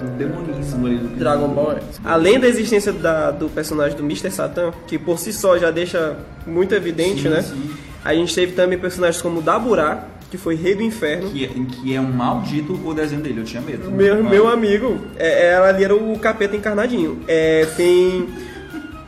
do 0.00 0.10
demonismo 0.16 0.86
ali 0.86 0.96
do 0.98 1.08
Dragon 1.18 1.48
Ball 1.48 1.72
é. 1.72 1.80
Além 2.04 2.38
da 2.40 2.48
existência 2.48 2.92
da- 2.92 3.30
do 3.30 3.48
personagem 3.48 3.96
do 3.96 4.02
Mr. 4.04 4.30
Satan, 4.30 4.72
que 4.86 4.98
por 4.98 5.18
si 5.18 5.32
só 5.32 5.58
já 5.58 5.70
deixa 5.70 6.16
muito 6.46 6.74
evidente, 6.74 7.22
Sim, 7.22 7.28
né? 7.28 7.42
sim. 7.42 7.70
A 8.04 8.14
gente 8.14 8.34
teve 8.34 8.52
também 8.52 8.76
personagens 8.78 9.22
como 9.22 9.40
Daburá, 9.40 10.06
que 10.28 10.36
foi 10.38 10.54
rei 10.56 10.74
do 10.74 10.82
inferno. 10.82 11.30
Que, 11.30 11.44
é- 11.44 11.48
que 11.48 11.94
é 11.94 12.00
um 12.00 12.10
maldito 12.10 12.72
o 12.84 12.94
desenho 12.94 13.20
dele, 13.20 13.40
eu 13.40 13.44
tinha 13.44 13.62
medo. 13.62 13.90
Meu, 13.90 14.24
meu 14.24 14.48
amigo, 14.48 14.98
é, 15.16 15.52
ela 15.52 15.68
ali 15.68 15.84
era 15.84 15.94
o 15.94 16.18
capeta 16.18 16.56
encarnadinho. 16.56 17.20
É, 17.28 17.66
tem. 17.76 18.28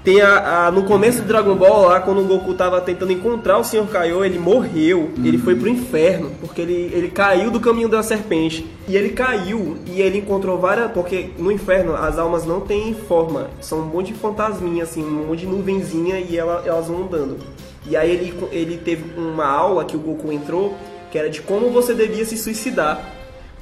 Tem 0.05 0.21
a, 0.21 0.67
a- 0.67 0.71
no 0.71 0.85
começo 0.85 1.23
do 1.23 1.29
Dragon 1.29 1.55
Ball, 1.55 1.89
lá 1.89 1.99
quando 1.99 2.21
o 2.21 2.25
Goku 2.25 2.53
tava 2.53 2.79
tentando 2.83 3.11
encontrar 3.11 3.57
o 3.59 3.65
Sr. 3.65 3.87
Kaiô, 3.91 4.23
ele 4.23 4.39
morreu, 4.39 5.11
ele 5.25 5.39
foi 5.39 5.57
pro 5.57 5.67
inferno, 5.67 6.31
porque 6.43 6.61
ele, 6.61 6.91
ele 6.93 7.09
caiu 7.09 7.51
do 7.51 7.59
caminho 7.59 7.89
da 7.89 8.03
serpente. 8.03 8.67
E 8.87 8.97
ele 8.99 9.11
caiu 9.11 9.79
e 9.87 10.03
ele 10.03 10.19
encontrou 10.19 10.59
várias. 10.59 10.93
Porque 10.93 11.31
no 11.39 11.51
inferno 11.51 11.97
as 11.97 12.19
almas 12.19 12.45
não 12.45 12.61
têm 12.61 12.93
forma, 12.95 13.49
são 13.63 13.79
um 13.81 13.87
monte 13.87 14.09
de 14.13 14.19
fantasminha, 14.19 14.83
assim, 14.83 15.03
um 15.03 15.27
monte 15.29 15.41
de 15.41 15.47
nuvenzinha 15.47 16.19
e 16.21 16.37
ela- 16.37 16.63
elas 16.67 16.87
vão 16.89 17.05
andando. 17.05 17.39
E 17.89 17.97
aí 17.97 18.11
ele, 18.11 18.35
ele 18.53 18.77
teve 18.77 19.05
uma 19.19 19.47
aula 19.47 19.87
que 19.87 19.97
o 19.97 20.01
Goku 20.01 20.31
entrou, 20.31 20.75
que 21.11 21.17
era 21.19 21.31
de 21.31 21.41
como 21.41 21.71
você 21.71 21.95
devia 21.95 22.27
se 22.27 22.37
suicidar. 22.37 23.14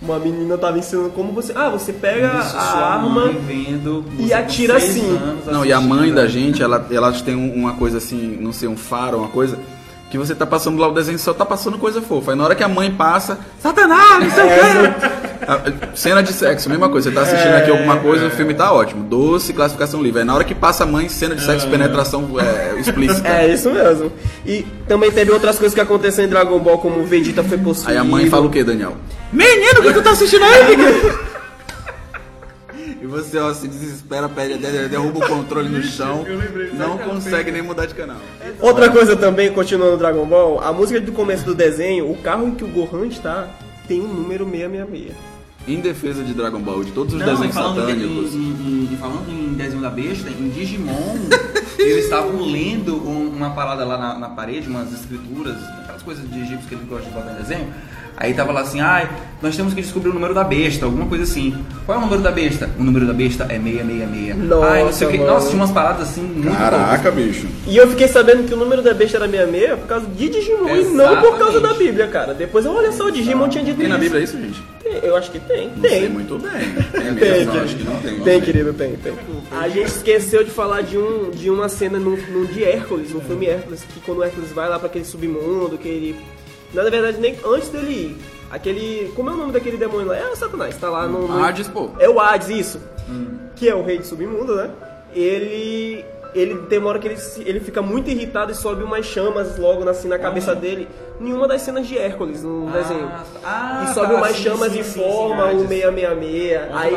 Uma 0.05 0.19
menina 0.19 0.59
tava 0.59 0.79
ensinando 0.79 1.11
como 1.11 1.33
você. 1.33 1.53
Ah, 1.55 1.69
você 1.69 1.93
pega 1.93 2.27
Isso, 2.41 2.57
a 2.57 2.61
sua 2.61 2.87
arma. 2.95 3.29
vendo 3.47 4.05
e 4.19 4.33
atira 4.35 4.77
assim. 4.77 5.17
Não, 5.47 5.65
e 5.65 5.73
a 5.73 5.81
mãe 5.81 6.13
da 6.13 6.27
gente, 6.27 6.61
ela, 6.63 6.85
elas 6.91 7.23
têm 7.23 7.37
um- 7.37 7.55
uma 7.55 7.75
coisa 7.75 7.99
assim, 7.99 8.37
não 8.41 8.53
sei, 8.53 8.69
um 8.69 8.77
faro, 8.77 9.19
uma 9.19 9.29
coisa, 9.29 9.57
que 10.13 10.19
você 10.19 10.35
tá 10.35 10.45
passando 10.45 10.79
lá 10.79 10.89
o 10.89 10.93
desenho 10.93 11.19
só 11.19 11.33
tá 11.33 11.47
passando 11.47 11.79
coisa 11.79 12.03
fofa. 12.03 12.33
Aí 12.33 12.37
na 12.37 12.45
hora 12.45 12.55
que 12.55 12.63
a 12.63 12.69
mãe 12.69 12.91
passa, 12.91 13.39
Satanás, 13.59 14.23
não 14.23 14.31
sei 14.31 14.45
o 14.45 14.47
quê. 14.47 15.09
A- 15.49 15.97
Cena 15.97 16.23
de 16.23 16.35
sexo, 16.35 16.69
mesma 16.69 16.91
coisa. 16.91 17.09
Você 17.09 17.15
tá 17.17 17.23
assistindo 17.23 17.55
aqui 17.55 17.71
alguma 17.71 17.97
coisa, 17.97 18.27
o 18.27 18.31
filme 18.31 18.53
tá 18.53 18.71
ótimo. 18.73 19.03
Doce, 19.05 19.55
classificação 19.55 20.03
livre. 20.03 20.21
Aí 20.21 20.27
na 20.27 20.35
hora 20.35 20.45
que 20.45 20.55
passa 20.55 20.85
a 20.85 20.87
mãe, 20.87 21.09
cena 21.09 21.35
de 21.35 21.43
sexo, 21.43 21.67
penetração 21.67 22.29
é, 22.39 22.79
explícita. 22.79 23.27
É, 23.27 23.49
isso 23.49 23.71
mesmo. 23.71 24.13
E 24.47 24.67
também 24.87 25.11
teve 25.11 25.33
outras 25.33 25.59
coisas 25.59 25.75
que 25.75 25.81
aconteceram 25.81 26.29
em 26.29 26.31
Dragon 26.31 26.59
Ball, 26.59 26.77
como 26.77 27.01
o 27.01 27.07
Vegeta 27.07 27.43
foi 27.43 27.57
possuído. 27.57 27.91
Aí 27.91 27.97
a 27.97 28.05
mãe 28.05 28.29
fala 28.29 28.45
o 28.47 28.51
que, 28.51 28.63
Daniel? 28.63 28.97
Menino, 29.33 29.81
o 29.81 29.83
que 29.83 29.93
tu 29.95 30.03
tá 30.03 30.11
assistindo 30.11 30.45
aí? 30.45 30.77
Você, 33.13 33.39
ó, 33.39 33.53
se 33.53 33.69
desespera, 33.69 34.27
pede, 34.29 34.57
de- 34.59 34.89
derruba 34.89 35.19
o 35.25 35.29
controle 35.29 35.69
no 35.69 35.83
chão, 35.83 36.25
não 36.75 36.97
consegue 36.99 37.51
nem 37.53 37.61
mudar 37.63 37.85
de 37.87 37.95
canal. 37.95 38.17
Outra 38.61 38.89
coisa 38.91 39.15
também, 39.17 39.53
continuando 39.53 39.99
Dragon 39.99 40.25
Ball, 40.27 40.61
a 40.61 40.73
música 40.73 40.99
do 41.01 41.13
começo 41.13 41.45
do 41.45 41.55
desenho, 41.55 42.11
o 42.11 42.17
carro 42.17 42.49
em 42.49 42.55
que 42.55 42.65
o 42.65 42.69
Gohan 42.69 43.07
está 43.07 43.49
tem 43.87 44.01
o 44.01 44.09
número 44.09 44.45
666. 44.49 45.32
Em 45.67 45.81
defesa 45.81 46.23
de 46.25 46.35
Dragon 46.35 46.59
Ball, 46.61 46.83
de 46.85 46.91
todos 46.93 47.15
os 47.15 47.21
Não, 47.21 47.27
desenhos 47.27 47.55
satânicos. 47.55 48.35
em- 48.35 48.39
em- 48.39 48.89
em- 48.93 48.97
falando 49.01 49.29
em 49.31 49.55
desenho 49.55 49.81
da 49.83 49.91
besta, 49.91 50.29
em 50.29 50.49
Digimon, 50.49 51.17
eles 51.79 52.05
estavam 52.05 52.41
lendo 52.45 52.97
um- 52.97 53.29
uma 53.37 53.51
parada 53.51 53.85
lá 53.85 53.97
na, 53.97 54.19
na 54.19 54.29
parede, 54.29 54.69
umas 54.69 54.93
escrituras, 54.93 55.57
aquelas 55.83 56.03
coisas 56.03 56.29
de 56.31 56.39
egípcios 56.41 56.67
que 56.69 56.75
eles 56.75 56.87
gostam 56.89 57.09
de 57.11 57.15
botar 57.15 57.33
em 57.33 57.43
desenho. 57.43 57.69
Aí 58.15 58.35
tava 58.35 58.53
lá 58.53 58.61
assim, 58.61 58.79
ai, 58.81 59.09
nós 59.41 59.57
temos 59.57 59.73
que 59.73 59.81
descobrir 59.81 60.11
o 60.11 60.15
número 60.15 60.35
da 60.35 60.45
besta, 60.45 60.85
alguma 60.85 61.07
coisa 61.07 61.25
assim. 61.25 61.57
Qual 61.87 61.97
é 61.97 61.99
o 61.99 62.05
número 62.05 62.23
da 62.23 62.31
besta? 62.31 62.69
O 62.79 62.85
número 62.85 63.07
da 63.07 63.13
besta 63.15 63.45
é 63.45 63.59
666. 63.59 64.37
Nossa, 64.49 64.67
ai, 64.67 64.85
não 64.85 64.93
sei 64.93 65.09
o 65.09 65.11
que. 65.11 65.19
Nossa, 65.19 65.47
tinha 65.49 65.57
umas 65.61 65.71
paradas 65.73 66.03
assim 66.11 66.21
muito 66.21 66.45
loucas. 66.45 66.59
Caraca, 66.59 67.11
bicho. 67.11 67.47
E 67.67 67.75
eu 67.77 67.89
fiquei 67.89 68.07
sabendo 68.07 68.47
que 68.47 68.53
o 68.53 68.57
número 68.57 68.83
da 68.83 68.93
besta 68.93 69.17
era 69.17 69.27
66 69.27 69.79
por 69.81 69.87
causa 69.89 70.07
de 70.07 70.29
Digimon 70.29 70.69
e 70.77 70.85
não 70.85 71.17
por 71.23 71.39
causa 71.39 71.53
da 71.59 71.69
Exatamente. 71.69 71.79
Bíblia, 71.79 72.07
cara. 72.09 72.35
Depois 72.35 72.67
olha 72.67 72.93
só, 72.93 73.07
o 73.07 73.11
Digimon 73.11 73.49
tinha 73.49 73.65
dito 73.65 73.79
Tem 73.79 73.89
na 73.89 73.95
isso. 73.95 74.05
Bíblia 74.05 74.23
isso, 74.23 74.37
gente? 74.39 74.63
Tem, 75.01 75.09
Eu 75.09 75.17
acho 75.17 75.31
que 75.31 75.39
tem. 75.41 75.69
Não 75.69 75.81
tem. 75.81 75.91
sei 76.01 76.09
muito 76.09 76.39
bem. 76.39 76.53
Tem, 76.93 77.03
mesmo? 77.13 77.19
Querido. 77.19 77.59
acho 77.61 77.77
que 77.77 77.85
não 77.85 78.01
tem. 78.01 78.21
Tem, 78.21 78.41
querido, 78.41 78.73
tem, 78.75 78.97
tem. 78.97 79.13
A 79.51 79.69
gente 79.69 79.89
esqueceu 79.89 80.45
de 80.45 80.51
falar 80.51 80.83
de, 80.83 80.97
um, 80.99 81.31
de 81.31 81.51
uma 81.51 81.69
cena 81.69 81.99
no, 81.99 82.17
no 82.17 82.47
de 82.47 82.63
Hércules, 82.65 83.13
no 83.13 83.21
filme 83.21 83.47
Hércules, 83.47 83.83
que 83.83 84.01
quando 84.01 84.19
o 84.19 84.25
Hércules 84.25 84.51
vai 84.53 84.69
lá 84.69 84.79
pra 84.79 84.89
aquele 84.89 85.05
submundo, 85.05 85.77
que 85.79 85.89
ele. 85.89 86.17
Na 86.75 86.83
verdade, 86.85 87.19
nem 87.21 87.37
antes 87.45 87.69
dele 87.69 87.91
ir. 87.93 88.17
Aquele. 88.51 89.11
Como 89.17 89.31
é 89.31 89.33
o 89.33 89.37
nome 89.37 89.53
daquele 89.53 89.77
demônio 89.77 90.09
lá? 90.09 90.17
É 90.17 90.27
o 90.29 90.37
Satanás, 90.37 90.77
tá 90.77 90.89
lá 90.91 91.07
no. 91.07 91.27
no- 91.29 91.45
Hades, 91.45 91.69
pô. 91.69 91.91
É 91.99 92.09
o 92.09 92.19
Hades, 92.21 92.49
isso. 92.49 92.81
Que 93.57 93.69
é 93.69 93.75
o 93.75 93.83
rei 93.83 93.99
do 93.99 94.05
submundo, 94.07 94.55
né? 94.57 94.71
Ele. 95.15 96.05
Ele 96.35 96.55
tem 96.63 96.79
uma 96.79 96.89
hora 96.89 96.99
que 96.99 97.07
ele, 97.09 97.19
se- 97.19 97.43
ele 97.43 97.61
fica 97.61 97.83
muito 97.83 98.09
irritado 98.09 98.51
e 98.53 98.55
sobe 98.55 98.83
umas 98.83 99.05
chamas 99.05 99.59
logo 99.59 99.87
assim 99.87 100.09
na 100.09 100.19
cabeça 100.19 100.55
dele. 100.55 100.89
Nenhuma 101.21 101.47
das 101.47 101.63
cenas 101.63 101.87
de 101.87 101.97
Hércules 101.97 102.43
no 102.43 102.71
desenho. 102.71 103.09
ah, 103.45 103.87
e 103.89 103.95
sobe 103.95 104.13
tá, 104.13 104.19
umas 104.19 104.37
sim, 104.37 104.43
chamas 104.43 104.73
sim, 104.73 104.81
e 104.81 104.85
sim, 104.85 105.01
forma 105.01 105.51
sim, 105.51 105.57
o 105.57 105.61
Hades. 105.61 105.69
666. 105.69 105.69
Ontem 105.69 105.81
eu 105.83 105.93
Aí, 106.77 106.95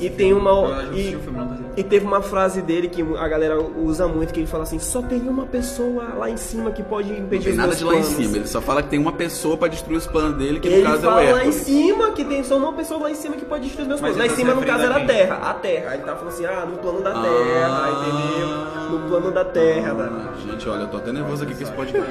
e 0.00 0.10
tem 0.10 0.32
uma. 0.32 0.84
E, 0.92 1.16
não 1.30 1.58
e 1.76 1.82
teve 1.82 2.06
uma 2.06 2.22
frase 2.22 2.62
dele 2.62 2.88
que 2.88 3.02
a 3.18 3.28
galera 3.28 3.60
usa 3.60 4.06
muito, 4.08 4.32
que 4.32 4.40
ele 4.40 4.46
fala 4.46 4.62
assim, 4.62 4.78
só 4.78 5.02
tem 5.02 5.20
uma 5.20 5.44
pessoa 5.46 6.14
lá 6.16 6.30
em 6.30 6.36
cima 6.36 6.70
que 6.70 6.82
pode 6.82 7.10
Não 7.12 7.18
impedir 7.18 7.44
tem 7.44 7.52
os 7.52 7.56
nada 7.58 7.68
meus 7.68 7.78
de 7.78 7.84
lá 7.84 7.94
em 7.94 8.00
planos." 8.00 8.16
cima. 8.16 8.36
Ele 8.36 8.46
só 8.46 8.60
fala 8.60 8.82
que 8.82 8.88
tem 8.88 8.98
uma 8.98 9.12
pessoa 9.12 9.56
pra 9.56 9.68
destruir 9.68 9.96
os 9.98 10.06
planos 10.06 10.38
dele, 10.38 10.60
que 10.60 10.68
Ele 10.68 10.78
no 10.78 10.90
caso 10.90 11.04
é 11.04 11.08
o 11.08 11.10
fala 11.10 11.16
lá 11.22 11.26
em 11.26 11.34
Hércules. 11.48 11.54
cima 11.56 12.10
que 12.12 12.24
tem 12.24 12.44
só 12.44 12.56
uma 12.56 12.72
pessoa 12.72 13.00
lá 13.00 13.10
em 13.10 13.14
cima 13.14 13.36
que 13.36 13.44
pode 13.44 13.64
destruir 13.64 13.82
os 13.82 13.88
meus 13.88 14.00
planos. 14.00 14.16
Lá 14.18 14.26
em 14.26 14.28
tá 14.30 14.34
cima, 14.36 14.54
no 14.54 14.62
caso, 14.64 14.84
era 14.84 14.96
a 14.96 15.04
Terra. 15.06 15.34
A 15.50 15.54
Terra. 15.54 15.90
Aí 15.90 15.96
ele 15.98 16.04
tava 16.04 16.18
falando 16.18 16.34
assim, 16.34 16.46
ah, 16.46 16.66
no 16.70 16.78
plano 16.78 17.00
da 17.02 17.10
Ah. 17.10 17.22
Terra, 17.22 17.90
entendeu? 17.90 18.83
No 18.98 19.08
plano 19.08 19.30
da 19.30 19.44
Terra. 19.44 19.92
né? 19.94 20.28
Gente, 20.50 20.68
olha, 20.68 20.82
eu 20.82 20.88
tô 20.88 20.96
até 20.98 21.12
nervoso 21.12 21.44
aqui 21.44 21.54
com 21.54 21.62
esse 21.62 21.72
podcast. 21.72 22.10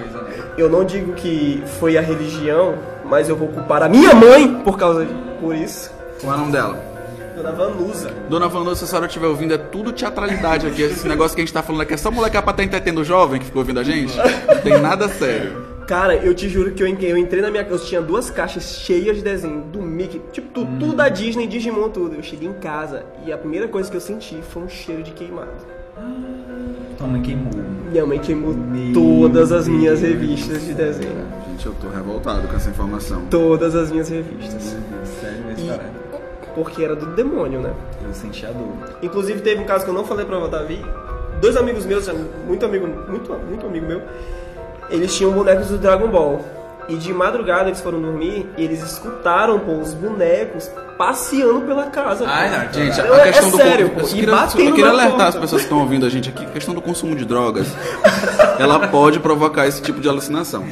Eu 0.58 0.70
não 0.70 0.84
digo 0.84 1.14
que 1.14 1.64
foi 1.80 1.98
a 1.98 2.02
religião, 2.02 2.76
mas 3.06 3.30
eu 3.30 3.36
vou 3.36 3.48
culpar 3.48 3.84
a 3.84 3.90
minha 3.90 4.14
mãe 4.14 4.62
por 4.64 4.78
causa 4.78 5.06
de, 5.06 5.14
por 5.40 5.56
isso. 5.56 5.92
Qual 6.22 6.34
é 6.34 6.36
o 6.36 6.40
nome 6.40 6.52
dela? 6.52 6.94
Dona 7.36 7.52
Vanusa. 7.52 8.12
Dona 8.30 8.48
Vanusa, 8.48 8.76
se 8.76 8.84
a 8.84 8.88
senhora 8.88 9.08
estiver 9.08 9.28
ouvindo, 9.28 9.54
é 9.54 9.58
tudo 9.58 9.92
teatralidade 9.92 10.68
aqui. 10.68 10.84
Esse 10.84 11.08
negócio 11.08 11.36
que 11.36 11.42
a 11.42 11.46
gente 11.46 11.54
tá 11.54 11.64
falando 11.64 11.82
aqui 11.82 11.94
é 11.94 11.98
só 11.98 12.12
moleque 12.12 12.40
pra 12.42 12.52
estar 12.52 12.64
entretendo 12.64 13.00
o 13.00 13.04
jovem 13.04 13.40
que 13.40 13.46
ficou 13.48 13.62
ouvindo 13.62 13.80
a 13.80 13.84
gente. 13.84 14.16
Não 14.18 14.62
tem 14.62 14.80
nada 14.80 15.10
sério. 15.10 15.74
Cara, 15.88 16.16
eu 16.16 16.34
te 16.34 16.48
juro 16.48 16.72
que 16.72 16.82
eu, 16.82 16.88
eu 16.88 17.18
entrei 17.18 17.42
na 17.42 17.50
minha. 17.52 17.64
Eu 17.64 17.78
tinha 17.80 18.02
duas 18.02 18.30
caixas 18.30 18.64
cheias 18.64 19.18
de 19.18 19.24
desenho 19.24 19.62
do 19.64 19.82
Mickey, 19.82 20.22
tipo, 20.32 20.48
tu- 20.54 20.66
tudo 20.80 20.94
da 20.94 21.10
Disney, 21.10 21.48
Digimon, 21.48 21.90
tudo. 21.90 22.16
Eu 22.16 22.24
cheguei 22.24 22.48
em 22.48 22.54
casa 22.54 23.04
e 23.26 23.34
a 23.34 23.38
primeira 23.38 23.68
coisa 23.68 23.90
que 23.92 23.98
eu 23.98 24.02
senti 24.02 24.40
foi 24.50 24.62
um 24.64 24.70
cheiro 24.70 25.02
de 25.04 25.12
queimado. 25.12 25.50
Tua 26.98 27.08
mãe 27.08 27.22
queimou. 27.22 27.52
Minha 27.92 28.06
mãe 28.06 28.20
queimou 28.20 28.54
Meu 28.54 28.94
todas 28.94 29.52
as 29.52 29.68
minhas 29.68 30.00
Deus. 30.00 30.14
revistas 30.14 30.66
de 30.66 30.74
desenho. 30.74 31.26
Gente, 31.50 31.66
eu 31.66 31.76
tô 31.80 31.90
revoltado 31.90 32.48
com 32.48 32.56
essa 32.56 32.70
informação. 32.70 33.24
Todas 33.30 33.76
as 33.76 33.92
minhas 33.92 34.10
revistas. 34.10 34.76
Sério, 35.22 35.52
esse 35.52 35.68
cara. 35.68 35.92
Porque 36.56 36.84
era 36.84 36.96
do 36.96 37.08
demônio, 37.16 37.60
né? 37.62 37.74
Eu 38.04 38.14
senti 38.14 38.46
a 38.46 38.52
dor. 38.52 38.98
Inclusive 39.02 39.42
teve 39.42 39.62
um 39.62 39.66
caso 39.66 39.84
que 39.86 39.90
eu 39.92 39.94
não 39.94 40.06
falei 40.06 40.26
pra 40.26 40.40
Davi. 40.48 40.84
Dois 41.42 41.58
amigos 41.58 41.86
meus, 41.86 42.08
muito 42.48 42.66
amigo, 42.66 42.88
muito, 42.88 43.34
muito 43.34 43.66
amigo 43.66 43.86
meu, 43.86 44.02
eles 44.90 45.14
tinham 45.14 45.32
bonecos 45.32 45.68
do 45.70 45.78
Dragon 45.78 46.08
Ball. 46.08 46.40
E 46.88 46.96
de 46.96 47.14
madrugada 47.14 47.70
eles 47.70 47.80
foram 47.80 48.02
dormir 48.02 48.46
e 48.58 48.64
eles 48.64 48.84
escutaram 48.84 49.60
pô, 49.60 49.78
os 49.78 49.94
bonecos 49.94 50.70
passeando 50.98 51.62
pela 51.62 51.88
casa. 51.88 52.26
Ai, 52.28 52.50
não, 52.50 52.74
Gente, 52.74 53.00
a 53.00 53.06
é 53.06 53.24
questão 53.24 53.52
do 53.52 53.58
sério, 53.58 53.90
pô, 53.90 54.02
eu 54.02 54.06
e 54.06 54.10
queria, 54.10 54.36
batendo 54.36 54.64
eu 54.64 54.74
queria 54.74 54.86
na 54.86 54.92
alertar 54.92 55.12
porta. 55.12 55.30
as 55.30 55.36
pessoas 55.36 55.62
que 55.62 55.68
estão 55.68 55.80
ouvindo 55.80 56.06
a 56.06 56.10
gente 56.10 56.30
aqui, 56.30 56.44
a 56.44 56.50
questão 56.50 56.74
do 56.74 56.82
consumo 56.82 57.16
de 57.16 57.26
drogas, 57.26 57.68
ela 58.60 58.88
pode 58.88 59.20
provocar 59.20 59.66
esse 59.68 59.82
tipo 59.82 60.02
de 60.02 60.10
alucinação. 60.10 60.66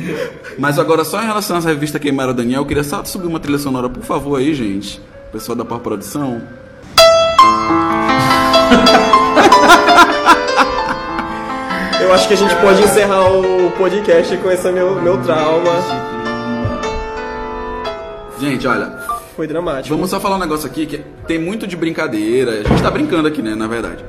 Mas 0.57 0.77
agora, 0.77 1.03
só 1.03 1.21
em 1.21 1.25
relação 1.25 1.57
às 1.57 1.65
revistas 1.65 2.01
Queimaram 2.01 2.33
Daniel, 2.33 2.61
eu 2.61 2.65
queria 2.65 2.83
só 2.83 3.03
subir 3.03 3.27
uma 3.27 3.39
trilha 3.39 3.57
sonora, 3.57 3.89
por 3.89 4.03
favor, 4.03 4.37
aí, 4.37 4.53
gente. 4.53 5.01
Pessoal 5.31 5.55
da 5.55 5.63
Par 5.63 5.79
Produção. 5.79 6.41
Eu 12.11 12.15
acho 12.15 12.27
que 12.27 12.33
a 12.33 12.37
gente 12.37 12.53
pode 12.57 12.83
encerrar 12.83 13.31
o 13.31 13.71
podcast 13.71 14.35
com 14.35 14.51
esse 14.51 14.69
meu, 14.69 15.01
meu 15.01 15.17
trauma. 15.23 15.71
Gente, 18.37 18.67
olha, 18.67 18.87
Foi 19.33 19.47
dramático. 19.47 19.95
Vamos 19.95 20.09
só 20.09 20.19
falar 20.19 20.35
um 20.35 20.39
negócio 20.39 20.67
aqui 20.67 20.85
que 20.85 20.97
tem 21.25 21.39
muito 21.39 21.65
de 21.65 21.77
brincadeira. 21.77 22.51
A 22.51 22.63
gente 22.63 22.83
tá 22.83 22.91
brincando 22.91 23.29
aqui, 23.29 23.41
né? 23.41 23.55
Na 23.55 23.65
verdade. 23.65 24.03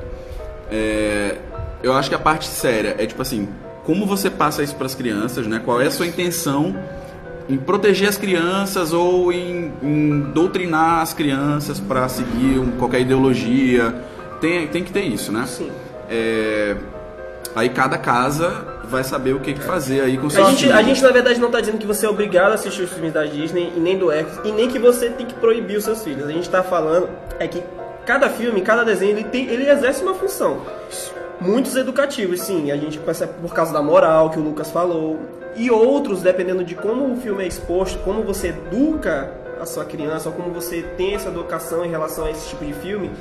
É, 0.69 1.37
eu 1.81 1.93
acho 1.93 2.09
que 2.09 2.15
a 2.15 2.19
parte 2.19 2.45
séria 2.45 2.93
é 2.99 3.05
tipo 3.05 3.21
assim: 3.21 3.47
como 3.85 4.05
você 4.05 4.29
passa 4.29 4.61
isso 4.61 4.75
pras 4.75 4.93
crianças, 4.93 5.47
né? 5.47 5.61
Qual 5.63 5.79
é 5.79 5.87
a 5.87 5.91
sua 5.91 6.05
intenção 6.05 6.75
em 7.47 7.55
proteger 7.55 8.09
as 8.09 8.17
crianças 8.17 8.91
ou 8.91 9.31
em, 9.31 9.71
em 9.81 10.19
doutrinar 10.33 10.99
as 10.99 11.13
crianças 11.13 11.79
pra 11.79 12.09
seguir 12.09 12.61
qualquer 12.77 12.99
ideologia? 12.99 13.95
Tem, 14.41 14.67
tem 14.67 14.83
que 14.83 14.91
ter 14.91 15.03
isso, 15.03 15.31
né? 15.31 15.45
Sim. 15.47 15.71
É, 16.09 16.75
aí 17.55 17.69
cada 17.69 17.97
casa 17.97 18.65
vai 18.85 19.03
saber 19.03 19.33
o 19.33 19.39
que, 19.39 19.53
que 19.53 19.61
fazer 19.61 20.01
aí 20.01 20.17
com 20.17 20.27
A 20.27 20.29
seus 20.29 20.47
gente, 20.49 20.59
filhos. 20.61 20.75
a 20.75 20.81
gente, 20.83 21.01
na 21.01 21.11
verdade, 21.11 21.39
não 21.39 21.49
tá 21.49 21.59
dizendo 21.59 21.77
que 21.77 21.87
você 21.87 22.05
é 22.05 22.09
obrigado 22.09 22.51
a 22.51 22.55
assistir 22.55 22.83
os 22.83 22.91
filmes 22.91 23.13
da 23.13 23.25
Disney 23.25 23.73
e 23.75 23.79
nem 23.79 23.97
do 23.97 24.11
X, 24.11 24.39
e 24.43 24.51
nem 24.51 24.67
que 24.67 24.77
você 24.79 25.09
tem 25.09 25.25
que 25.25 25.33
proibir 25.33 25.77
os 25.77 25.83
seus 25.83 26.03
filhos. 26.03 26.27
A 26.27 26.31
gente 26.31 26.49
tá 26.49 26.61
falando 26.63 27.09
é 27.39 27.47
que 27.47 27.63
cada 28.05 28.29
filme, 28.29 28.61
cada 28.61 28.83
desenho, 28.83 29.11
ele, 29.11 29.23
tem, 29.23 29.47
ele 29.47 29.69
exerce 29.69 30.03
uma 30.03 30.13
função. 30.13 30.61
Muitos 31.39 31.75
educativos, 31.75 32.41
sim, 32.41 32.71
a 32.71 32.77
gente 32.77 32.99
percebe 32.99 33.33
por 33.41 33.53
causa 33.53 33.73
da 33.73 33.81
moral 33.81 34.29
que 34.29 34.39
o 34.39 34.41
Lucas 34.41 34.69
falou. 34.69 35.19
E 35.55 35.69
outros, 35.69 36.21
dependendo 36.21 36.63
de 36.63 36.75
como 36.75 37.11
o 37.11 37.17
filme 37.17 37.43
é 37.43 37.47
exposto, 37.47 37.99
como 37.99 38.23
você 38.23 38.49
educa 38.49 39.31
a 39.59 39.65
sua 39.65 39.85
criança, 39.85 40.29
ou 40.29 40.35
como 40.35 40.51
você 40.51 40.81
tem 40.97 41.15
essa 41.15 41.29
educação 41.29 41.85
em 41.85 41.89
relação 41.89 42.25
a 42.25 42.31
esse 42.31 42.49
tipo 42.49 42.65
de 42.65 42.73
filme, 42.73 43.11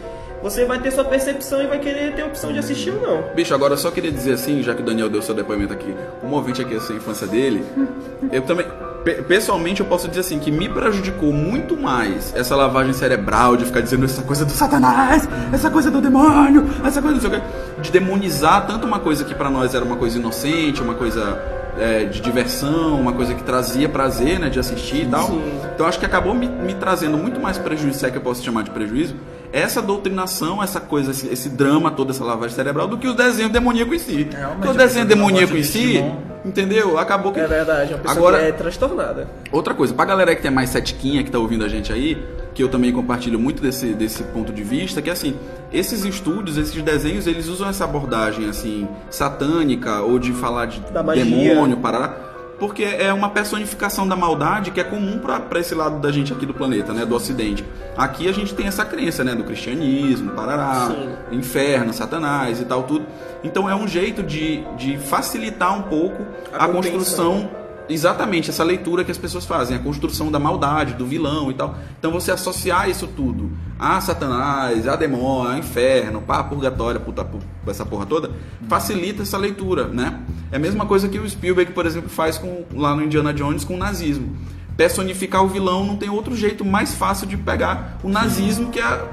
você 0.43 0.65
vai 0.65 0.79
ter 0.81 0.91
sua 0.91 1.05
percepção 1.05 1.63
e 1.63 1.67
vai 1.67 1.79
querer 1.79 2.15
ter 2.15 2.23
a 2.23 2.27
opção 2.27 2.53
de 2.53 2.59
assistir 2.59 2.91
ou 2.91 3.01
não. 3.01 3.23
Bicho, 3.35 3.55
agora 3.55 3.75
eu 3.75 3.79
só 3.79 3.91
queria 3.91 4.11
dizer 4.11 4.33
assim, 4.35 4.63
já 4.63 4.75
que 4.75 4.83
o 4.83 4.85
Daniel 4.85 5.09
deu 5.09 5.23
seu 5.23 5.35
depoimento 5.35 5.73
aqui, 5.73 5.95
um 6.23 6.31
ouvinte 6.33 6.61
aqui 6.61 6.75
essa 6.77 6.93
infância 6.93 7.27
dele, 7.27 7.65
eu 8.33 8.43
também, 8.43 8.67
pe- 9.05 9.23
pessoalmente 9.23 9.81
eu 9.81 9.87
posso 9.87 10.09
dizer 10.09 10.21
assim, 10.21 10.39
que 10.39 10.51
me 10.51 10.69
prejudicou 10.69 11.33
muito 11.33 11.77
mais 11.77 12.35
essa 12.35 12.57
lavagem 12.57 12.93
cerebral 12.93 13.57
de 13.57 13.65
ficar 13.65 13.81
dizendo 13.81 14.05
essa 14.05 14.23
coisa 14.23 14.45
do 14.45 14.53
satanás, 14.53 15.29
essa 15.53 15.71
coisa 15.71 15.91
do 15.91 16.01
demônio, 16.01 16.67
essa 16.85 17.01
coisa 17.01 17.15
não 17.15 17.21
sei 17.21 17.31
o 17.31 17.33
quê, 17.33 17.43
de 17.81 17.91
demonizar 17.93 18.67
tanto 18.67 18.87
uma 18.87 18.99
coisa 18.99 19.25
que 19.25 19.35
pra 19.35 19.49
nós 19.51 19.75
era 19.75 19.85
uma 19.85 19.97
coisa 19.97 20.19
inocente, 20.19 20.83
uma 20.83 20.95
coisa 20.95 21.41
é, 21.79 22.05
de 22.05 22.21
diversão, 22.21 23.01
uma 23.01 23.13
coisa 23.13 23.35
que 23.35 23.43
trazia 23.43 23.89
prazer, 23.89 24.39
né, 24.39 24.49
de 24.51 24.59
assistir 24.59 25.05
e 25.05 25.07
tal. 25.07 25.27
Sim. 25.29 25.61
Então 25.75 25.87
acho 25.87 25.99
que 25.99 26.05
acabou 26.07 26.35
me, 26.35 26.47
me 26.49 26.75
trazendo 26.75 27.17
muito 27.17 27.41
mais 27.41 27.57
prejuízo, 27.59 27.99
se 27.99 28.07
é 28.07 28.11
que 28.11 28.19
eu 28.19 28.23
posso 28.23 28.43
chamar 28.45 28.63
de 28.63 28.71
prejuízo, 28.71 29.15
essa 29.53 29.83
doutrinação, 29.83 30.63
essa 30.63 30.81
coisa, 30.81 31.11
esse, 31.11 31.29
esse 31.29 31.49
drama, 31.51 31.91
toda 31.91 32.11
essa 32.11 32.25
lavagem 32.25 32.57
cerebral, 32.57 32.89
do 32.89 32.97
que 32.97 33.07
o 33.07 33.15
desenho 33.15 33.51
demoníaco 33.51 33.95
em 33.95 33.99
si. 33.99 34.29
Realmente, 34.31 34.57
Porque 34.57 34.69
o 34.69 34.75
desenho 34.75 35.05
a 35.05 35.09
demoníaco 35.09 35.57
em 35.57 35.63
si, 35.63 36.03
entendeu? 36.45 36.99
Acabou 36.99 37.33
que. 37.33 37.41
É 37.41 37.47
verdade, 37.47 37.93
uma 37.93 38.01
pessoa 38.01 38.17
Agora, 38.17 38.43
é 38.43 38.51
transtornada. 38.51 39.29
Outra 39.53 39.75
coisa, 39.75 39.93
pra 39.93 40.05
galera 40.07 40.35
que 40.35 40.43
tem 40.43 40.51
mais 40.51 40.71
setiquinha, 40.71 41.23
que 41.23 41.31
tá 41.31 41.39
ouvindo 41.39 41.65
a 41.65 41.69
gente 41.69 41.93
aí, 41.93 42.17
que 42.55 42.63
eu 42.63 42.69
também 42.69 42.93
compartilho 42.93 43.39
muito 43.39 43.63
desse, 43.63 43.89
desse 43.95 44.23
ponto 44.25 44.53
de 44.53 44.63
vista, 44.63 45.03
que 45.03 45.11
assim, 45.11 45.37
esses 45.73 46.05
estúdios, 46.05 46.57
esses 46.57 46.81
desenhos, 46.83 47.27
eles 47.27 47.49
usam 47.49 47.69
essa 47.69 47.85
abordagem, 47.85 48.49
assim, 48.49 48.89
satânica, 49.11 50.01
ou 50.01 50.19
de 50.19 50.33
falar 50.33 50.67
de 50.67 50.81
demônio, 51.15 51.77
parará, 51.77 52.32
porque 52.63 52.85
é 52.85 53.13
uma 53.13 53.29
personificação 53.29 54.07
da 54.07 54.15
maldade 54.15 54.71
que 54.71 54.79
é 54.79 54.85
comum 54.85 55.19
pra 55.19 55.59
esse 55.59 55.75
lado 55.75 55.99
da 55.99 56.13
gente 56.13 56.33
aqui 56.33 56.47
do 56.47 56.55
planeta, 56.55 56.93
né, 56.93 57.05
do 57.05 57.13
ocidente. 57.13 57.65
Aqui 57.97 58.29
a 58.29 58.33
gente 58.33 58.55
tem 58.55 58.69
essa 58.69 58.85
crença, 58.85 59.25
né, 59.25 59.35
do 59.35 59.43
cristianismo, 59.43 60.31
parará, 60.31 60.87
Sim. 60.87 61.09
inferno, 61.33 61.93
satanás 61.93 62.61
e 62.61 62.65
tal, 62.65 62.85
tudo. 62.85 63.05
Então 63.43 63.69
é 63.69 63.75
um 63.75 63.89
jeito 63.89 64.23
de, 64.23 64.63
de 64.77 64.97
facilitar 64.97 65.77
um 65.77 65.83
pouco 65.83 66.25
A 66.53 66.67
a, 66.67 66.69
construção 66.69 67.51
Exatamente, 67.93 68.51
essa 68.51 68.65
leitura 68.65 69.05
que 69.05 69.11
as 69.11 69.19
pessoas 69.19 69.45
fazem, 69.45 69.77
a 69.77 69.81
construção 69.81 70.31
da 70.31 70.39
maldade, 70.39 70.95
do 70.95 71.05
vilão 71.07 71.51
e 71.51 71.55
tal. 71.55 71.77
Então 71.99 72.11
você 72.11 72.31
associar 72.33 72.89
isso 72.89 73.07
tudo 73.07 73.51
a 73.79 74.01
Satanás, 74.01 74.87
a 74.89 74.97
demônio, 74.97 75.51
a 75.53 75.59
inferno, 75.59 76.23
pá, 76.23 76.43
purgatório, 76.45 77.01
puta, 77.01 77.25
pu- 77.25 77.39
essa 77.67 77.85
porra 77.85 78.07
toda, 78.07 78.31
facilita 78.69 79.23
essa 79.23 79.37
leitura, 79.37 79.89
né? 79.89 80.21
É 80.51 80.57
a 80.57 80.59
mesma 80.59 80.87
coisa 80.87 81.09
que 81.09 81.19
o 81.19 81.29
Spielberg, 81.29 81.73
por 81.73 81.85
exemplo, 81.87 82.09
faz 82.09 82.39
com, 82.39 82.65
lá 82.75 82.95
no 82.95 83.03
Indiana 83.03 83.33
Jones 83.35 83.65
com 83.65 83.75
o 83.75 83.79
nazismo. 83.79 84.37
personificar 84.77 85.45
o 85.45 85.49
vilão, 85.49 85.85
não 85.85 85.97
tem 85.99 86.09
outro 86.09 86.35
jeito 86.35 86.65
mais 86.65 86.95
fácil 86.95 87.27
de 87.27 87.37
pegar 87.37 87.99
o 88.03 88.09
nazismo, 88.09 88.71
que 88.71 88.79
é 88.79 88.83
a- 88.83 89.05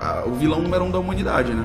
a- 0.00 0.24
o 0.26 0.34
vilão 0.34 0.60
número 0.60 0.84
um 0.84 0.90
da 0.90 0.98
humanidade, 0.98 1.52
né? 1.52 1.64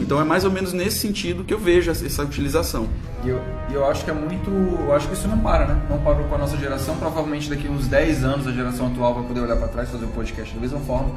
Então 0.00 0.20
é 0.20 0.24
mais 0.24 0.44
ou 0.44 0.50
menos 0.50 0.72
nesse 0.72 0.98
sentido 0.98 1.44
que 1.44 1.52
eu 1.54 1.58
vejo 1.58 1.90
essa, 1.90 2.22
utilização. 2.22 2.88
E 3.24 3.28
eu, 3.28 3.40
eu 3.70 3.86
acho 3.86 4.04
que 4.04 4.10
é 4.10 4.14
muito. 4.14 4.50
Eu 4.50 4.94
acho 4.94 5.06
que 5.08 5.14
isso 5.14 5.28
não 5.28 5.38
para, 5.38 5.66
né? 5.66 5.76
Não 5.88 5.98
parou 5.98 6.24
com 6.24 6.34
a 6.34 6.38
nossa 6.38 6.56
geração. 6.56 6.96
Provavelmente 6.96 7.48
daqui 7.50 7.68
uns 7.68 7.86
10 7.86 8.24
anos 8.24 8.46
a 8.46 8.52
geração 8.52 8.86
atual 8.88 9.14
vai 9.14 9.24
poder 9.24 9.40
olhar 9.40 9.56
para 9.56 9.68
trás 9.68 9.88
e 9.88 9.92
fazer 9.92 10.04
um 10.06 10.10
podcast 10.10 10.54
da 10.54 10.60
mesma 10.60 10.80
forma. 10.80 11.10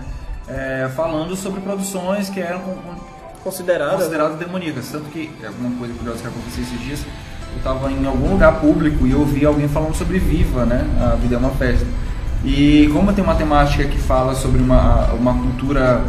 é, 0.46 0.90
falando 0.94 1.38
sobre 1.38 1.62
produções 1.62 2.30
que 2.30 2.42
eram 2.42 2.60
com- 2.60 2.76
com- 2.76 2.96
Considerada. 3.46 3.96
consideradas 3.96 4.38
demoníacas. 4.38 4.90
Tanto 4.92 5.06
que, 5.06 5.32
é 5.42 5.48
alguma 5.48 5.72
coisa 5.78 5.94
curiosa 5.94 6.20
que 6.22 6.28
aconteceu 6.28 6.64
esses 6.64 6.80
dias, 6.82 7.00
eu 7.52 7.58
estava 7.60 7.90
em 7.90 8.06
algum 8.06 8.30
lugar 8.32 8.60
público 8.60 9.08
e 9.08 9.16
ouvi 9.16 9.46
alguém 9.46 9.70
falando 9.70 9.96
sobre 9.96 10.20
Viva, 10.20 10.66
né? 10.66 10.86
A 11.02 11.16
vida 11.16 11.36
é 11.36 11.38
uma 11.38 11.52
festa. 11.52 11.86
E 12.44 12.90
como 12.92 13.14
tem 13.14 13.24
uma 13.24 13.36
temática 13.36 13.86
que 13.86 13.98
fala 13.98 14.36
sobre 14.36 14.62
uma, 14.62 15.06
uma 15.14 15.34
cultura, 15.34 16.04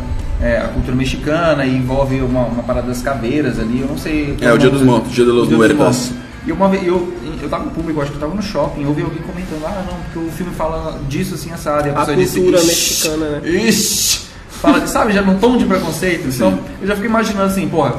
é, 0.44 0.58
a 0.58 0.68
cultura 0.68 0.94
mexicana 0.94 1.64
e 1.64 1.74
envolve 1.74 2.20
uma, 2.20 2.42
uma 2.44 2.62
parada 2.62 2.86
das 2.88 3.00
caveiras 3.00 3.58
ali, 3.58 3.80
eu 3.80 3.86
não 3.88 3.96
sei. 3.96 4.36
É, 4.42 4.52
o 4.52 4.58
Dia 4.58 4.68
dos 4.68 4.82
Mortos, 4.82 5.10
Dia 5.12 5.24
de 5.24 5.30
los 5.30 5.48
dos 5.48 5.56
Muertos. 5.56 6.10
E 6.46 6.52
uma 6.52 6.68
vez, 6.68 6.86
eu, 6.86 7.10
eu 7.42 7.48
tava 7.48 7.64
no 7.64 7.70
público, 7.70 8.02
acho 8.02 8.10
que 8.10 8.16
eu 8.18 8.20
tava 8.20 8.34
no 8.34 8.42
shopping, 8.42 8.82
eu 8.82 8.88
ouvi 8.90 9.00
alguém 9.00 9.22
comentando, 9.22 9.64
ah 9.64 9.82
não, 9.90 9.96
porque 10.00 10.18
o 10.18 10.30
filme 10.30 10.52
fala 10.54 11.00
disso 11.08 11.34
assim, 11.34 11.50
assado. 11.50 11.88
E 11.88 11.90
A 11.90 11.94
pessoa 11.94 12.16
disse, 12.18 12.38
cultura 12.38 12.58
"Ixi, 12.58 12.66
mexicana, 12.68 13.26
né? 13.40 13.48
Ixi! 13.48 14.20
Fala, 14.50 14.86
sabe, 14.86 15.12
já 15.14 15.22
num 15.22 15.38
tom 15.38 15.56
de 15.56 15.64
preconceito. 15.64 16.28
Então, 16.28 16.58
eu 16.82 16.86
já 16.88 16.94
fico 16.94 17.06
imaginando 17.06 17.46
assim, 17.46 17.66
porra, 17.66 17.94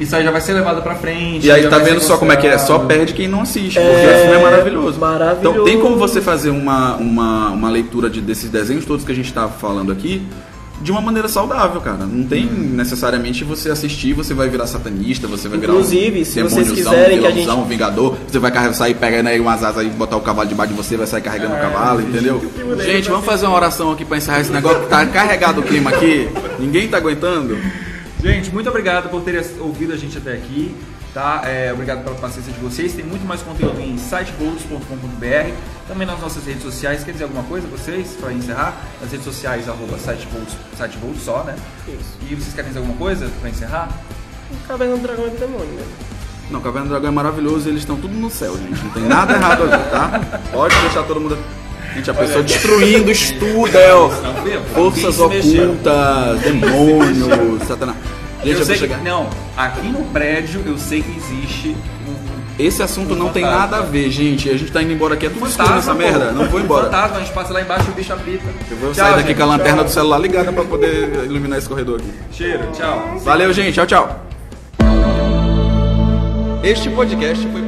isso 0.00 0.16
aí 0.16 0.24
já 0.24 0.30
vai 0.30 0.40
ser 0.40 0.54
levado 0.54 0.80
pra 0.82 0.94
frente. 0.94 1.46
E 1.46 1.50
aí 1.50 1.68
tá 1.68 1.78
vendo 1.78 2.00
só 2.00 2.16
como 2.16 2.32
é 2.32 2.36
que 2.36 2.46
é? 2.46 2.56
Só 2.56 2.78
perde 2.78 3.12
quem 3.12 3.28
não 3.28 3.42
assiste, 3.42 3.74
porque 3.78 3.86
É, 4.00 4.16
o 4.16 4.20
filme 4.22 4.36
é 4.40 4.42
maravilhoso. 4.42 4.98
maravilhoso. 4.98 5.50
Então 5.56 5.64
tem 5.66 5.78
como 5.80 5.96
você 5.98 6.22
fazer 6.22 6.48
uma, 6.48 6.96
uma, 6.96 7.50
uma 7.50 7.68
leitura 7.70 8.08
de, 8.08 8.22
desses 8.22 8.48
desenhos 8.50 8.86
todos 8.86 9.04
que 9.04 9.12
a 9.12 9.14
gente 9.14 9.30
tá 9.32 9.46
falando 9.48 9.92
aqui 9.92 10.26
de 10.82 10.90
uma 10.92 11.00
maneira 11.00 11.28
saudável, 11.28 11.80
cara. 11.80 12.04
Não 12.04 12.24
tem 12.24 12.44
necessariamente 12.46 13.44
você 13.44 13.70
assistir, 13.70 14.12
você 14.12 14.34
vai 14.34 14.48
virar 14.48 14.66
satanista, 14.66 15.26
você 15.26 15.48
vai 15.48 15.58
virar 15.58 15.72
Inclusive, 15.72 16.20
um 16.20 16.24
se 16.24 16.42
vocês 16.42 16.70
quiserem 16.72 17.20
que 17.20 17.26
a 17.26 17.30
gente- 17.30 17.48
um 17.48 17.64
vingador, 17.64 18.16
você 18.28 18.38
vai 18.38 18.50
carregar, 18.50 18.74
sair 18.74 18.94
pegando 18.94 19.28
aí 19.28 19.40
umas 19.40 19.62
asas 19.62 19.86
e 19.86 19.88
botar 19.88 20.16
o 20.16 20.20
cavalo 20.20 20.48
debaixo 20.48 20.72
de 20.72 20.76
você, 20.76 20.96
vai 20.96 21.06
sair 21.06 21.22
carregando 21.22 21.54
o 21.54 21.58
cavalo, 21.58 22.00
entendeu? 22.00 22.42
Gente, 22.84 23.08
vamos 23.08 23.24
fazer 23.24 23.46
uma 23.46 23.56
oração 23.56 23.92
aqui 23.92 24.04
pra 24.04 24.16
encerrar 24.18 24.40
esse 24.40 24.52
negócio 24.52 24.80
que 24.82 24.88
tá 24.88 25.06
carregado 25.06 25.60
o 25.60 25.62
clima 25.64 25.90
aqui. 25.90 26.28
Ninguém 26.58 26.88
tá 26.88 26.96
aguentando. 26.98 27.56
Gente, 28.22 28.50
muito 28.52 28.68
obrigado 28.68 29.08
por 29.10 29.20
terem 29.22 29.42
ouvido 29.60 29.92
a 29.92 29.96
gente 29.96 30.16
até 30.18 30.32
aqui. 30.32 30.74
Tá? 31.14 31.42
É, 31.44 31.72
obrigado 31.72 32.02
pela 32.02 32.16
paciência 32.16 32.52
de 32.52 32.58
vocês. 32.58 32.92
Tem 32.92 33.04
muito 33.04 33.24
mais 33.24 33.40
conteúdo 33.40 33.80
em 33.80 33.96
sitevolts.com.br. 33.96 35.54
Também 35.86 36.04
nas 36.04 36.18
nossas 36.20 36.44
redes 36.44 36.64
sociais. 36.64 37.04
Quer 37.04 37.12
dizer 37.12 37.24
alguma 37.24 37.44
coisa, 37.44 37.68
vocês, 37.68 38.16
para 38.20 38.32
encerrar? 38.32 38.74
Nas 39.00 39.12
redes 39.12 39.24
sociais, 39.24 39.68
arroba 39.68 39.96
sitevolts, 39.96 40.56
sitevolts 40.76 41.22
só, 41.22 41.44
né? 41.44 41.54
Isso. 41.86 42.18
E 42.28 42.34
vocês 42.34 42.52
querem 42.52 42.70
dizer 42.70 42.80
alguma 42.80 42.98
coisa 42.98 43.30
para 43.40 43.48
encerrar? 43.48 43.88
Caverna 44.66 44.96
do 44.96 45.02
Dragão 45.02 45.26
é 45.26 45.30
do 45.30 45.38
demônio, 45.38 45.72
né? 45.74 45.84
Não, 46.50 46.60
Caverna 46.60 46.88
do 46.88 46.90
Dragão 46.90 47.08
é 47.10 47.12
maravilhoso 47.12 47.68
e 47.68 47.70
eles 47.70 47.82
estão 47.82 47.96
tudo 47.96 48.14
no 48.14 48.28
céu, 48.28 48.58
gente. 48.58 48.82
Não 48.82 48.90
tem 48.90 49.04
nada 49.04 49.34
errado 49.34 49.62
ali, 49.62 49.84
tá? 49.90 50.40
Pode 50.50 50.74
deixar 50.80 51.04
todo 51.04 51.20
mundo. 51.20 51.38
Gente, 51.94 52.10
a 52.10 52.14
pessoa 52.14 52.42
destruindo 52.42 53.08
estudo, 53.08 53.70
forças 54.74 55.20
ocultas, 55.20 56.40
demônios, 56.42 57.62
satanás. 57.68 57.96
Gente, 58.44 58.58
eu 58.60 58.64
sei 58.66 58.76
vou 58.76 58.88
que, 58.88 58.94
chegar. 58.94 59.02
não, 59.02 59.28
aqui 59.56 59.88
no 59.88 60.04
prédio 60.06 60.62
eu 60.66 60.76
sei 60.78 61.02
que 61.02 61.10
existe 61.16 61.68
um 62.08 62.14
Esse 62.58 62.82
assunto 62.82 63.16
não 63.16 63.30
tem 63.30 63.42
Fantasma. 63.42 63.66
nada 63.66 63.76
a 63.78 63.80
ver, 63.82 64.10
gente. 64.10 64.48
A 64.48 64.56
gente 64.56 64.70
tá 64.70 64.82
indo 64.82 64.92
embora 64.92 65.14
aqui. 65.14 65.26
É 65.26 65.28
tudo 65.30 65.46
escuro 65.46 65.66
fantasma, 65.68 65.94
nessa 65.94 65.94
merda. 65.94 66.26
pô. 66.32 66.38
Não 66.42 66.48
vou 66.48 66.60
embora. 66.60 66.84
Fantasma, 66.84 67.16
a 67.16 67.20
gente 67.20 67.32
passa 67.32 67.52
lá 67.52 67.60
embaixo 67.62 67.84
e 67.88 67.90
o 67.90 67.94
bicho 67.94 68.12
apita. 68.12 68.44
Eu 68.70 68.76
vou 68.76 68.92
Tchau, 68.92 69.04
sair 69.04 69.16
daqui 69.16 69.28
gente. 69.28 69.36
com 69.36 69.42
a 69.42 69.46
lanterna 69.46 69.76
Tchau. 69.78 69.84
do 69.84 69.90
celular 69.90 70.18
ligada 70.18 70.52
pra 70.52 70.64
poder 70.64 71.24
iluminar 71.24 71.58
esse 71.58 71.68
corredor 71.68 72.00
aqui. 72.00 72.10
Cheiro, 72.32 72.64
tchau. 72.72 73.18
Valeu, 73.24 73.52
gente. 73.52 73.74
Tchau, 73.74 73.86
tchau. 73.86 74.20
Este 76.62 76.88
podcast 76.90 77.46
foi 77.48 77.60